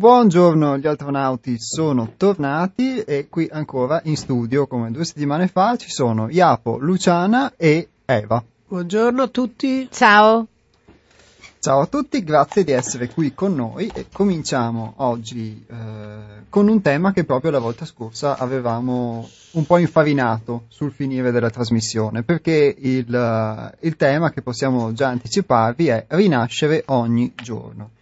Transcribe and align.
Buongiorno, 0.00 0.78
gli 0.78 0.86
astronauti 0.86 1.60
sono 1.60 2.14
tornati 2.16 3.00
e 3.00 3.28
qui 3.28 3.46
ancora 3.52 4.00
in 4.04 4.16
studio, 4.16 4.66
come 4.66 4.90
due 4.90 5.04
settimane 5.04 5.46
fa, 5.46 5.76
ci 5.76 5.90
sono 5.90 6.30
Iapo, 6.30 6.78
Luciana 6.78 7.52
e 7.54 7.86
Eva. 8.06 8.42
Buongiorno 8.66 9.20
a 9.20 9.28
tutti. 9.28 9.86
Ciao. 9.90 10.46
Ciao 11.58 11.80
a 11.80 11.86
tutti, 11.86 12.24
grazie 12.24 12.64
di 12.64 12.72
essere 12.72 13.10
qui 13.10 13.34
con 13.34 13.54
noi 13.54 13.90
e 13.92 14.06
cominciamo 14.10 14.94
oggi 14.96 15.62
eh, 15.68 16.44
con 16.48 16.68
un 16.68 16.80
tema 16.80 17.12
che 17.12 17.24
proprio 17.24 17.50
la 17.50 17.58
volta 17.58 17.84
scorsa 17.84 18.38
avevamo 18.38 19.28
un 19.50 19.66
po' 19.66 19.76
infarinato 19.76 20.64
sul 20.68 20.92
finire 20.92 21.30
della 21.30 21.50
trasmissione, 21.50 22.22
perché 22.22 22.74
il, 22.74 23.74
il 23.80 23.96
tema 23.96 24.30
che 24.30 24.40
possiamo 24.40 24.94
già 24.94 25.08
anticiparvi 25.08 25.88
è 25.88 26.06
rinascere 26.08 26.84
ogni 26.86 27.34
giorno. 27.34 27.98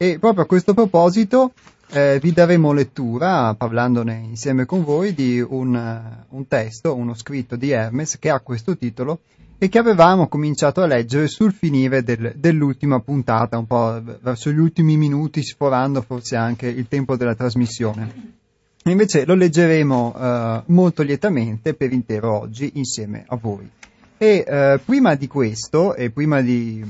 E 0.00 0.20
proprio 0.20 0.44
a 0.44 0.46
questo 0.46 0.74
proposito 0.74 1.54
eh, 1.90 2.20
vi 2.22 2.30
daremo 2.30 2.72
lettura, 2.72 3.52
parlandone 3.54 4.14
insieme 4.28 4.64
con 4.64 4.84
voi, 4.84 5.12
di 5.12 5.40
un, 5.40 6.24
un 6.28 6.46
testo, 6.46 6.94
uno 6.94 7.14
scritto 7.14 7.56
di 7.56 7.72
Hermes 7.72 8.16
che 8.20 8.30
ha 8.30 8.38
questo 8.38 8.76
titolo 8.76 9.18
e 9.58 9.68
che 9.68 9.76
avevamo 9.76 10.28
cominciato 10.28 10.82
a 10.82 10.86
leggere 10.86 11.26
sul 11.26 11.52
finire 11.52 12.04
del, 12.04 12.34
dell'ultima 12.36 13.00
puntata, 13.00 13.58
un 13.58 13.66
po' 13.66 14.00
verso 14.20 14.52
gli 14.52 14.58
ultimi 14.60 14.96
minuti, 14.96 15.42
sforando 15.42 16.00
forse 16.00 16.36
anche 16.36 16.68
il 16.68 16.86
tempo 16.86 17.16
della 17.16 17.34
trasmissione. 17.34 18.36
Invece 18.84 19.24
lo 19.24 19.34
leggeremo 19.34 20.14
eh, 20.16 20.62
molto 20.66 21.02
lietamente 21.02 21.74
per 21.74 21.92
intero 21.92 22.38
oggi 22.38 22.70
insieme 22.74 23.24
a 23.26 23.34
voi. 23.34 23.68
E 24.16 24.44
eh, 24.46 24.80
prima 24.84 25.16
di 25.16 25.26
questo, 25.26 25.96
e 25.96 26.10
prima 26.10 26.40
di 26.40 26.84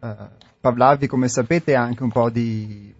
eh, 0.00 0.46
parlarvi, 0.60 1.06
come 1.06 1.28
sapete, 1.28 1.74
anche 1.74 2.02
un 2.02 2.10
po' 2.10 2.30
di, 2.30 2.94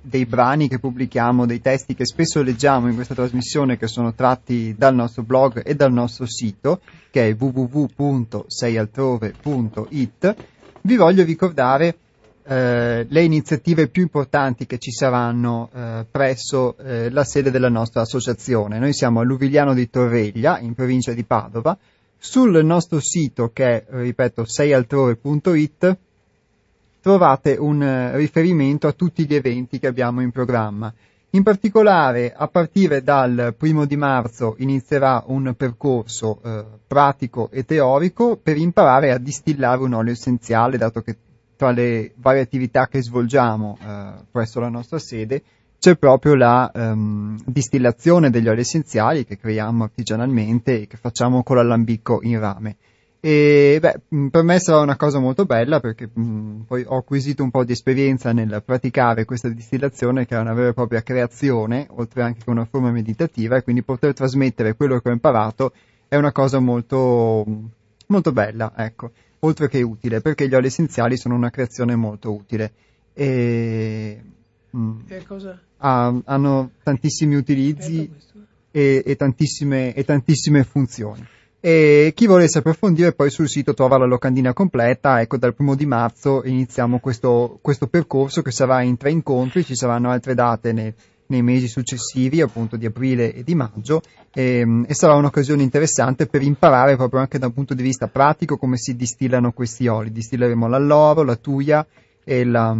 dei 0.00 0.24
brani 0.24 0.68
che 0.68 0.78
pubblichiamo, 0.78 1.44
dei 1.46 1.60
testi 1.60 1.94
che 1.94 2.06
spesso 2.06 2.42
leggiamo 2.42 2.88
in 2.88 2.94
questa 2.94 3.12
trasmissione 3.14 3.76
che 3.76 3.88
sono 3.88 4.14
tratti 4.14 4.74
dal 4.76 4.94
nostro 4.94 5.22
blog 5.22 5.62
e 5.64 5.74
dal 5.74 5.92
nostro 5.92 6.26
sito, 6.26 6.80
che 7.10 7.28
è 7.28 7.36
www.seialtrove.it, 7.36 10.36
vi 10.82 10.96
voglio 10.96 11.24
ricordare 11.24 11.96
eh, 12.44 13.06
le 13.08 13.22
iniziative 13.22 13.88
più 13.88 14.02
importanti 14.02 14.66
che 14.66 14.78
ci 14.78 14.92
saranno 14.92 15.68
eh, 15.74 16.06
presso 16.08 16.76
eh, 16.78 17.10
la 17.10 17.24
sede 17.24 17.50
della 17.50 17.68
nostra 17.68 18.02
associazione. 18.02 18.78
Noi 18.78 18.92
siamo 18.92 19.18
a 19.18 19.24
Luvigliano 19.24 19.74
di 19.74 19.90
Torreglia, 19.90 20.60
in 20.60 20.74
provincia 20.74 21.12
di 21.12 21.24
Padova. 21.24 21.76
Sul 22.18 22.64
nostro 22.64 22.98
sito, 23.00 23.50
che 23.52 23.64
è, 23.64 23.84
ripeto, 23.88 24.46
seialtrove.it, 24.46 25.98
trovate 27.06 27.56
un 27.56 27.80
eh, 27.80 28.16
riferimento 28.16 28.88
a 28.88 28.92
tutti 28.92 29.26
gli 29.26 29.34
eventi 29.36 29.78
che 29.78 29.86
abbiamo 29.86 30.22
in 30.22 30.32
programma. 30.32 30.92
In 31.30 31.44
particolare, 31.44 32.34
a 32.36 32.48
partire 32.48 33.04
dal 33.04 33.54
primo 33.56 33.84
di 33.84 33.96
marzo 33.96 34.56
inizierà 34.58 35.22
un 35.26 35.54
percorso 35.56 36.40
eh, 36.42 36.64
pratico 36.84 37.48
e 37.52 37.64
teorico 37.64 38.36
per 38.42 38.56
imparare 38.56 39.12
a 39.12 39.18
distillare 39.18 39.84
un 39.84 39.92
olio 39.92 40.14
essenziale, 40.14 40.78
dato 40.78 41.00
che 41.02 41.16
tra 41.54 41.70
le 41.70 42.12
varie 42.16 42.40
attività 42.40 42.88
che 42.88 43.00
svolgiamo 43.00 43.78
eh, 43.80 44.12
presso 44.28 44.58
la 44.58 44.68
nostra 44.68 44.98
sede 44.98 45.44
c'è 45.78 45.94
proprio 45.94 46.34
la 46.34 46.72
ehm, 46.74 47.38
distillazione 47.44 48.30
degli 48.30 48.48
oli 48.48 48.62
essenziali 48.62 49.24
che 49.24 49.38
creiamo 49.38 49.84
artigianalmente 49.84 50.82
e 50.82 50.86
che 50.88 50.96
facciamo 50.96 51.44
con 51.44 51.54
l'allambicco 51.54 52.18
in 52.22 52.40
rame. 52.40 52.76
E 53.26 53.78
beh, 53.80 54.28
per 54.30 54.44
me 54.44 54.60
sarà 54.60 54.78
una 54.78 54.94
cosa 54.94 55.18
molto 55.18 55.46
bella 55.46 55.80
perché 55.80 56.08
mh, 56.12 56.60
poi 56.68 56.84
ho 56.86 56.98
acquisito 56.98 57.42
un 57.42 57.50
po' 57.50 57.64
di 57.64 57.72
esperienza 57.72 58.32
nel 58.32 58.62
praticare 58.64 59.24
questa 59.24 59.48
distillazione 59.48 60.26
che 60.26 60.36
è 60.36 60.38
una 60.38 60.54
vera 60.54 60.68
e 60.68 60.74
propria 60.74 61.02
creazione, 61.02 61.88
oltre 61.90 62.22
anche 62.22 62.44
che 62.44 62.50
una 62.50 62.66
forma 62.66 62.92
meditativa, 62.92 63.56
e 63.56 63.64
quindi 63.64 63.82
poter 63.82 64.12
trasmettere 64.14 64.76
quello 64.76 65.00
che 65.00 65.08
ho 65.08 65.12
imparato 65.12 65.72
è 66.06 66.14
una 66.14 66.30
cosa 66.30 66.60
molto, 66.60 67.44
molto 68.06 68.30
bella, 68.30 68.72
ecco 68.76 69.10
oltre 69.40 69.68
che 69.68 69.82
utile, 69.82 70.20
perché 70.20 70.46
gli 70.46 70.54
oli 70.54 70.68
essenziali 70.68 71.16
sono 71.16 71.34
una 71.34 71.50
creazione 71.50 71.96
molto 71.96 72.32
utile. 72.32 72.72
E, 73.12 74.22
mm, 74.76 75.00
ha, 75.78 76.20
hanno 76.26 76.70
tantissimi 76.80 77.34
utilizzi 77.34 78.08
e, 78.70 79.02
e, 79.04 79.16
tantissime, 79.16 79.94
e 79.94 80.04
tantissime 80.04 80.62
funzioni. 80.62 81.26
E 81.66 82.12
chi 82.14 82.28
volesse 82.28 82.58
approfondire 82.58 83.12
poi 83.12 83.28
sul 83.28 83.48
sito 83.48 83.74
trova 83.74 83.98
la 83.98 84.04
locandina 84.04 84.52
completa, 84.52 85.20
ecco 85.20 85.36
dal 85.36 85.52
primo 85.52 85.74
di 85.74 85.84
marzo 85.84 86.44
iniziamo 86.44 87.00
questo, 87.00 87.58
questo 87.60 87.88
percorso 87.88 88.40
che 88.40 88.52
sarà 88.52 88.82
in 88.82 88.96
tre 88.96 89.10
incontri, 89.10 89.64
ci 89.64 89.74
saranno 89.74 90.10
altre 90.10 90.34
date 90.34 90.72
nel, 90.72 90.94
nei 91.26 91.42
mesi 91.42 91.66
successivi, 91.66 92.40
appunto 92.40 92.76
di 92.76 92.86
aprile 92.86 93.34
e 93.34 93.42
di 93.42 93.56
maggio, 93.56 94.00
e, 94.32 94.60
ehm, 94.60 94.84
e, 94.86 94.94
sarà 94.94 95.14
un'occasione 95.14 95.64
interessante 95.64 96.28
per 96.28 96.42
imparare 96.42 96.94
proprio 96.94 97.18
anche 97.18 97.40
da 97.40 97.46
un 97.46 97.52
punto 97.52 97.74
di 97.74 97.82
vista 97.82 98.06
pratico 98.06 98.58
come 98.58 98.76
si 98.76 98.94
distillano 98.94 99.50
questi 99.50 99.88
oli. 99.88 100.12
Distilleremo 100.12 100.68
l'alloro, 100.68 101.24
la 101.24 101.34
tuia 101.34 101.84
e 102.22 102.44
la, 102.44 102.76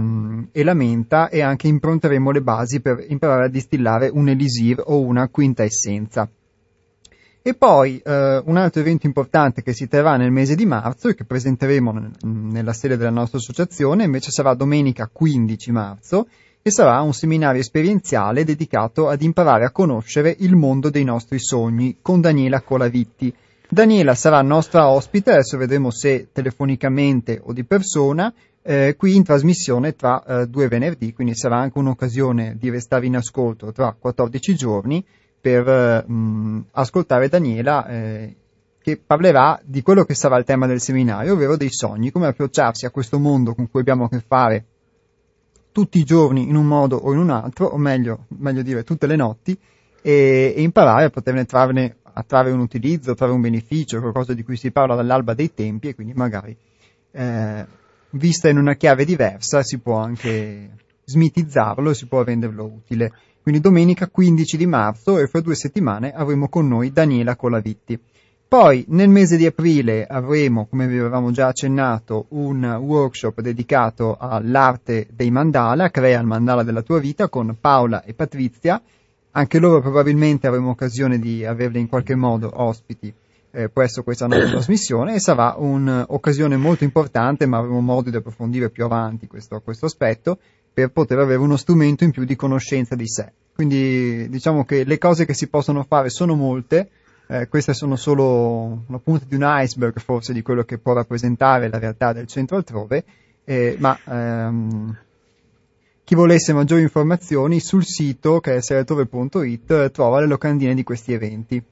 e 0.52 0.62
la 0.62 0.74
menta 0.74 1.28
e 1.28 1.42
anche 1.42 1.66
impronteremo 1.66 2.30
le 2.30 2.40
basi 2.40 2.80
per 2.80 3.04
imparare 3.08 3.46
a 3.46 3.50
distillare 3.50 4.08
un 4.12 4.28
elisir 4.28 4.80
o 4.86 5.00
una 5.00 5.26
quinta 5.26 5.64
essenza. 5.64 6.30
E 7.46 7.54
poi 7.54 8.02
eh, 8.04 8.42
un 8.44 8.56
altro 8.56 8.80
evento 8.80 9.06
importante 9.06 9.62
che 9.62 9.72
si 9.72 9.86
terrà 9.86 10.16
nel 10.16 10.32
mese 10.32 10.56
di 10.56 10.66
marzo 10.66 11.06
e 11.06 11.14
che 11.14 11.24
presenteremo 11.24 11.92
n- 11.92 12.10
nella 12.50 12.72
sede 12.72 12.96
della 12.96 13.10
nostra 13.10 13.38
associazione 13.38 14.02
invece 14.02 14.32
sarà 14.32 14.52
domenica 14.54 15.08
15 15.12 15.70
marzo 15.70 16.26
e 16.60 16.72
sarà 16.72 17.00
un 17.02 17.14
seminario 17.14 17.60
esperienziale 17.60 18.42
dedicato 18.42 19.06
ad 19.06 19.22
imparare 19.22 19.64
a 19.64 19.70
conoscere 19.70 20.34
il 20.40 20.56
mondo 20.56 20.90
dei 20.90 21.04
nostri 21.04 21.38
sogni 21.38 21.98
con 22.02 22.20
Daniela 22.20 22.62
Colavitti. 22.62 23.32
Daniela 23.68 24.16
sarà 24.16 24.42
nostra 24.42 24.88
ospite, 24.88 25.30
adesso 25.30 25.56
vedremo 25.56 25.92
se 25.92 26.30
telefonicamente 26.32 27.40
o 27.40 27.52
di 27.52 27.62
persona, 27.62 28.34
eh, 28.60 28.96
qui 28.98 29.14
in 29.14 29.22
trasmissione 29.22 29.94
tra 29.94 30.20
eh, 30.24 30.48
due 30.48 30.66
venerdì, 30.66 31.12
quindi 31.12 31.36
sarà 31.36 31.58
anche 31.58 31.78
un'occasione 31.78 32.56
di 32.58 32.70
restare 32.70 33.06
in 33.06 33.14
ascolto 33.14 33.70
tra 33.70 33.94
14 33.96 34.56
giorni 34.56 35.04
per 35.46 35.68
eh, 35.68 36.10
mh, 36.10 36.66
ascoltare 36.72 37.28
Daniela 37.28 37.86
eh, 37.86 38.36
che 38.82 38.96
parlerà 38.96 39.60
di 39.62 39.80
quello 39.80 40.02
che 40.02 40.14
sarà 40.14 40.36
il 40.38 40.44
tema 40.44 40.66
del 40.66 40.80
seminario, 40.80 41.34
ovvero 41.34 41.56
dei 41.56 41.70
sogni, 41.70 42.10
come 42.10 42.26
approcciarsi 42.26 42.84
a 42.84 42.90
questo 42.90 43.20
mondo 43.20 43.54
con 43.54 43.70
cui 43.70 43.78
abbiamo 43.78 44.04
a 44.04 44.08
che 44.08 44.24
fare 44.26 44.64
tutti 45.70 45.98
i 45.98 46.04
giorni 46.04 46.48
in 46.48 46.56
un 46.56 46.66
modo 46.66 46.96
o 46.96 47.12
in 47.12 47.18
un 47.18 47.30
altro, 47.30 47.66
o 47.66 47.76
meglio, 47.76 48.26
meglio 48.38 48.62
dire 48.62 48.82
tutte 48.82 49.06
le 49.06 49.14
notti, 49.14 49.56
e, 50.02 50.52
e 50.56 50.62
imparare 50.62 51.04
a 51.04 51.10
poterne 51.10 51.44
trarne, 51.44 51.98
a 52.02 52.24
trarre 52.24 52.50
un 52.50 52.58
utilizzo, 52.58 53.14
trarre 53.14 53.32
un 53.32 53.40
beneficio, 53.40 54.00
qualcosa 54.00 54.34
di 54.34 54.42
cui 54.42 54.56
si 54.56 54.72
parla 54.72 54.96
dall'alba 54.96 55.34
dei 55.34 55.54
tempi 55.54 55.88
e 55.88 55.94
quindi 55.94 56.12
magari 56.12 56.56
eh, 57.12 57.66
vista 58.10 58.48
in 58.48 58.58
una 58.58 58.74
chiave 58.74 59.04
diversa 59.04 59.62
si 59.62 59.78
può 59.78 59.98
anche 59.98 60.70
smitizzarlo 61.04 61.90
e 61.90 61.94
si 61.94 62.06
può 62.06 62.24
renderlo 62.24 62.64
utile. 62.64 63.12
Quindi 63.46 63.62
domenica 63.62 64.08
15 64.08 64.56
di 64.56 64.66
marzo 64.66 65.20
e 65.20 65.28
fra 65.28 65.38
due 65.38 65.54
settimane 65.54 66.12
avremo 66.12 66.48
con 66.48 66.66
noi 66.66 66.90
Daniela 66.90 67.36
Colavitti. 67.36 67.96
Poi 68.48 68.84
nel 68.88 69.08
mese 69.08 69.36
di 69.36 69.46
aprile 69.46 70.04
avremo, 70.04 70.66
come 70.66 70.88
vi 70.88 70.98
avevamo 70.98 71.30
già 71.30 71.46
accennato, 71.46 72.26
un 72.30 72.64
workshop 72.64 73.40
dedicato 73.40 74.16
all'arte 74.18 75.06
dei 75.12 75.30
mandala, 75.30 75.92
crea 75.92 76.18
il 76.18 76.26
mandala 76.26 76.64
della 76.64 76.82
tua 76.82 76.98
vita 76.98 77.28
con 77.28 77.56
Paola 77.60 78.02
e 78.02 78.14
Patrizia. 78.14 78.82
Anche 79.30 79.60
loro 79.60 79.80
probabilmente 79.80 80.48
avremo 80.48 80.70
occasione 80.70 81.20
di 81.20 81.44
averle 81.44 81.78
in 81.78 81.86
qualche 81.86 82.16
modo 82.16 82.50
ospiti 82.52 83.14
eh, 83.52 83.68
presso 83.68 84.02
questa 84.02 84.26
nostra 84.26 84.50
trasmissione 84.50 85.14
e 85.14 85.20
sarà 85.20 85.54
un'occasione 85.56 86.56
molto 86.56 86.82
importante, 86.82 87.46
ma 87.46 87.58
avremo 87.58 87.80
modo 87.80 88.10
di 88.10 88.16
approfondire 88.16 88.70
più 88.70 88.82
avanti 88.82 89.28
questo, 89.28 89.60
questo 89.60 89.86
aspetto 89.86 90.38
per 90.76 90.90
poter 90.90 91.18
avere 91.18 91.38
uno 91.38 91.56
strumento 91.56 92.04
in 92.04 92.10
più 92.10 92.24
di 92.24 92.36
conoscenza 92.36 92.94
di 92.94 93.08
sé. 93.08 93.32
Quindi 93.54 94.28
diciamo 94.28 94.66
che 94.66 94.84
le 94.84 94.98
cose 94.98 95.24
che 95.24 95.32
si 95.32 95.48
possono 95.48 95.84
fare 95.84 96.10
sono 96.10 96.34
molte, 96.34 96.90
eh, 97.28 97.48
queste 97.48 97.72
sono 97.72 97.96
solo 97.96 98.84
la 98.88 98.98
punta 98.98 99.24
di 99.26 99.36
un 99.36 99.40
iceberg 99.42 99.98
forse 99.98 100.34
di 100.34 100.42
quello 100.42 100.64
che 100.64 100.76
può 100.76 100.92
rappresentare 100.92 101.70
la 101.70 101.78
realtà 101.78 102.12
del 102.12 102.26
centro 102.26 102.58
altrove, 102.58 103.04
eh, 103.44 103.76
ma 103.78 103.98
ehm, 104.04 104.98
chi 106.04 106.14
volesse 106.14 106.52
maggiori 106.52 106.82
informazioni 106.82 107.58
sul 107.58 107.86
sito 107.86 108.40
che 108.40 108.56
è 108.56 108.60
seratore.it 108.60 109.90
trova 109.92 110.20
le 110.20 110.26
locandine 110.26 110.74
di 110.74 110.82
questi 110.82 111.14
eventi. 111.14 111.64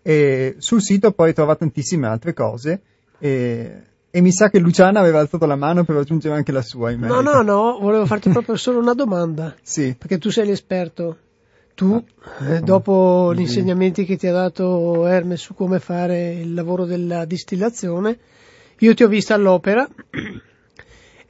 E 0.00 0.54
sul 0.56 0.80
sito 0.80 1.12
poi 1.12 1.34
trova 1.34 1.54
tantissime 1.54 2.06
altre 2.06 2.32
cose 2.32 2.80
e, 3.18 3.82
e, 4.10 4.20
mi 4.20 4.32
sa 4.32 4.50
che 4.50 4.58
Luciana 4.58 5.00
aveva 5.00 5.20
alzato 5.20 5.46
la 5.46 5.56
mano 5.56 5.84
per 5.84 5.96
aggiungere 5.96 6.34
anche 6.34 6.52
la 6.52 6.62
sua. 6.62 6.90
In 6.90 7.00
no, 7.00 7.20
no, 7.20 7.42
no, 7.42 7.78
volevo 7.80 8.06
farti 8.06 8.28
proprio 8.30 8.56
solo 8.56 8.78
una 8.78 8.94
domanda. 8.94 9.54
sì. 9.62 9.94
Perché 9.96 10.18
tu 10.18 10.30
sei 10.30 10.46
l'esperto 10.46 11.16
tu, 11.74 12.02
eh, 12.40 12.60
dopo 12.60 13.32
gli 13.34 13.40
insegnamenti 13.40 14.04
che 14.04 14.16
ti 14.16 14.26
ha 14.26 14.32
dato 14.32 15.06
Hermes 15.06 15.40
su 15.40 15.54
come 15.54 15.78
fare 15.78 16.32
il 16.32 16.52
lavoro 16.52 16.84
della 16.84 17.24
distillazione, 17.24 18.18
io 18.78 18.92
ti 18.94 19.02
ho 19.02 19.08
vista 19.08 19.34
all'opera 19.34 19.88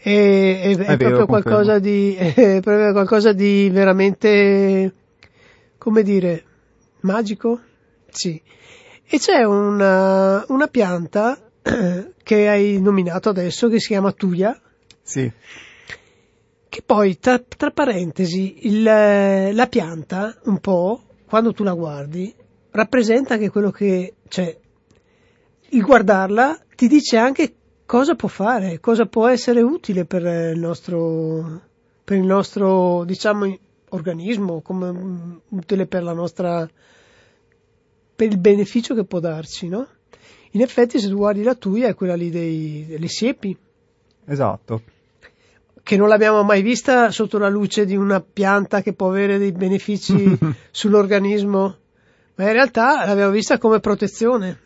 E, 0.02 0.60
è, 0.62 0.68
è, 0.68 0.76
è 0.76 0.96
vero, 0.96 0.96
proprio, 0.96 1.26
qualcosa 1.26 1.78
di, 1.78 2.14
è 2.14 2.32
proprio 2.62 2.92
qualcosa 2.92 3.32
di 3.34 3.68
veramente, 3.70 4.94
come 5.76 6.02
dire, 6.02 6.44
magico? 7.00 7.60
Sì. 8.08 8.40
E 9.04 9.18
c'è 9.18 9.42
una, 9.42 10.42
una 10.48 10.66
pianta 10.68 11.38
che 12.22 12.48
hai 12.48 12.80
nominato 12.80 13.28
adesso 13.28 13.68
che 13.68 13.80
si 13.80 13.88
chiama 13.88 14.12
Tuia. 14.12 14.58
Sì. 15.02 15.30
Che 16.68 16.82
poi, 16.86 17.18
tra, 17.18 17.38
tra 17.38 17.70
parentesi, 17.70 18.66
il, 18.66 18.82
la 18.82 19.66
pianta, 19.68 20.38
un 20.44 20.58
po', 20.58 21.02
quando 21.26 21.52
tu 21.52 21.64
la 21.64 21.74
guardi, 21.74 22.32
rappresenta 22.70 23.34
anche 23.34 23.50
quello 23.50 23.70
che, 23.70 24.14
cioè, 24.28 24.56
il 25.70 25.82
guardarla 25.82 26.58
ti 26.74 26.88
dice 26.88 27.16
anche 27.16 27.54
cosa 27.86 28.14
può 28.14 28.28
fare, 28.28 28.80
cosa 28.80 29.06
può 29.06 29.26
essere 29.26 29.62
utile 29.62 30.04
per 30.04 30.22
il 30.22 30.58
nostro, 30.58 31.60
per 32.04 32.16
il 32.16 32.24
nostro 32.24 33.04
diciamo, 33.04 33.58
organismo, 33.90 34.60
come 34.60 35.40
utile 35.48 35.86
per 35.86 36.02
la 36.02 36.12
nostra, 36.12 36.68
per 38.16 38.28
il 38.28 38.38
beneficio 38.38 38.94
che 38.94 39.04
può 39.04 39.18
darci, 39.18 39.68
no? 39.68 39.86
In 40.52 40.62
effetti, 40.62 40.98
se 40.98 41.08
tu 41.08 41.16
guardi 41.16 41.42
la 41.42 41.54
tua, 41.54 41.86
è 41.86 41.94
quella 41.94 42.14
lì 42.14 42.30
dei, 42.30 42.84
delle 42.86 43.08
siepi. 43.08 43.56
Esatto. 44.26 44.82
Che 45.82 45.96
non 45.96 46.08
l'abbiamo 46.08 46.42
mai 46.42 46.62
vista 46.62 47.10
sotto 47.10 47.38
la 47.38 47.48
luce 47.48 47.84
di 47.84 47.96
una 47.96 48.20
pianta 48.20 48.82
che 48.82 48.92
può 48.92 49.08
avere 49.08 49.38
dei 49.38 49.52
benefici 49.52 50.38
sull'organismo, 50.70 51.76
ma 52.34 52.44
in 52.44 52.52
realtà 52.52 53.04
l'abbiamo 53.06 53.30
vista 53.30 53.58
come 53.58 53.80
protezione. 53.80 54.58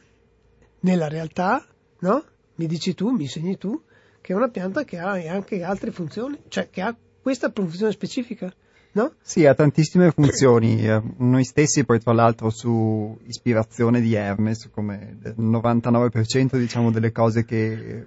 Nella 0.81 1.09
realtà, 1.09 1.67
no? 2.01 2.25
mi 2.57 2.67
dici 2.67 2.95
tu, 2.95 3.11
mi 3.11 3.23
insegni 3.23 3.57
tu, 3.59 3.81
che 4.21 4.33
è 4.33 4.37
una 4.37 4.49
pianta 4.49 4.85
che 4.85 4.99
ha 4.99 5.13
anche 5.13 5.63
altre 5.63 5.91
funzioni, 5.91 6.39
cioè 6.49 6.71
che 6.71 6.81
ha 6.81 6.95
questa 7.21 7.51
funzione 7.55 7.93
specifica, 7.93 8.53
no? 8.95 9.13
Sì, 9.23 9.47
ha 9.47 9.55
tantissime 9.55 10.11
funzioni. 10.11 10.73
Eh, 10.85 11.03
noi 11.19 11.45
stessi 11.45 11.85
poi 11.85 12.01
tra 12.01 12.13
l'altro 12.13 12.51
su 12.51 13.17
ispirazione 13.27 14.01
di 14.01 14.15
Hermes, 14.15 14.69
come 14.73 15.17
il 15.23 15.35
99% 15.39 16.57
diciamo 16.57 16.91
delle 16.91 17.13
cose 17.13 17.45
che, 17.45 18.07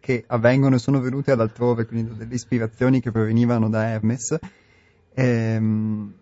che 0.00 0.24
avvengono 0.26 0.78
sono 0.78 1.00
venute 1.00 1.32
ad 1.32 1.40
altrove, 1.40 1.86
quindi 1.86 2.16
delle 2.16 2.34
ispirazioni 2.34 3.00
che 3.00 3.10
provenivano 3.10 3.68
da 3.68 3.88
Hermes, 3.88 4.38
ehm, 5.12 6.12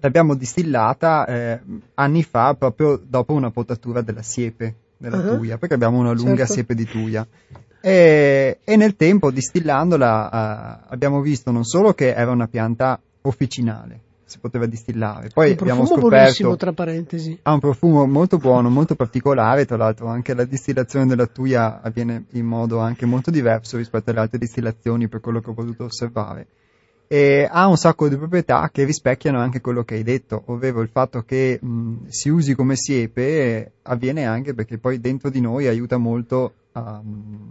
l'abbiamo 0.00 0.34
distillata 0.34 1.26
eh, 1.26 1.60
anni 1.94 2.22
fa 2.22 2.54
proprio 2.54 3.00
dopo 3.02 3.32
una 3.32 3.50
potatura 3.50 4.02
della 4.02 4.22
siepe 4.22 4.74
della 4.96 5.16
uh-huh. 5.16 5.36
tuia, 5.38 5.56
perché 5.56 5.74
abbiamo 5.74 5.98
una 5.98 6.12
lunga 6.12 6.46
certo. 6.46 6.52
siepe 6.52 6.74
di 6.74 6.84
tuia. 6.84 7.26
E, 7.80 8.58
e 8.62 8.76
nel 8.76 8.96
tempo, 8.96 9.30
distillandola, 9.30 10.28
uh, 10.30 10.92
abbiamo 10.92 11.20
visto 11.20 11.50
non 11.50 11.64
solo 11.64 11.94
che 11.94 12.14
era 12.14 12.30
una 12.30 12.46
pianta 12.46 13.00
officinale, 13.22 14.00
si 14.24 14.38
poteva 14.38 14.66
distillare. 14.66 15.30
Poi 15.32 15.52
un 15.52 15.56
abbiamo 15.60 15.86
scoperto 15.86 16.56
tra 16.56 16.72
parentesi. 16.72 17.38
Ha 17.42 17.52
un 17.52 17.60
profumo 17.60 18.06
molto 18.06 18.36
buono, 18.36 18.68
molto 18.68 18.94
particolare, 18.94 19.64
tra 19.64 19.76
l'altro 19.76 20.08
anche 20.08 20.34
la 20.34 20.44
distillazione 20.44 21.06
della 21.06 21.26
tuia 21.26 21.80
avviene 21.80 22.24
in 22.32 22.44
modo 22.44 22.78
anche 22.78 23.06
molto 23.06 23.30
diverso 23.30 23.76
rispetto 23.76 24.10
alle 24.10 24.20
altre 24.20 24.38
distillazioni 24.38 25.08
per 25.08 25.20
quello 25.20 25.40
che 25.40 25.50
ho 25.50 25.54
potuto 25.54 25.84
osservare 25.84 26.46
e 27.12 27.48
ha 27.50 27.66
un 27.66 27.76
sacco 27.76 28.08
di 28.08 28.16
proprietà 28.16 28.70
che 28.72 28.84
rispecchiano 28.84 29.40
anche 29.40 29.60
quello 29.60 29.82
che 29.82 29.94
hai 29.94 30.04
detto, 30.04 30.44
ovvero 30.46 30.80
il 30.80 30.90
fatto 30.90 31.22
che 31.22 31.58
mh, 31.60 32.06
si 32.06 32.28
usi 32.28 32.54
come 32.54 32.76
siepe 32.76 33.72
avviene 33.82 34.26
anche 34.26 34.54
perché 34.54 34.78
poi 34.78 35.00
dentro 35.00 35.28
di 35.28 35.40
noi 35.40 35.66
aiuta 35.66 35.96
molto 35.96 36.52
a, 36.72 37.02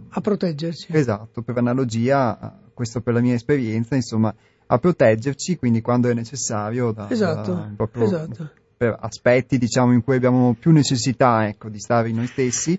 a 0.08 0.20
proteggerci. 0.20 0.88
Esatto, 0.92 1.42
per 1.42 1.56
analogia, 1.58 2.58
questo 2.74 3.00
per 3.00 3.14
la 3.14 3.20
mia 3.20 3.34
esperienza, 3.34 3.94
insomma, 3.94 4.34
a 4.72 4.78
proteggerci, 4.78 5.56
quindi 5.56 5.80
quando 5.80 6.08
è 6.08 6.14
necessario, 6.14 6.92
da, 6.92 7.10
esatto, 7.10 7.74
da, 7.76 7.88
esatto. 8.04 8.50
per 8.76 8.96
aspetti 9.00 9.58
diciamo 9.58 9.92
in 9.92 10.02
cui 10.02 10.14
abbiamo 10.16 10.54
più 10.58 10.70
necessità 10.70 11.46
ecco, 11.48 11.68
di 11.68 11.80
stare 11.80 12.10
noi 12.12 12.28
stessi, 12.28 12.78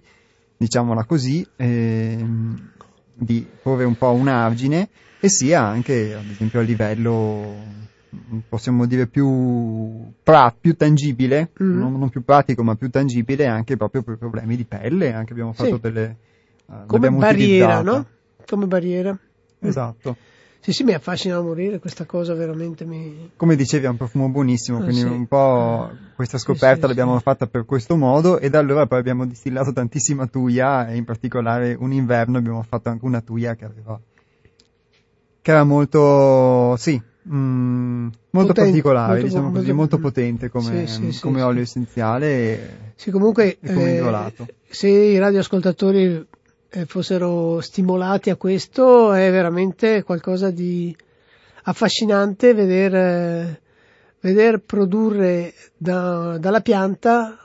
diciamola 0.55 1.03
così, 1.03 1.45
ehm, 1.57 2.69
di 3.13 3.45
porre 3.61 3.83
un 3.83 3.97
po' 3.97 4.13
un 4.13 4.29
argine 4.29 4.89
e 5.19 5.29
sia 5.29 5.61
anche, 5.61 6.15
ad 6.15 6.29
esempio, 6.29 6.61
a 6.61 6.63
livello, 6.63 7.55
possiamo 8.47 8.85
dire, 8.85 9.07
più, 9.07 10.11
pra, 10.23 10.55
più 10.57 10.75
tangibile, 10.75 11.51
mm. 11.61 11.77
non, 11.77 11.99
non, 11.99 12.09
più 12.09 12.23
pratico, 12.23 12.63
ma 12.63 12.75
più 12.75 12.89
tangibile 12.89 13.47
anche 13.47 13.75
proprio 13.75 14.01
per 14.01 14.17
problemi 14.17 14.55
di 14.55 14.63
pelle, 14.63 15.13
anche 15.13 15.33
abbiamo 15.33 15.53
fatto 15.53 15.75
sì. 15.75 15.81
delle... 15.81 16.17
Uh, 16.71 16.85
Come 16.85 17.11
barriera, 17.11 17.81
no? 17.81 18.05
Come 18.47 18.65
barriera. 18.65 19.17
Esatto. 19.59 20.15
Sì, 20.61 20.73
sì, 20.73 20.83
mi 20.83 20.93
affascina 20.93 21.37
a 21.37 21.41
morire, 21.41 21.79
questa 21.79 22.05
cosa 22.05 22.35
veramente 22.35 22.85
mi... 22.85 23.31
Come 23.35 23.55
dicevi, 23.55 23.87
ha 23.87 23.89
un 23.89 23.97
profumo 23.97 24.29
buonissimo, 24.29 24.77
ah, 24.77 24.83
quindi 24.83 25.01
sì. 25.01 25.07
un 25.07 25.25
po' 25.25 25.89
questa 26.15 26.37
scoperta 26.37 26.75
sì, 26.75 26.81
sì, 26.81 26.87
l'abbiamo 26.87 27.19
fatta 27.19 27.47
per 27.47 27.65
questo 27.65 27.95
modo 27.95 28.37
e 28.37 28.49
da 28.51 28.59
allora 28.59 28.85
poi 28.85 28.99
abbiamo 28.99 29.25
distillato 29.25 29.73
tantissima 29.73 30.27
tuia 30.27 30.87
e 30.87 30.97
in 30.97 31.03
particolare 31.03 31.75
un 31.77 31.91
inverno 31.91 32.37
abbiamo 32.37 32.61
fatto 32.61 32.89
anche 32.89 33.05
una 33.05 33.21
tuia 33.21 33.55
che 33.55 33.65
aveva 33.65 33.99
che 35.41 35.49
era 35.49 35.63
molto, 35.63 36.75
sì, 36.77 37.01
mm, 37.27 38.07
molto 38.29 38.53
potente, 38.53 38.69
particolare, 38.69 39.11
molto, 39.13 39.25
diciamo 39.25 39.43
molto, 39.45 39.59
così, 39.59 39.71
molto 39.73 39.97
potente 39.97 40.49
come, 40.49 40.85
sì, 40.85 41.11
sì, 41.11 41.21
come 41.21 41.39
sì, 41.39 41.43
olio 41.43 41.61
essenziale 41.63 42.27
e, 42.27 42.59
sì, 42.93 43.09
comunque, 43.09 43.57
e 43.59 43.73
come 43.73 43.97
eh, 43.97 44.33
Se 44.69 44.87
i 44.87 45.17
radioascoltatori 45.17 46.27
fossero 46.85 47.59
stimolati 47.59 48.29
a 48.29 48.35
questo 48.35 49.11
è 49.11 49.29
veramente 49.29 50.03
qualcosa 50.03 50.51
di 50.51 50.95
affascinante 51.63 52.53
vedere, 52.53 53.61
veder 54.21 54.59
produrre 54.59 55.53
da, 55.77 56.37
dalla 56.37 56.61
pianta 56.61 57.37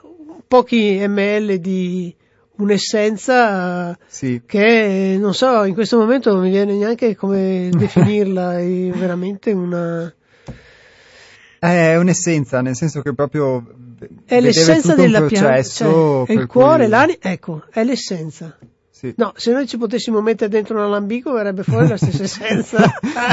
pochi 0.47 1.03
ml 1.05 1.57
di 1.57 2.15
un'essenza 2.57 3.97
sì. 4.07 4.41
che 4.45 5.17
non 5.19 5.33
so, 5.33 5.63
in 5.65 5.73
questo 5.73 5.97
momento 5.97 6.33
non 6.33 6.43
mi 6.43 6.49
viene 6.49 6.73
neanche 6.73 7.15
come 7.15 7.69
definirla, 7.75 8.59
è 8.59 8.89
veramente 8.91 9.51
una... 9.51 10.11
È 11.59 11.95
un'essenza, 11.95 12.61
nel 12.61 12.75
senso 12.75 13.01
che 13.01 13.13
proprio 13.13 13.65
è 14.25 14.39
l'essenza 14.39 14.93
della 14.93 15.23
pianta, 15.23 15.63
cioè, 15.63 16.25
è 16.27 16.31
il 16.33 16.45
cuore, 16.45 16.83
cui... 16.83 16.89
l'anima, 16.91 17.17
ecco, 17.19 17.63
è 17.71 17.83
l'essenza. 17.83 18.55
Sì. 18.97 19.13
No, 19.17 19.31
se 19.35 19.51
noi 19.51 19.67
ci 19.67 19.77
potessimo 19.77 20.21
mettere 20.21 20.49
dentro 20.49 20.75
un 20.75 20.81
alambico 20.81 21.31
verrebbe 21.31 21.61
fuori 21.61 21.87
la 21.87 21.97
stessa 21.97 22.23
essenza. 22.25 22.77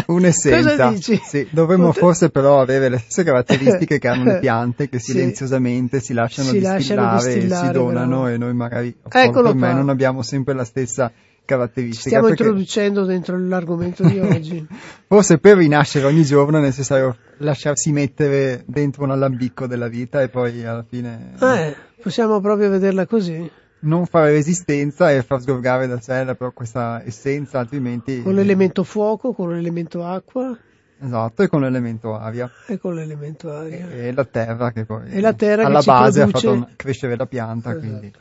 Un'essenza. 0.08 0.70
Cosa 0.70 0.88
dici? 0.90 1.18
Sì, 1.24 1.48
dovremmo 1.50 1.86
Pot- 1.86 2.00
forse 2.00 2.28
però 2.28 2.60
avere 2.60 2.90
le 2.90 2.98
stesse 2.98 3.24
caratteristiche 3.24 3.98
che 3.98 4.08
hanno 4.08 4.24
le 4.24 4.40
piante 4.44 4.90
che 4.90 4.98
silenziosamente 4.98 6.00
si 6.00 6.12
lasciano, 6.12 6.48
si 6.48 6.58
distillare, 6.58 6.94
lasciano 6.94 7.14
distillare, 7.14 7.64
e 7.64 7.66
si 7.66 7.72
donano 7.72 8.24
però. 8.24 8.34
e 8.34 8.36
noi 8.36 8.52
magari 8.52 8.94
per 9.08 9.54
me 9.54 9.72
non 9.72 9.88
abbiamo 9.88 10.20
sempre 10.20 10.52
la 10.52 10.64
stessa 10.64 11.10
caratteristica. 11.46 12.02
Ci 12.02 12.08
stiamo 12.08 12.28
introducendo 12.28 13.06
dentro 13.06 13.38
l'argomento 13.38 14.04
di 14.06 14.18
oggi. 14.20 14.66
Forse 15.06 15.38
per 15.38 15.56
rinascere 15.56 16.04
ogni 16.04 16.24
giorno 16.24 16.58
è 16.58 16.60
necessario 16.60 17.16
lasciarsi 17.38 17.90
mettere 17.90 18.64
dentro 18.66 19.04
un 19.04 19.12
alambicco 19.12 19.66
della 19.66 19.88
vita 19.88 20.20
e 20.20 20.28
poi 20.28 20.62
alla 20.62 20.84
fine... 20.86 21.32
Eh, 21.40 21.74
possiamo 22.02 22.38
proprio 22.42 22.68
vederla 22.68 23.06
così 23.06 23.62
non 23.84 24.06
fare 24.06 24.32
resistenza 24.32 25.10
e 25.10 25.22
far 25.22 25.40
sgorgare 25.40 25.86
da 25.86 26.00
sé 26.00 26.24
la, 26.24 26.34
questa 26.34 27.02
essenza, 27.04 27.58
altrimenti... 27.58 28.22
Con 28.22 28.34
l'elemento 28.34 28.84
fuoco, 28.84 29.32
con 29.32 29.50
l'elemento 29.50 30.04
acqua. 30.04 30.56
Esatto, 31.00 31.42
e 31.42 31.48
con 31.48 31.60
l'elemento 31.60 32.14
aria. 32.14 32.50
E 32.66 32.78
con 32.78 32.94
l'elemento 32.94 33.52
aria. 33.52 33.90
E, 33.90 34.06
e 34.06 34.12
la 34.12 34.24
terra 34.24 34.72
che 34.72 34.84
poi 34.84 35.10
e 35.10 35.20
la 35.20 35.34
terra 35.34 35.64
alla 35.64 35.82
base 35.82 36.20
produce... 36.22 36.46
ha 36.46 36.52
fatto 36.52 36.68
crescere 36.76 37.16
la 37.16 37.26
pianta. 37.26 37.70
Esatto. 37.70 37.86
Quindi. 37.86 38.12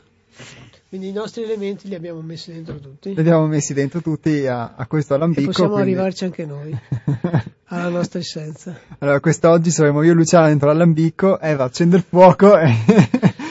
quindi. 0.88 1.08
i 1.08 1.12
nostri 1.12 1.44
elementi 1.44 1.88
li 1.88 1.94
abbiamo 1.94 2.20
messi 2.20 2.52
dentro 2.52 2.78
tutti. 2.78 3.14
Li 3.14 3.20
abbiamo 3.20 3.46
messi 3.46 3.72
dentro 3.72 4.00
tutti 4.00 4.46
a, 4.46 4.74
a 4.74 4.86
questo 4.86 5.14
alambicco. 5.14 5.42
E 5.42 5.46
possiamo 5.46 5.72
quindi... 5.72 5.92
arrivarci 5.92 6.24
anche 6.24 6.44
noi 6.44 6.78
alla 7.66 7.88
nostra 7.88 8.18
essenza. 8.18 8.78
Allora, 8.98 9.20
quest'oggi 9.20 9.70
saremo 9.70 10.02
io 10.02 10.12
e 10.12 10.14
Luciano 10.14 10.48
dentro 10.48 10.68
l'alambicco, 10.68 11.40
Eva 11.40 11.64
accende 11.64 11.96
il 11.96 12.04
fuoco 12.06 12.58
e, 12.58 12.70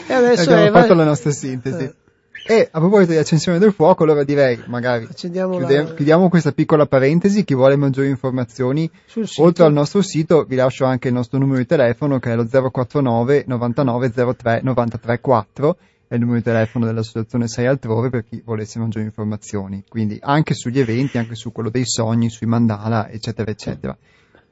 e 0.08 0.13
adesso 0.13 0.43
abbiamo 0.51 0.65
Eva... 0.65 0.82
fatto 0.82 0.93
la 0.93 1.05
nostra 1.05 1.32
sintesi. 1.32 1.84
Eh. 1.86 2.01
E 2.45 2.67
a 2.69 2.79
proposito 2.79 3.12
di 3.12 3.17
accensione 3.17 3.57
del 3.57 3.71
fuoco, 3.71 4.03
allora 4.03 4.23
direi 4.23 4.62
magari 4.65 5.07
chiudiamo, 5.07 5.59
la... 5.59 5.93
chiudiamo 5.93 6.27
questa 6.29 6.51
piccola 6.51 6.85
parentesi. 6.85 7.43
Chi 7.45 7.53
vuole 7.53 7.77
maggiori 7.77 8.09
informazioni, 8.09 8.89
oltre 9.38 9.63
al 9.63 9.71
nostro 9.71 10.01
sito, 10.01 10.43
vi 10.43 10.55
lascio 10.55 10.83
anche 10.83 11.07
il 11.07 11.13
nostro 11.13 11.39
numero 11.39 11.59
di 11.59 11.65
telefono 11.65 12.19
che 12.19 12.31
è 12.31 12.35
lo 12.35 12.45
049 12.45 13.45
99 13.47 14.12
03 14.12 14.62
93 14.62 15.19
4 15.21 15.77
è 16.13 16.15
il 16.15 16.19
numero 16.19 16.38
di 16.38 16.43
telefono 16.43 16.85
dell'associazione 16.85 17.47
6 17.47 17.65
altrove 17.65 18.09
per 18.09 18.23
chi 18.23 18.41
volesse 18.45 18.77
maggiori 18.77 19.05
informazioni. 19.05 19.83
Quindi 19.88 20.19
anche 20.21 20.53
sugli 20.53 20.79
eventi, 20.79 21.17
anche 21.17 21.33
su 21.33 21.51
quello 21.51 21.71
dei 21.71 21.85
sogni, 21.85 22.29
sui 22.29 22.45
mandala, 22.45 23.09
eccetera, 23.09 23.50
eccetera. 23.50 23.97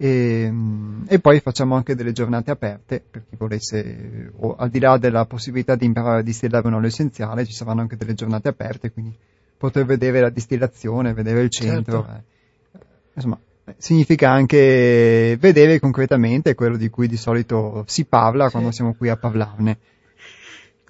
E, 0.02 0.46
ehm, 0.46 1.06
e, 1.08 1.20
poi 1.20 1.40
facciamo 1.42 1.76
anche 1.76 1.94
delle 1.94 2.12
giornate 2.12 2.50
aperte 2.50 3.04
per 3.08 3.24
chi 3.30 3.36
volesse, 3.36 4.32
o 4.38 4.56
al 4.56 4.70
di 4.70 4.80
là 4.80 4.98
della 4.98 5.26
possibilità 5.26 5.76
di 5.76 5.86
imparare 5.86 6.22
a 6.22 6.24
distillare 6.24 6.66
un 6.66 6.74
olio 6.74 6.88
essenziale, 6.88 7.46
ci 7.46 7.54
saranno 7.54 7.82
anche 7.82 7.96
delle 7.96 8.16
giornate 8.16 8.48
aperte, 8.48 8.92
quindi 8.92 9.16
poter 9.58 9.86
vedere 9.86 10.20
la 10.20 10.32
distillazione, 10.32 11.14
vedere 11.14 11.42
il 11.42 11.52
centro. 11.52 12.04
Certo. 12.04 12.18
eh. 12.18 12.80
Insomma, 13.14 13.38
significa 13.78 14.32
anche 14.32 15.38
vedere 15.40 15.80
concretamente 15.80 16.56
quello 16.56 16.78
di 16.78 16.90
cui 16.90 17.08
di 17.08 17.18
solito 17.18 17.84
si 17.86 18.06
parla 18.06 18.46
Sì. 18.46 18.52
quando 18.54 18.72
siamo 18.72 18.96
qui 18.96 19.08
a 19.08 19.18
parlarne. 19.18 19.78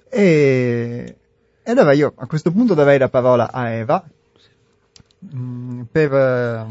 E, 0.08 1.16
e 1.62 1.70
allora 1.70 1.92
io 1.92 2.14
a 2.16 2.26
questo 2.26 2.50
punto 2.50 2.72
darei 2.72 2.98
la 2.98 3.10
parola 3.10 3.52
a 3.52 3.68
Eva 3.68 4.02
mm, 5.34 5.82
per, 5.90 6.66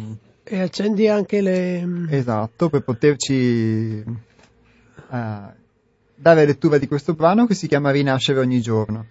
E 0.54 0.60
accendi 0.60 1.08
anche 1.08 1.40
le... 1.40 2.08
esatto, 2.10 2.68
per 2.68 2.82
poterci 2.84 4.04
eh, 4.04 4.04
dare 6.14 6.46
lettura 6.46 6.78
di 6.78 6.88
questo 6.88 7.14
brano 7.14 7.48
che 7.48 7.54
si 7.54 7.70
chiama 7.70 7.90
Rinascere 7.90 8.42
ogni 8.42 8.60
giorno. 8.60 9.06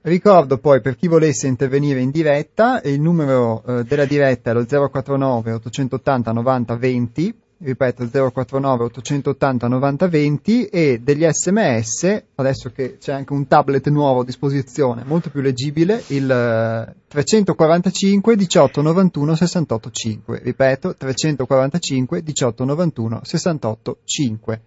Ricordo 0.00 0.56
poi 0.56 0.80
per 0.80 0.96
chi 0.96 1.06
volesse 1.06 1.46
intervenire 1.46 2.00
in 2.00 2.10
diretta, 2.10 2.80
il 2.84 3.02
numero 3.02 3.62
eh, 3.66 3.84
della 3.84 4.06
diretta 4.06 4.50
è 4.50 4.54
lo 4.54 4.64
049 4.64 5.52
880 5.52 6.32
90 6.32 6.76
20, 6.76 7.34
ripeto 7.60 8.08
049 8.08 8.84
880 8.84 9.66
90 9.66 10.08
20 10.08 10.66
e 10.66 11.00
degli 11.02 11.26
sms, 11.28 12.22
adesso 12.36 12.70
che 12.70 12.98
c'è 12.98 13.12
anche 13.12 13.32
un 13.32 13.46
tablet 13.48 13.88
nuovo 13.88 14.20
a 14.20 14.24
disposizione, 14.24 15.02
molto 15.04 15.30
più 15.30 15.40
leggibile, 15.40 16.02
il 16.08 16.30
eh, 16.30 16.94
345 17.08 18.36
18 18.36 18.82
91 18.82 19.34
68 19.34 19.90
5, 19.90 20.40
ripeto 20.42 20.94
345 20.94 22.22
18 22.22 22.64
91 22.64 23.20
68 23.24 23.96
5. 24.04 24.60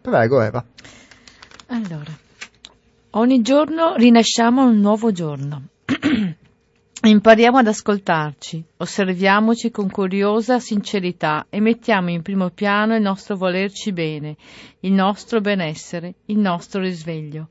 Prego 0.00 0.40
Eva. 0.40 0.64
Allora, 1.66 2.16
ogni 3.10 3.42
giorno 3.42 3.94
rinasciamo 3.96 4.64
un 4.64 4.78
nuovo 4.78 5.10
giorno. 5.10 5.62
Impariamo 7.08 7.56
ad 7.56 7.66
ascoltarci, 7.66 8.62
osserviamoci 8.76 9.70
con 9.70 9.88
curiosa 9.88 10.58
sincerità 10.58 11.46
e 11.48 11.58
mettiamo 11.58 12.10
in 12.10 12.20
primo 12.20 12.50
piano 12.50 12.94
il 12.94 13.00
nostro 13.00 13.34
volerci 13.34 13.94
bene, 13.94 14.36
il 14.80 14.92
nostro 14.92 15.40
benessere, 15.40 16.16
il 16.26 16.36
nostro 16.36 16.82
risveglio. 16.82 17.48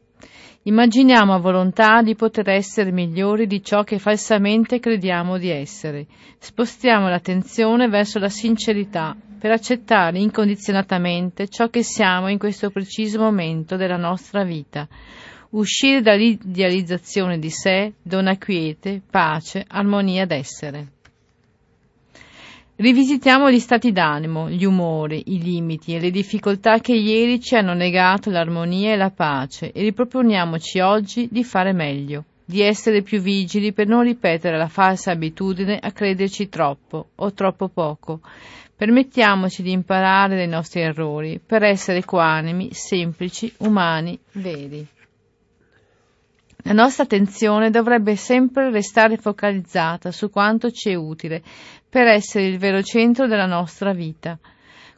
Immaginiamo 0.62 1.34
a 1.34 1.40
volontà 1.40 2.04
di 2.04 2.14
poter 2.14 2.50
essere 2.50 2.92
migliori 2.92 3.48
di 3.48 3.64
ciò 3.64 3.82
che 3.82 3.98
falsamente 3.98 4.80
crediamo 4.80 5.40
di 5.40 5.50
essere. 5.50 6.06
Spostiamo 6.38 7.10
l'attenzione 7.10 7.88
verso 7.88 8.20
la 8.20 8.30
sincerità 8.30 9.18
per 9.40 9.50
accettare 9.50 10.20
incondizionatamente 10.20 11.48
ciò 11.48 11.70
che 11.70 11.82
siamo 11.82 12.30
in 12.30 12.38
questo 12.38 12.70
preciso 12.70 13.20
momento 13.20 13.76
della 13.76 13.98
nostra 13.98 14.44
vita. 14.44 14.88
Uscire 15.50 16.02
dall'idealizzazione 16.02 17.40
di 17.40 17.50
sé 17.50 17.94
dona 18.02 18.38
quiete, 18.38 19.02
pace, 19.10 19.64
armonia 19.66 20.26
d'essere. 20.26 20.88
Rivisitiamo 22.76 23.50
gli 23.50 23.60
stati 23.60 23.94
d'animo, 23.94 24.50
gli 24.50 24.66
umori, 24.66 25.24
i 25.28 25.42
limiti 25.42 25.96
e 25.96 26.00
le 26.02 26.12
difficoltà 26.12 26.80
che 26.80 26.94
ieri 26.94 27.40
ci 27.40 27.56
hanno 27.56 27.74
negato 27.74 28.30
l'armonia 28.30 28.92
e 28.92 28.98
la 28.98 29.10
pace 29.10 29.72
e 29.72 29.82
riproponiamoci 29.84 30.80
oggi 30.82 31.30
di 31.32 31.46
fare 31.46 31.72
meglio, 31.72 32.26
di 32.44 32.62
essere 32.62 33.02
più 33.02 33.22
vigili 33.22 33.72
per 33.72 33.88
non 33.88 34.04
ripetere 34.04 34.58
la 34.58 34.68
falsa 34.68 35.12
abitudine 35.12 35.80
a 35.82 35.92
crederci 35.92 36.50
troppo 36.50 37.08
o 37.16 37.34
troppo 37.34 37.70
poco. 37.70 38.20
Permettiamoci 38.76 39.64
di 39.64 39.72
imparare 39.72 40.36
dai 40.36 40.48
nostri 40.48 40.82
errori 40.82 41.40
per 41.44 41.64
essere 41.64 42.00
equanimi, 42.00 42.74
semplici, 42.74 43.52
umani, 43.60 44.20
veri. 44.34 44.88
La 46.64 46.74
nostra 46.74 47.04
attenzione 47.04 47.70
dovrebbe 47.70 48.16
sempre 48.16 48.72
restare 48.72 49.18
focalizzata 49.18 50.12
su 50.12 50.30
quanto 50.30 50.72
ci 50.72 50.90
è 50.90 50.96
utile 50.96 51.42
per 51.88 52.08
essere 52.08 52.48
il 52.48 52.58
vero 52.58 52.82
centro 52.82 53.28
della 53.28 53.46
nostra 53.46 53.94
vita. 53.94 54.38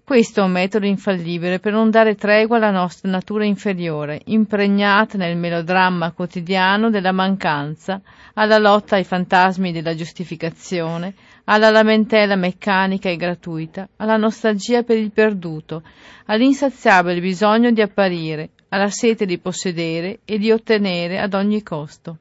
Questo 0.10 0.40
è 0.40 0.44
un 0.44 0.52
metodo 0.52 0.88
infallibile 0.88 1.60
per 1.60 1.74
non 1.74 1.92
dare 1.92 2.16
tregua 2.16 2.58
alla 2.58 2.72
nostra 2.72 3.12
natura 3.12 3.46
inferiore, 3.46 4.22
impregnata 4.26 5.20
nel 5.20 5.38
melodramma 5.38 6.14
quotidiano 6.14 6.90
della 6.90 7.12
mancanza, 7.12 8.02
alla 8.34 8.58
lotta 8.58 8.96
ai 8.96 9.04
fantasmi 9.04 9.72
della 9.72 9.94
giustificazione, 9.94 11.14
alla 11.44 11.70
lamentela 11.70 12.36
meccanica 12.36 13.08
e 13.08 13.18
gratuita, 13.18 13.88
alla 13.98 14.18
nostalgia 14.18 14.82
per 14.82 14.98
il 14.98 15.12
perduto, 15.12 15.84
all'insaziabile 16.26 17.20
bisogno 17.20 17.70
di 17.70 17.82
apparire, 17.82 18.50
alla 18.70 18.90
sete 18.90 19.26
di 19.26 19.38
possedere 19.40 20.20
e 20.26 20.38
di 20.38 20.52
ottenere 20.52 21.20
ad 21.20 21.34
ogni 21.34 21.62
costo. 21.64 22.18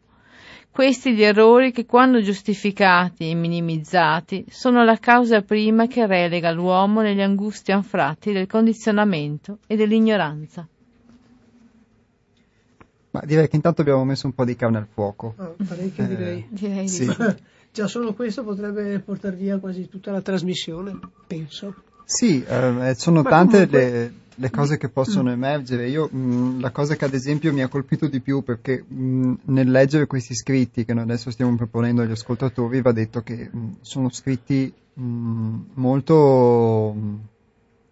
Questi 0.70 1.12
gli 1.14 1.22
errori 1.22 1.72
che, 1.72 1.86
quando 1.86 2.20
giustificati 2.22 3.30
e 3.30 3.34
minimizzati, 3.34 4.44
sono 4.48 4.84
la 4.84 4.96
causa 4.98 5.42
prima 5.42 5.86
che 5.86 6.06
relega 6.06 6.52
l'uomo 6.52 7.00
negli 7.00 7.20
angusti 7.20 7.72
anfratti 7.72 8.32
del 8.32 8.46
condizionamento 8.46 9.58
e 9.66 9.74
dell'ignoranza. 9.76 10.66
Ma 13.10 13.22
direi 13.24 13.48
che 13.48 13.56
intanto 13.56 13.80
abbiamo 13.80 14.04
messo 14.04 14.26
un 14.26 14.34
po' 14.34 14.44
di 14.44 14.54
carne 14.54 14.78
al 14.78 14.86
fuoco. 14.92 15.34
Ah, 15.38 15.52
parecchio 15.66 16.04
Eh, 16.04 16.08
direi. 16.08 16.46
Direi 16.50 16.82
di 16.82 16.88
Sì. 16.88 17.04
sì. 17.06 17.16
Già 17.72 17.86
solo 17.86 18.14
questo 18.14 18.44
potrebbe 18.44 18.98
portare 19.00 19.36
via 19.36 19.58
quasi 19.58 19.88
tutta 19.88 20.10
la 20.10 20.20
trasmissione, 20.20 20.98
penso. 21.26 21.74
Sì, 22.04 22.42
eh, 22.44 22.94
sono 22.96 23.22
Ma 23.22 23.28
tante 23.30 23.66
comunque- 23.66 23.90
le, 23.90 24.12
le 24.38 24.50
cose 24.50 24.78
che 24.78 24.88
possono 24.88 25.30
emergere. 25.30 25.88
Io, 25.88 26.08
mh, 26.08 26.60
la 26.60 26.70
cosa 26.70 26.94
che 26.96 27.04
ad 27.04 27.14
esempio 27.14 27.52
mi 27.52 27.62
ha 27.62 27.68
colpito 27.68 28.06
di 28.06 28.20
più 28.20 28.42
perché 28.42 28.82
mh, 28.86 29.34
nel 29.46 29.70
leggere 29.70 30.06
questi 30.06 30.34
scritti 30.34 30.84
che 30.84 30.94
noi 30.94 31.02
adesso 31.04 31.30
stiamo 31.30 31.54
proponendo 31.56 32.02
agli 32.02 32.12
ascoltatori 32.12 32.80
va 32.80 32.92
detto 32.92 33.22
che 33.22 33.50
mh, 33.50 33.76
sono 33.80 34.10
scritti 34.10 34.72
molto, 35.74 36.94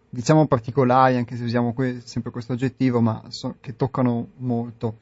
diciamo 0.08 0.46
particolari, 0.46 1.16
anche 1.16 1.36
se 1.36 1.44
usiamo 1.44 1.72
que- 1.72 2.00
sempre 2.04 2.30
questo 2.30 2.52
aggettivo, 2.54 3.00
ma 3.00 3.22
so- 3.28 3.56
che 3.60 3.76
toccano 3.76 4.28
molto. 4.38 4.98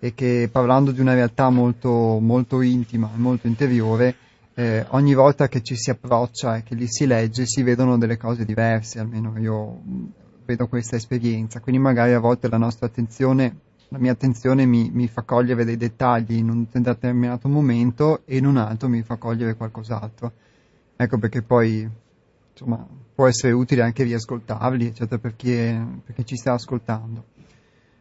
E 0.00 0.14
che 0.14 0.48
parlando 0.50 0.92
di 0.92 1.00
una 1.00 1.14
realtà 1.14 1.50
molto, 1.50 2.18
molto 2.20 2.60
intima 2.60 3.10
e 3.12 3.18
molto 3.18 3.46
interiore, 3.46 4.14
eh, 4.54 4.84
ogni 4.90 5.14
volta 5.14 5.48
che 5.48 5.62
ci 5.62 5.76
si 5.76 5.90
approccia 5.90 6.56
e 6.56 6.62
che 6.62 6.74
li 6.74 6.86
si 6.88 7.06
legge 7.06 7.46
si 7.46 7.62
vedono 7.62 7.98
delle 7.98 8.16
cose 8.16 8.44
diverse, 8.44 9.00
almeno 9.00 9.36
io 9.38 9.80
vedo 10.48 10.66
questa 10.66 10.96
esperienza, 10.96 11.60
quindi 11.60 11.78
magari 11.78 12.14
a 12.14 12.20
volte 12.20 12.48
la 12.48 12.56
nostra 12.56 12.86
attenzione, 12.86 13.54
la 13.88 13.98
mia 13.98 14.12
attenzione 14.12 14.64
mi, 14.64 14.90
mi 14.90 15.06
fa 15.06 15.20
cogliere 15.20 15.62
dei 15.62 15.76
dettagli 15.76 16.36
in 16.36 16.48
un 16.48 16.66
determinato 16.70 17.48
momento 17.48 18.22
e 18.24 18.38
in 18.38 18.46
un 18.46 18.56
altro 18.56 18.88
mi 18.88 19.02
fa 19.02 19.16
cogliere 19.16 19.56
qualcos'altro. 19.56 20.32
Ecco 20.96 21.18
perché 21.18 21.42
poi 21.42 21.86
insomma 22.50 22.84
può 23.14 23.26
essere 23.26 23.52
utile 23.52 23.82
anche 23.82 24.04
riascoltarli, 24.04 24.86
eccetera, 24.86 25.20
per 25.20 25.36
chi, 25.36 25.52
è- 25.52 25.84
per 26.02 26.14
chi 26.14 26.24
ci 26.24 26.36
sta 26.36 26.54
ascoltando. 26.54 27.24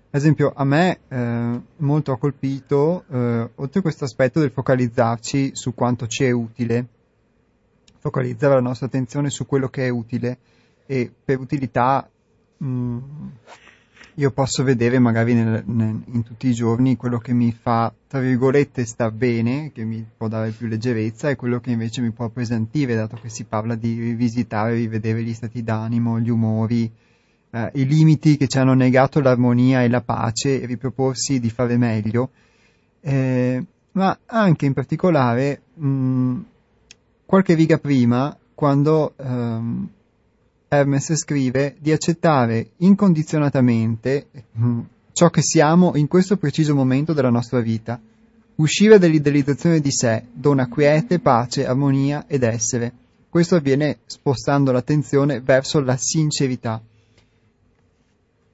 Ad 0.10 0.22
esempio, 0.22 0.54
a 0.56 0.64
me 0.64 1.00
eh, 1.10 1.62
molto 1.78 2.14
ha 2.14 2.18
colpito, 2.18 3.04
eh, 3.10 3.50
oltre 3.56 3.80
a 3.80 3.82
questo 3.82 4.06
aspetto 4.06 4.40
del 4.40 4.52
focalizzarci 4.52 5.52
su 5.54 5.74
quanto 5.74 6.08
ci 6.08 6.24
è 6.24 6.32
utile, 6.32 6.88
focalizzare 8.00 8.54
la 8.54 8.62
nostra 8.62 8.86
attenzione 8.86 9.30
su 9.30 9.46
quello 9.46 9.68
che 9.68 9.86
è 9.86 9.90
utile 9.90 10.38
e 10.86 11.12
per 11.26 11.40
utilità 11.40 12.10
mh, 12.58 12.98
io 14.16 14.32
posso 14.32 14.64
vedere 14.64 14.98
magari 15.00 15.34
nel- 15.36 15.64
nel- 15.68 16.02
in 16.08 16.24
tutti 16.24 16.48
i 16.48 16.54
giorni 16.54 16.96
quello 16.96 17.20
che 17.20 17.34
mi 17.34 17.52
fa, 17.52 17.94
tra 18.08 18.20
virgolette, 18.20 18.84
star 18.86 19.12
bene, 19.12 19.72
che 19.72 19.84
mi 19.84 20.04
può 20.18 20.28
dare 20.28 20.50
più 20.52 20.68
leggerezza 20.68 21.30
e 21.30 21.36
quello 21.36 21.60
che 21.60 21.72
invece 21.72 22.02
mi 22.02 22.10
può 22.12 22.26
appesantire, 22.26 22.96
dato 22.96 23.18
che 23.22 23.30
si 23.30 23.44
parla 23.44 23.76
di 23.76 24.00
rivisitare, 24.00 24.74
rivedere 24.74 25.22
gli 25.22 25.34
stati 25.34 25.64
d'animo, 25.64 26.20
gli 26.20 26.30
umori, 26.30 26.92
eh, 27.52 27.72
i 27.76 27.86
limiti 27.86 28.38
che 28.38 28.48
ci 28.48 28.58
hanno 28.58 28.74
negato 28.74 29.20
l'armonia 29.22 29.84
e 29.84 29.88
la 29.90 30.02
pace 30.02 30.62
e 30.62 30.66
riproporsi 30.66 31.40
di 31.40 31.50
fare 31.52 31.78
meglio, 31.78 32.32
eh, 33.02 33.64
ma 33.92 34.18
anche 34.26 34.66
in 34.66 34.74
particolare 34.74 35.62
mh, 35.76 36.40
qualche 37.26 37.54
riga 37.54 37.78
prima 37.78 38.36
quando 38.56 39.14
ehm, 39.18 39.90
Hermes 40.70 41.16
scrive 41.16 41.76
di 41.80 41.92
accettare 41.92 42.72
incondizionatamente 42.78 44.28
mh, 44.52 44.80
ciò 45.14 45.30
che 45.30 45.42
siamo 45.42 45.96
in 45.96 46.08
questo 46.08 46.36
preciso 46.38 46.76
momento 46.76 47.14
della 47.14 47.30
nostra 47.30 47.62
vita. 47.62 48.00
Uscire 48.56 49.00
dall'idealizzazione 49.00 49.80
di 49.80 49.92
sé 49.92 50.26
dona 50.34 50.68
quiete, 50.68 51.20
pace, 51.20 51.66
armonia 51.66 52.26
ed 52.28 52.44
essere. 52.44 52.92
Questo 53.30 53.56
avviene 53.56 54.00
spostando 54.06 54.72
l'attenzione 54.72 55.40
verso 55.40 55.80
la 55.80 55.96
sincerità. 55.96 56.82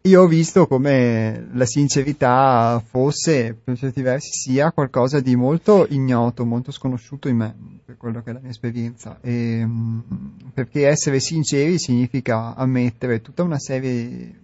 Io 0.05 0.23
ho 0.23 0.27
visto 0.27 0.67
come 0.67 1.47
la 1.53 1.65
sincerità 1.65 2.83
fosse, 2.85 3.53
per 3.53 3.77
certi 3.77 4.01
versi, 4.01 4.31
sia 4.33 4.73
qualcosa 4.73 5.21
di 5.21 5.33
molto 5.37 5.87
ignoto, 5.89 6.43
molto 6.43 6.71
sconosciuto 6.73 7.29
in 7.29 7.37
me, 7.37 7.55
per 7.85 7.95
quello 7.95 8.21
che 8.21 8.31
è 8.31 8.33
la 8.33 8.41
mia 8.41 8.49
esperienza. 8.49 9.19
E, 9.21 9.65
mh, 9.65 10.49
perché 10.53 10.89
essere 10.89 11.21
sinceri 11.21 11.79
significa 11.79 12.53
ammettere 12.53 13.21
tutta 13.21 13.43
una 13.43 13.57
serie 13.59 14.39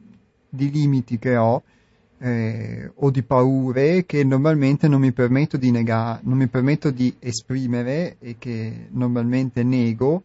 di 0.47 0.71
limiti 0.71 1.19
che 1.19 1.35
ho 1.35 1.61
eh, 2.19 2.89
o 2.95 3.09
di 3.09 3.21
paure 3.21 4.05
che 4.05 4.23
normalmente 4.23 4.87
non 4.87 5.01
mi 5.01 5.11
permetto 5.11 5.57
di 5.57 5.71
negare, 5.71 6.21
non 6.23 6.37
mi 6.37 6.47
permetto 6.47 6.89
di 6.89 7.13
esprimere 7.19 8.15
e 8.19 8.37
che 8.39 8.87
normalmente 8.91 9.63
nego 9.63 10.23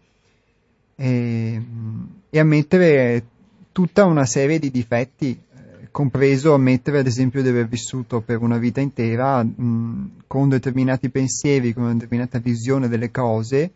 e, 0.95 1.61
e 2.31 2.39
ammettere 2.39 3.25
tutta 3.75 4.05
una 4.05 4.25
serie 4.25 4.61
di 4.61 4.71
difetti, 4.71 5.33
eh, 5.33 5.89
compreso 5.91 6.55
ammettere 6.55 7.01
ad 7.01 7.09
esempio 7.09 7.43
di 7.43 7.49
aver 7.49 7.67
vissuto 7.67 8.21
per 8.21 8.41
una 8.41 8.57
vita 8.57 8.81
intera 8.81 9.43
mh, 9.43 10.23
con 10.29 10.49
determinati 10.49 11.11
pensieri, 11.11 11.73
con 11.73 11.83
una 11.83 11.95
determinata 11.95 12.39
visione 12.39 12.87
delle 12.87 13.11
cose 13.11 13.73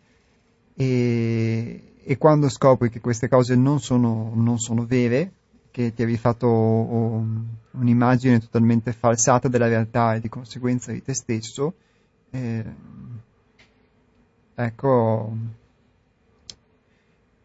e, 0.73 1.83
e 2.01 2.17
quando 2.17 2.47
scopri 2.47 2.89
che 2.89 3.01
queste 3.01 3.27
cose 3.27 3.55
non 3.55 3.81
sono, 3.81 4.31
non 4.33 4.57
sono 4.57 4.85
vere, 4.85 5.33
che 5.69 5.93
ti 5.93 6.01
avevi 6.01 6.17
fatto 6.17 6.47
um, 6.47 7.45
un'immagine 7.71 8.39
totalmente 8.39 8.93
falsata 8.93 9.49
della 9.49 9.67
realtà 9.67 10.15
e 10.15 10.21
di 10.21 10.29
conseguenza 10.29 10.93
di 10.93 11.03
te 11.03 11.13
stesso, 11.13 11.73
eh, 12.29 12.63
ecco, 14.55 15.33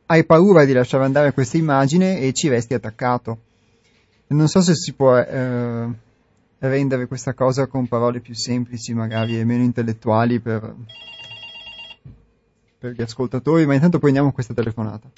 hai 0.06 0.24
paura 0.24 0.64
di 0.64 0.72
lasciare 0.72 1.04
andare 1.04 1.32
questa 1.32 1.56
immagine 1.56 2.20
e 2.20 2.32
ci 2.32 2.48
resti 2.48 2.74
attaccato. 2.74 3.38
Non 4.28 4.48
so 4.48 4.60
se 4.60 4.74
si 4.74 4.92
può 4.94 5.16
eh, 5.16 5.86
rendere 6.58 7.06
questa 7.06 7.34
cosa 7.34 7.66
con 7.66 7.86
parole 7.86 8.20
più 8.20 8.34
semplici, 8.34 8.94
magari 8.94 9.38
e 9.38 9.44
meno 9.44 9.62
intellettuali 9.62 10.40
per, 10.40 10.74
per 12.78 12.92
gli 12.92 13.02
ascoltatori, 13.02 13.66
ma 13.66 13.74
intanto 13.74 13.98
prendiamo 13.98 14.32
questa 14.32 14.54
telefonata. 14.54 15.08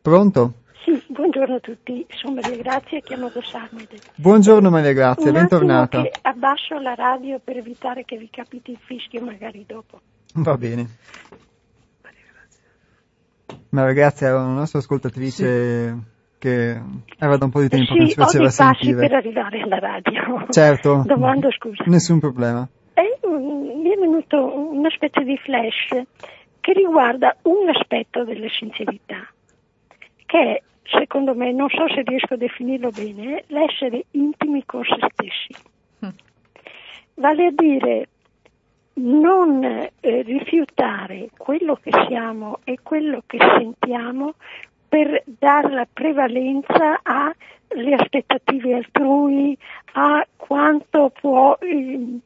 Pronto? 0.00 0.54
Sì, 0.84 1.02
buongiorno 1.08 1.56
a 1.56 1.60
tutti, 1.60 2.06
sono 2.08 2.34
Maria 2.40 2.56
Grazia, 2.56 3.00
chiamo 3.00 3.30
Sarmede. 3.42 3.98
Buongiorno 4.14 4.70
Maria 4.70 4.92
Grazia, 4.92 5.26
Un 5.26 5.32
bentornata. 5.32 6.02
abbasso 6.22 6.78
la 6.78 6.94
radio 6.94 7.38
per 7.42 7.58
evitare 7.58 8.04
che 8.04 8.16
vi 8.16 8.30
capiti 8.30 8.70
il 8.70 8.78
fischio 8.80 9.22
magari 9.22 9.64
dopo. 9.66 10.00
Va 10.34 10.56
bene. 10.56 10.88
Maria 13.70 13.92
Grazia 13.92 14.28
era 14.28 14.40
una 14.40 14.54
nostra 14.54 14.78
ascoltatrice 14.78 16.16
che 16.38 16.80
era 17.18 17.36
da 17.36 17.44
un 17.44 17.50
po' 17.50 17.60
di 17.60 17.68
tempo 17.68 17.92
che 17.92 17.98
non 17.98 18.06
sì, 18.06 18.14
si 18.14 18.20
ho 18.20 18.24
faceva 18.24 18.44
dei 18.46 18.54
passi 18.56 18.84
sentire. 18.84 19.08
per 19.08 19.16
arrivare 19.16 19.60
alla 19.60 19.78
radio. 19.78 20.46
Certo. 20.50 21.02
Domando 21.06 21.50
scusa. 21.50 21.84
Nessun 21.86 22.20
problema. 22.20 22.66
E, 22.94 23.18
mm, 23.26 23.80
mi 23.82 23.90
è 23.90 23.96
venuto 23.98 24.70
una 24.72 24.88
specie 24.90 25.22
di 25.24 25.36
flash 25.36 26.02
che 26.60 26.72
riguarda 26.72 27.36
un 27.42 27.68
aspetto 27.68 28.24
della 28.24 28.48
sincerità, 28.48 29.26
che 30.26 30.38
è, 30.38 30.62
secondo 30.84 31.34
me, 31.34 31.52
non 31.52 31.68
so 31.68 31.88
se 31.88 32.02
riesco 32.04 32.34
a 32.34 32.36
definirlo 32.36 32.90
bene, 32.90 33.44
l'essere 33.48 34.04
intimi 34.12 34.64
con 34.64 34.82
se 34.84 34.96
stessi. 35.12 35.54
Mm. 36.04 36.10
Vale 37.14 37.46
a 37.46 37.50
dire 37.52 38.08
non 38.98 39.62
eh, 39.64 39.90
rifiutare 40.22 41.30
quello 41.36 41.76
che 41.76 41.90
siamo 42.06 42.58
e 42.64 42.78
quello 42.82 43.22
che 43.26 43.38
sentiamo 43.38 44.34
per 44.88 45.22
dare 45.24 45.70
la 45.70 45.86
prevalenza 45.90 47.00
alle 47.02 47.94
aspettative 47.94 48.74
altrui, 48.74 49.56
a 49.92 50.26
quanto 50.36 51.12
può 51.20 51.56
eh, 51.60 52.18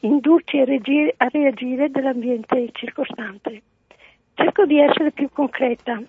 indurci 0.00 0.58
a, 0.58 0.64
reagire, 0.64 1.14
a 1.16 1.28
reagire 1.30 1.90
dell'ambiente 1.90 2.68
circostante. 2.72 3.62
Cerco 4.34 4.64
di 4.66 4.78
essere 4.80 5.10
più 5.10 5.28
concreta, 5.32 6.00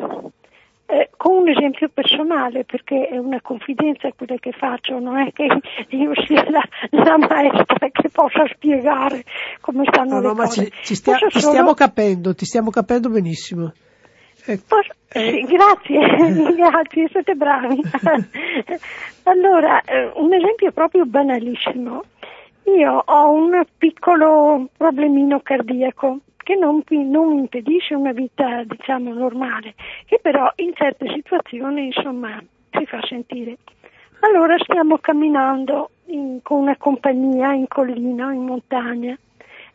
eh, 0.91 1.10
con 1.15 1.38
un 1.38 1.49
esempio 1.49 1.88
personale, 1.89 2.65
perché 2.65 3.08
è 3.08 3.17
una 3.17 3.39
confidenza 3.41 4.12
quella 4.12 4.36
che 4.39 4.51
faccio, 4.51 4.99
non 4.99 5.17
è 5.19 5.32
che 5.32 5.47
io 5.95 6.12
sia 6.25 6.43
la, 6.49 6.62
la 6.89 7.17
maestra 7.17 7.89
che 7.91 8.10
possa 8.10 8.45
spiegare 8.54 9.23
come 9.62 9.86
stanno 9.88 10.15
No, 10.15 10.19
le 10.21 10.27
no, 10.27 10.34
ma 10.34 10.43
cose. 10.43 10.65
ci, 10.65 10.71
ci 10.84 10.95
stia- 10.95 11.15
ti 11.15 11.39
solo- 11.39 11.54
stiamo 11.54 11.73
capendo, 11.73 12.36
ti 12.36 12.45
stiamo 12.45 12.69
capendo 12.71 13.10
benissimo. 13.10 13.71
Ecco, 14.43 14.63
Posso- 14.67 14.93
sì, 15.08 15.41
grazie, 15.43 15.99
grazie, 16.58 17.08
siete 17.12 17.36
bravi. 17.36 17.80
allora, 19.23 19.82
eh, 19.84 20.12
un 20.15 20.34
esempio 20.34 20.71
proprio 20.71 21.06
banalissimo. 21.06 22.04
Io 22.63 23.04
ho 23.06 23.32
un 23.32 23.63
piccolo 23.78 24.67
problemino 24.78 25.39
cardiaco 25.41 26.19
che 26.38 26.56
non, 26.56 26.84
non 26.88 27.34
impedisce 27.34 27.95
una 27.95 28.12
vita, 28.12 28.63
diciamo, 28.63 29.13
normale, 29.13 29.76
che 30.06 30.19
però 30.21 30.52
in 30.56 30.74
certe 30.74 31.12
situazioni, 31.13 31.86
insomma, 31.88 32.41
si 32.71 32.86
fa 32.86 33.00
sentire. 33.06 33.58
Allora 34.21 34.56
stiamo 34.60 34.97
camminando 35.00 35.89
in- 36.06 36.39
con 36.43 36.60
una 36.60 36.78
compagnia 36.78 37.54
in 37.54 37.67
collina, 37.67 38.32
in 38.32 38.45
montagna, 38.45 39.17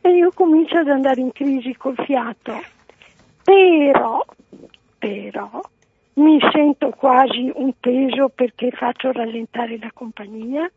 e 0.01 0.09
io 0.11 0.31
comincio 0.33 0.79
ad 0.79 0.89
andare 0.89 1.21
in 1.21 1.33
crisi 1.33 1.75
col 1.77 1.97
fiato. 1.97 2.63
Però, 3.43 4.25
però, 4.99 5.61
mi 6.17 6.39
sento 6.53 6.91
quasi 6.91 7.51
un 7.55 7.73
peso 7.79 8.29
perché 8.31 8.71
faccio 8.71 9.13
rallentare 9.13 9.79
la 9.79 9.91
compagnia, 9.93 10.71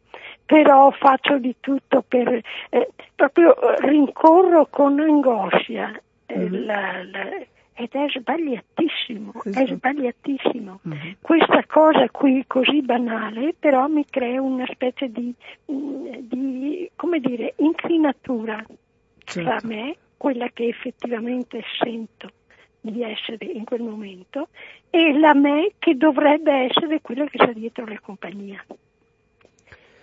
però 0.46 0.92
faccio 0.92 1.38
di 1.38 1.56
tutto 1.60 2.04
per, 2.08 2.42
eh, 2.70 2.90
proprio 3.16 3.56
eh, 3.56 3.88
rincorro 3.88 4.68
con 4.70 5.00
angoscia 5.00 5.92
eh, 6.28 6.38
Mhm. 6.50 6.66
la- 6.66 7.04
la- 7.04 7.38
ed 7.74 7.92
è 7.92 8.06
sbagliatissimo, 8.10 9.32
è 9.46 9.48
Esatto. 9.50 9.76
sbagliatissimo. 9.76 10.80
Mhm. 10.84 11.16
Questa 11.22 11.64
cosa 11.66 12.10
qui 12.10 12.44
così 12.46 12.82
banale 12.82 13.56
però 13.58 13.88
mi 13.88 14.06
crea 14.06 14.42
una 14.42 14.66
specie 14.70 15.10
di, 15.10 15.34
di 15.66 16.92
come 16.98 17.20
dire, 17.22 17.54
inclinatura 17.58 18.62
certo. 19.24 19.50
tra 19.50 19.60
me, 19.64 19.96
quella 20.18 20.50
che 20.50 20.68
effettivamente 20.68 21.64
sento 21.82 22.30
di 22.82 23.04
essere 23.04 23.46
in 23.46 23.66
quel 23.66 23.82
momento, 23.82 24.50
e 24.90 25.18
la 25.18 25.34
me 25.34 25.74
che 25.80 25.96
dovrebbe 25.96 26.52
essere 26.52 27.02
quella 27.02 27.26
che 27.26 27.38
sta 27.42 27.52
dietro 27.52 27.86
la 27.86 28.00
compagnia. 28.00 28.64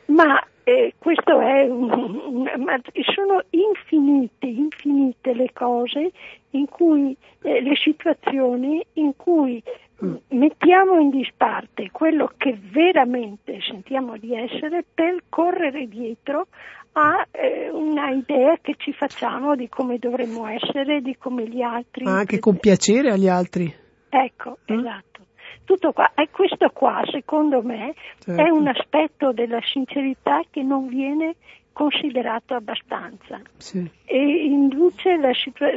Ma 0.07 0.41
eh, 0.62 0.95
questo 0.99 1.41
è 1.41 1.62
un, 1.62 1.91
un- 1.91 2.53
ma 2.65 2.81
sono 3.15 3.43
infinite, 3.51 4.47
infinite 4.47 5.35
le 5.35 5.53
cose 5.53 6.11
in 6.51 6.67
cui 6.67 7.17
eh, 7.43 7.61
le 7.61 7.77
situazioni 7.77 8.85
in 8.95 9.17
cui 9.17 9.62
mh, 9.99 10.15
mettiamo 10.29 10.99
in 10.99 11.11
disparte 11.11 11.91
quello 11.91 12.33
che 12.37 12.57
veramente 12.61 13.61
sentiamo 13.61 14.17
di 14.17 14.35
essere 14.35 14.85
per 14.95 15.23
correre 15.29 15.87
dietro 15.89 16.49
a 16.98 17.26
eh, 17.30 17.68
una 17.70 18.09
idea 18.11 18.56
che 18.62 18.74
ci 18.78 18.92
facciamo 18.92 19.54
di 19.54 19.68
come 19.68 19.98
dovremmo 19.98 20.46
essere, 20.46 21.02
di 21.02 21.14
come 21.16 21.46
gli 21.46 21.61
altri. 21.61 22.04
Ma 22.04 22.18
anche 22.18 22.38
con 22.38 22.56
piacere 22.59 23.11
agli 23.11 23.28
altri. 23.28 23.72
Ecco, 24.09 24.59
Mm. 24.72 24.78
esatto. 24.78 25.24
Tutto 25.64 25.92
qua. 25.92 26.12
E 26.14 26.28
questo 26.30 26.70
qua, 26.70 27.02
secondo 27.11 27.61
me, 27.62 27.92
Certo. 28.20 28.40
è 28.42 28.48
un 28.48 28.66
aspetto 28.68 29.32
della 29.32 29.61
sincerità 29.62 30.40
che 30.48 30.62
non 30.62 30.87
viene 30.87 31.35
considerato 31.72 32.54
abbastanza 32.54 33.40
Sì. 33.59 33.85
e 34.04 34.44
induce 34.46 35.16
la 35.16 35.32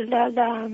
la- 0.08 0.30
la- 0.30 0.70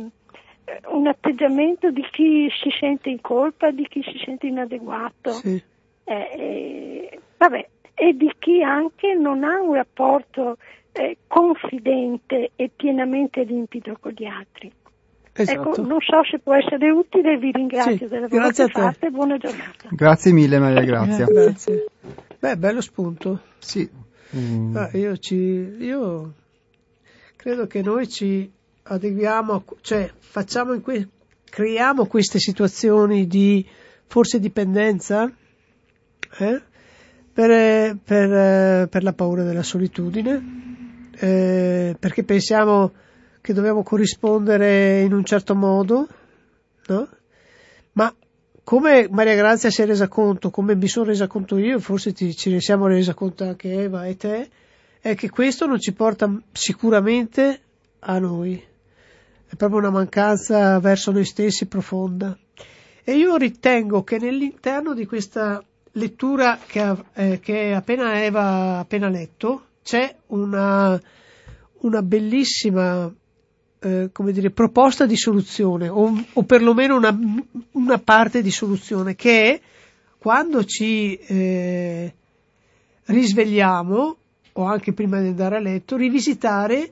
eh, 0.65 0.79
un 0.89 1.07
atteggiamento 1.07 1.89
di 1.89 2.05
chi 2.11 2.47
si 2.61 2.69
sente 2.79 3.09
in 3.09 3.21
colpa, 3.21 3.71
di 3.71 3.87
chi 3.87 4.03
si 4.03 4.21
sente 4.23 4.45
inadeguato, 4.45 5.31
Sì. 5.31 5.63
eh, 6.03 6.29
eh, 6.37 7.19
vabbè, 7.37 7.67
e 7.95 8.13
di 8.13 8.31
chi 8.37 8.61
anche 8.61 9.13
non 9.15 9.43
ha 9.43 9.59
un 9.61 9.73
rapporto 9.73 10.57
eh, 10.91 11.17
confidente 11.27 12.51
e 12.55 12.69
pienamente 12.75 13.43
limpido 13.43 13.97
con 13.99 14.11
gli 14.15 14.25
altri. 14.25 14.71
Esatto. 15.37 15.69
Ecco, 15.71 15.81
non 15.81 15.99
so 15.99 16.23
se 16.29 16.39
può 16.39 16.53
essere 16.53 16.89
utile, 16.91 17.37
vi 17.37 17.51
ringrazio 17.51 17.97
Sì, 17.97 18.07
del 18.07 18.21
lavoro 18.21 18.41
grazie 18.41 18.65
che 18.65 18.71
a 18.71 18.73
te. 18.73 18.81
fate, 18.93 19.09
buona 19.09 19.37
giornata. 19.37 19.89
Grazie 19.89 20.31
mille 20.31 20.59
Maria 20.59 20.83
Grazia. 20.83 21.25
Grazie. 21.25 21.85
Beh, 22.39 22.55
bello 22.57 22.81
spunto. 22.81 23.41
Sì. 23.57 23.89
Mm, 24.35 24.75
Ah, 24.75 24.89
io, 24.93 25.17
ci, 25.17 25.35
io 25.35 26.33
credo 27.35 27.67
che 27.67 27.81
noi 27.81 28.07
ci 28.07 28.49
adeguiamo, 28.83 29.53
a- 29.53 29.63
cioè 29.81 30.09
facciamo 30.17 30.73
in 30.73 30.81
que- 30.81 31.07
creiamo 31.49 32.05
queste 32.05 32.39
situazioni 32.39 33.27
di 33.27 33.65
forse 34.07 34.39
dipendenza 34.39 35.29
eh, 36.39 36.61
per, 37.35 37.97
per, 38.01 38.31
eh, 38.31 38.87
per 38.87 39.03
la 39.03 39.11
paura 39.11 39.43
della 39.43 39.61
solitudine, 39.61 41.09
eh, 41.19 41.93
perché 41.99 42.23
pensiamo 42.23 42.93
che 43.41 43.51
dobbiamo 43.51 43.83
corrispondere 43.83 45.01
in 45.01 45.11
un 45.11 45.25
certo 45.25 45.53
modo, 45.53 46.07
no? 46.87 47.09
Ma 47.91 48.15
come 48.63 49.09
Maria 49.11 49.35
Grazia 49.35 49.69
si 49.69 49.81
è 49.81 49.85
resa 49.85 50.07
conto, 50.07 50.49
come 50.49 50.75
mi 50.75 50.87
sono 50.87 51.07
resa 51.07 51.27
conto 51.27 51.57
io, 51.57 51.77
forse 51.79 52.13
ti- 52.13 52.33
ci 52.33 52.51
ne 52.51 52.61
siamo 52.61 52.87
resa 52.87 53.13
conto 53.13 53.43
anche 53.43 53.69
Eva 53.69 54.05
e 54.05 54.15
te, 54.15 54.49
è 55.01 55.13
che 55.13 55.29
questo 55.29 55.65
non 55.65 55.77
ci 55.77 55.91
porta 55.91 56.33
sicuramente 56.53 57.59
a 57.99 58.17
noi. 58.17 58.63
È 59.45 59.55
proprio 59.57 59.79
una 59.79 59.91
mancanza 59.91 60.79
verso 60.79 61.11
noi 61.11 61.25
stessi 61.25 61.65
profonda. 61.65 62.35
E 63.03 63.13
io 63.13 63.35
ritengo 63.35 64.03
che 64.03 64.19
nell'interno 64.19 64.93
di 64.93 65.05
questa 65.05 65.61
lettura 65.95 66.59
che, 66.65 66.95
eh, 67.13 67.39
che 67.39 67.73
appena 67.73 68.23
Eva 68.23 68.41
ha 68.41 68.79
appena 68.79 69.09
letto 69.09 69.65
c'è 69.83 70.15
una, 70.27 70.99
una 71.81 72.01
bellissima 72.01 73.11
eh, 73.79 74.09
come 74.11 74.31
dire, 74.31 74.49
proposta 74.49 75.05
di 75.05 75.15
soluzione 75.15 75.87
o, 75.87 76.11
o 76.33 76.43
perlomeno 76.43 76.95
una, 76.95 77.17
una, 77.71 77.99
parte 77.99 78.41
di 78.41 78.51
soluzione 78.51 79.15
che 79.15 79.53
è 79.53 79.61
quando 80.17 80.65
ci 80.65 81.15
eh, 81.17 82.13
risvegliamo 83.05 84.17
o 84.53 84.63
anche 84.63 84.93
prima 84.93 85.19
di 85.19 85.27
andare 85.27 85.57
a 85.57 85.59
letto 85.59 85.97
rivisitare 85.97 86.91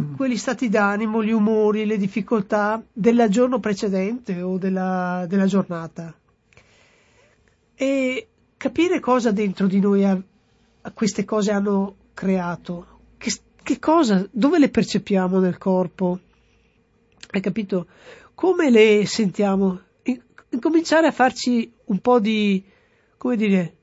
mm. 0.00 0.14
quegli 0.16 0.36
stati 0.36 0.68
d'animo, 0.68 1.22
gli 1.22 1.30
umori, 1.30 1.86
le 1.86 1.96
difficoltà 1.96 2.82
del 2.92 3.26
giorno 3.28 3.60
precedente 3.60 4.42
o 4.42 4.58
della, 4.58 5.26
della 5.28 5.46
giornata 5.46 6.12
e 7.76 8.28
capire 8.56 9.00
cosa 9.00 9.30
dentro 9.30 9.66
di 9.66 9.78
noi 9.78 10.04
ha, 10.04 10.20
queste 10.94 11.24
cose 11.24 11.50
hanno 11.52 11.96
creato, 12.14 12.86
che, 13.18 13.32
che 13.62 13.78
cosa, 13.78 14.26
dove 14.30 14.58
le 14.58 14.70
percepiamo 14.70 15.38
nel 15.38 15.58
corpo, 15.58 16.18
hai 17.30 17.40
capito? 17.40 17.86
Come 18.34 18.70
le 18.70 19.04
sentiamo? 19.06 19.80
Incominciare 20.48 21.08
a 21.08 21.12
farci 21.12 21.70
un 21.86 21.98
po' 21.98 22.18
di, 22.18 22.64
come 23.18 23.36
dire, 23.36 23.74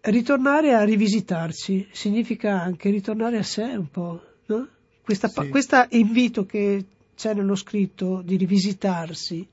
ritornare 0.00 0.74
a 0.74 0.82
rivisitarci 0.82 1.88
significa 1.92 2.60
anche 2.60 2.90
ritornare 2.90 3.38
a 3.38 3.42
sé 3.42 3.62
un 3.62 3.88
po', 3.88 4.20
no? 4.46 4.68
Questa, 5.02 5.28
sì. 5.28 5.48
Questo 5.48 5.86
invito 5.90 6.44
che 6.44 6.84
c'è 7.14 7.34
nello 7.34 7.54
scritto 7.54 8.22
di 8.22 8.36
rivisitarsi, 8.36 9.46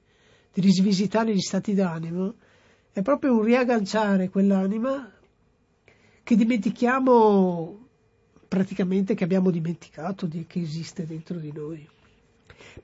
di 0.54 0.62
rivisitare 0.62 1.34
gli 1.34 1.42
stati 1.42 1.74
d'animo, 1.74 2.36
è 2.94 3.02
proprio 3.02 3.34
un 3.34 3.44
riagganciare 3.44 4.30
quell'anima 4.30 5.12
che 6.24 6.36
dimentichiamo 6.36 7.88
praticamente 8.48 9.16
che 9.16 9.24
abbiamo 9.24 9.50
dimenticato 9.50 10.26
di, 10.26 10.46
che 10.46 10.60
esiste 10.60 11.06
dentro 11.06 11.38
di 11.38 11.52
noi 11.54 11.88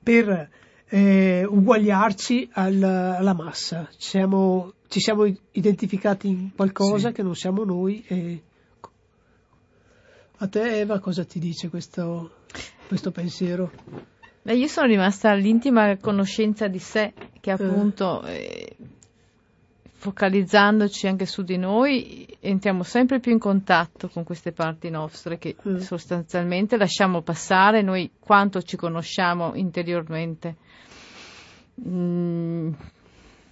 per 0.02 0.50
eh, 0.86 1.44
uguagliarci 1.44 2.48
al, 2.52 2.82
alla 2.82 3.34
massa 3.34 3.88
siamo, 3.96 4.72
ci 4.88 5.00
siamo 5.00 5.24
identificati 5.52 6.28
in 6.28 6.54
qualcosa 6.54 7.08
sì. 7.08 7.14
che 7.14 7.22
non 7.22 7.34
siamo 7.34 7.64
noi 7.64 8.02
e 8.06 8.42
a 10.38 10.48
te 10.48 10.80
Eva 10.80 11.00
cosa 11.00 11.24
ti 11.24 11.38
dice 11.38 11.68
questo, 11.68 12.30
questo 12.86 13.10
pensiero? 13.10 13.70
Beh, 14.42 14.54
io 14.54 14.68
sono 14.68 14.86
rimasta 14.86 15.30
all'intima 15.30 15.96
conoscenza 15.98 16.68
di 16.68 16.78
sé 16.78 17.12
che 17.40 17.50
appunto 17.50 18.22
eh. 18.22 18.76
Eh, 18.78 18.97
focalizzandoci 19.98 21.08
anche 21.08 21.26
su 21.26 21.42
di 21.42 21.56
noi, 21.56 22.24
entriamo 22.38 22.84
sempre 22.84 23.18
più 23.18 23.32
in 23.32 23.40
contatto 23.40 24.08
con 24.08 24.22
queste 24.22 24.52
parti 24.52 24.90
nostre 24.90 25.38
che 25.38 25.56
mm. 25.68 25.78
sostanzialmente 25.78 26.76
lasciamo 26.76 27.20
passare 27.22 27.82
noi 27.82 28.08
quanto 28.20 28.62
ci 28.62 28.76
conosciamo 28.76 29.56
interiormente. 29.56 30.54
Mm, 31.88 32.70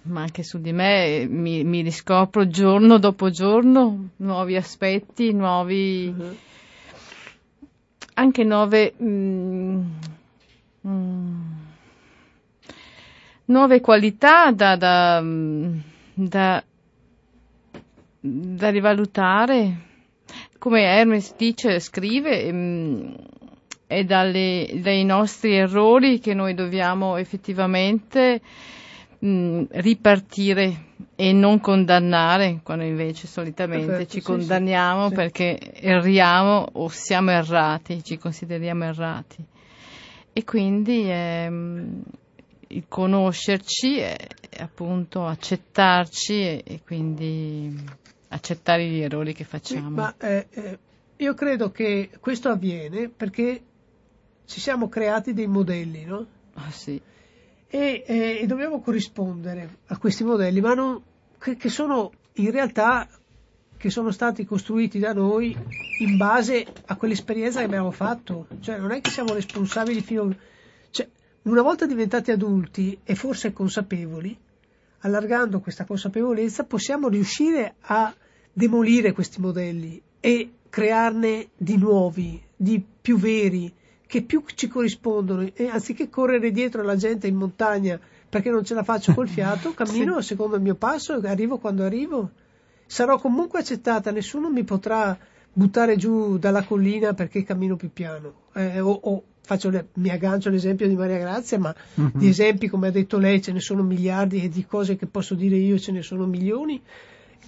ma 0.03 0.21
anche 0.21 0.43
su 0.43 0.61
di 0.61 0.71
me 0.71 1.27
mi, 1.27 1.65
mi, 1.65 1.81
riscopro 1.81 2.47
giorno 2.47 2.97
dopo 2.97 3.29
giorno 3.29 4.11
nuovi 4.15 4.55
aspetti, 4.55 5.33
nuovi. 5.33 6.13
Mm-hmm. 6.17 6.33
anche 8.13 8.43
nuove. 8.45 8.93
Mm, 9.03 9.81
mm 10.87 11.65
nuove 13.47 13.79
qualità 13.81 14.51
da, 14.51 14.75
da 14.75 15.21
mm, 15.21 15.77
da, 16.17 16.63
da 18.19 18.69
rivalutare. 18.69 19.85
Come 20.57 20.81
Hermes 20.81 21.35
dice, 21.35 21.79
scrive, 21.79 22.51
mh, 22.51 23.15
è 23.85 24.03
dalle, 24.03 24.67
dai 24.81 25.05
nostri 25.05 25.55
errori 25.55 26.19
che 26.19 26.33
noi 26.33 26.55
dobbiamo 26.55 27.17
effettivamente 27.17 28.41
mh, 29.19 29.63
ripartire 29.69 30.85
e 31.15 31.31
non 31.33 31.59
condannare, 31.59 32.61
quando 32.63 32.83
invece 32.83 33.27
solitamente 33.27 33.85
Perfetto, 33.85 34.11
ci 34.11 34.19
sì, 34.19 34.25
condanniamo 34.25 35.09
sì, 35.09 35.13
perché 35.13 35.59
erriamo 35.75 36.67
o 36.73 36.89
siamo 36.89 37.29
errati, 37.29 38.03
ci 38.03 38.17
consideriamo 38.17 38.85
errati. 38.85 39.43
E 40.33 40.43
quindi 40.43 41.03
ehm, 41.09 42.01
conoscerci 42.87 43.97
e, 43.97 44.17
appunto 44.59 45.25
accettarci 45.25 46.33
e, 46.33 46.63
e, 46.65 46.81
quindi 46.83 47.75
accettare 48.29 48.85
gli 48.87 48.99
errori 48.99 49.33
che 49.33 49.43
facciamo. 49.43 49.87
Sì, 49.87 49.93
ma 49.93 50.15
eh, 50.17 50.47
eh, 50.49 50.79
io 51.17 51.33
credo 51.33 51.71
che 51.71 52.09
questo 52.19 52.49
avviene 52.49 53.09
perché 53.09 53.61
ci 54.45 54.59
siamo 54.59 54.89
creati 54.89 55.33
dei 55.33 55.47
modelli, 55.47 56.05
no? 56.05 56.25
Ah, 56.53 56.71
sì. 56.71 56.99
E, 57.69 58.03
eh, 58.05 58.39
e, 58.41 58.45
dobbiamo 58.45 58.79
corrispondere 58.81 59.79
a 59.87 59.97
questi 59.97 60.23
modelli, 60.23 60.61
ma 60.61 60.73
non, 60.73 61.01
che, 61.37 61.55
che 61.55 61.69
sono 61.69 62.11
in 62.33 62.51
realtà 62.51 63.07
che 63.77 63.89
sono 63.89 64.11
stati 64.11 64.43
costruiti 64.43 64.99
da 64.99 65.13
noi 65.13 65.55
in 65.99 66.17
base 66.17 66.65
a 66.85 66.95
quell'esperienza 66.95 67.59
che 67.59 67.65
abbiamo 67.65 67.91
fatto. 67.91 68.47
Cioè 68.59 68.77
non 68.77 68.91
è 68.91 69.01
che 69.01 69.11
siamo 69.11 69.33
responsabili 69.33 70.01
fino 70.01 70.23
a 70.23 70.35
una 71.51 71.61
volta 71.61 71.85
diventati 71.85 72.31
adulti 72.31 72.99
e 73.03 73.15
forse 73.15 73.53
consapevoli, 73.53 74.37
allargando 74.99 75.59
questa 75.59 75.85
consapevolezza 75.85 76.65
possiamo 76.65 77.07
riuscire 77.07 77.75
a 77.81 78.13
demolire 78.51 79.13
questi 79.13 79.39
modelli 79.39 80.01
e 80.19 80.51
crearne 80.69 81.49
di 81.55 81.77
nuovi, 81.77 82.41
di 82.55 82.83
più 83.01 83.17
veri, 83.17 83.73
che 84.05 84.23
più 84.23 84.43
ci 84.55 84.67
corrispondono 84.67 85.49
e 85.53 85.67
anziché 85.67 86.09
correre 86.09 86.51
dietro 86.51 86.81
alla 86.81 86.95
gente 86.95 87.27
in 87.27 87.35
montagna 87.35 87.99
perché 88.29 88.49
non 88.49 88.65
ce 88.65 88.73
la 88.73 88.83
faccio 88.83 89.13
col 89.13 89.29
fiato, 89.29 89.71
cammino 89.75 90.19
sì. 90.21 90.27
secondo 90.27 90.55
il 90.55 90.61
mio 90.61 90.75
passo 90.75 91.21
e 91.21 91.27
arrivo 91.29 91.59
quando 91.59 91.83
arrivo. 91.83 92.31
Sarò 92.85 93.19
comunque 93.19 93.59
accettata, 93.59 94.11
nessuno 94.11 94.49
mi 94.49 94.63
potrà 94.63 95.17
buttare 95.53 95.95
giù 95.97 96.37
dalla 96.37 96.63
collina 96.63 97.13
perché 97.13 97.43
cammino 97.43 97.75
più 97.75 97.91
piano 97.91 98.33
eh, 98.53 98.79
o, 98.79 98.91
o 98.91 99.23
le, 99.69 99.87
mi 99.93 100.09
aggancio 100.09 100.49
all'esempio 100.49 100.87
di 100.87 100.95
Maria 100.95 101.17
Grazia, 101.17 101.57
ma 101.57 101.73
uh-huh. 101.95 102.11
di 102.13 102.27
esempi, 102.27 102.67
come 102.67 102.87
ha 102.87 102.91
detto 102.91 103.17
lei, 103.17 103.41
ce 103.41 103.51
ne 103.51 103.59
sono 103.59 103.83
miliardi 103.83 104.43
e 104.43 104.49
di 104.49 104.65
cose 104.65 104.95
che 104.95 105.05
posso 105.05 105.35
dire 105.35 105.55
io 105.55 105.79
ce 105.79 105.91
ne 105.91 106.01
sono 106.01 106.25
milioni, 106.25 106.81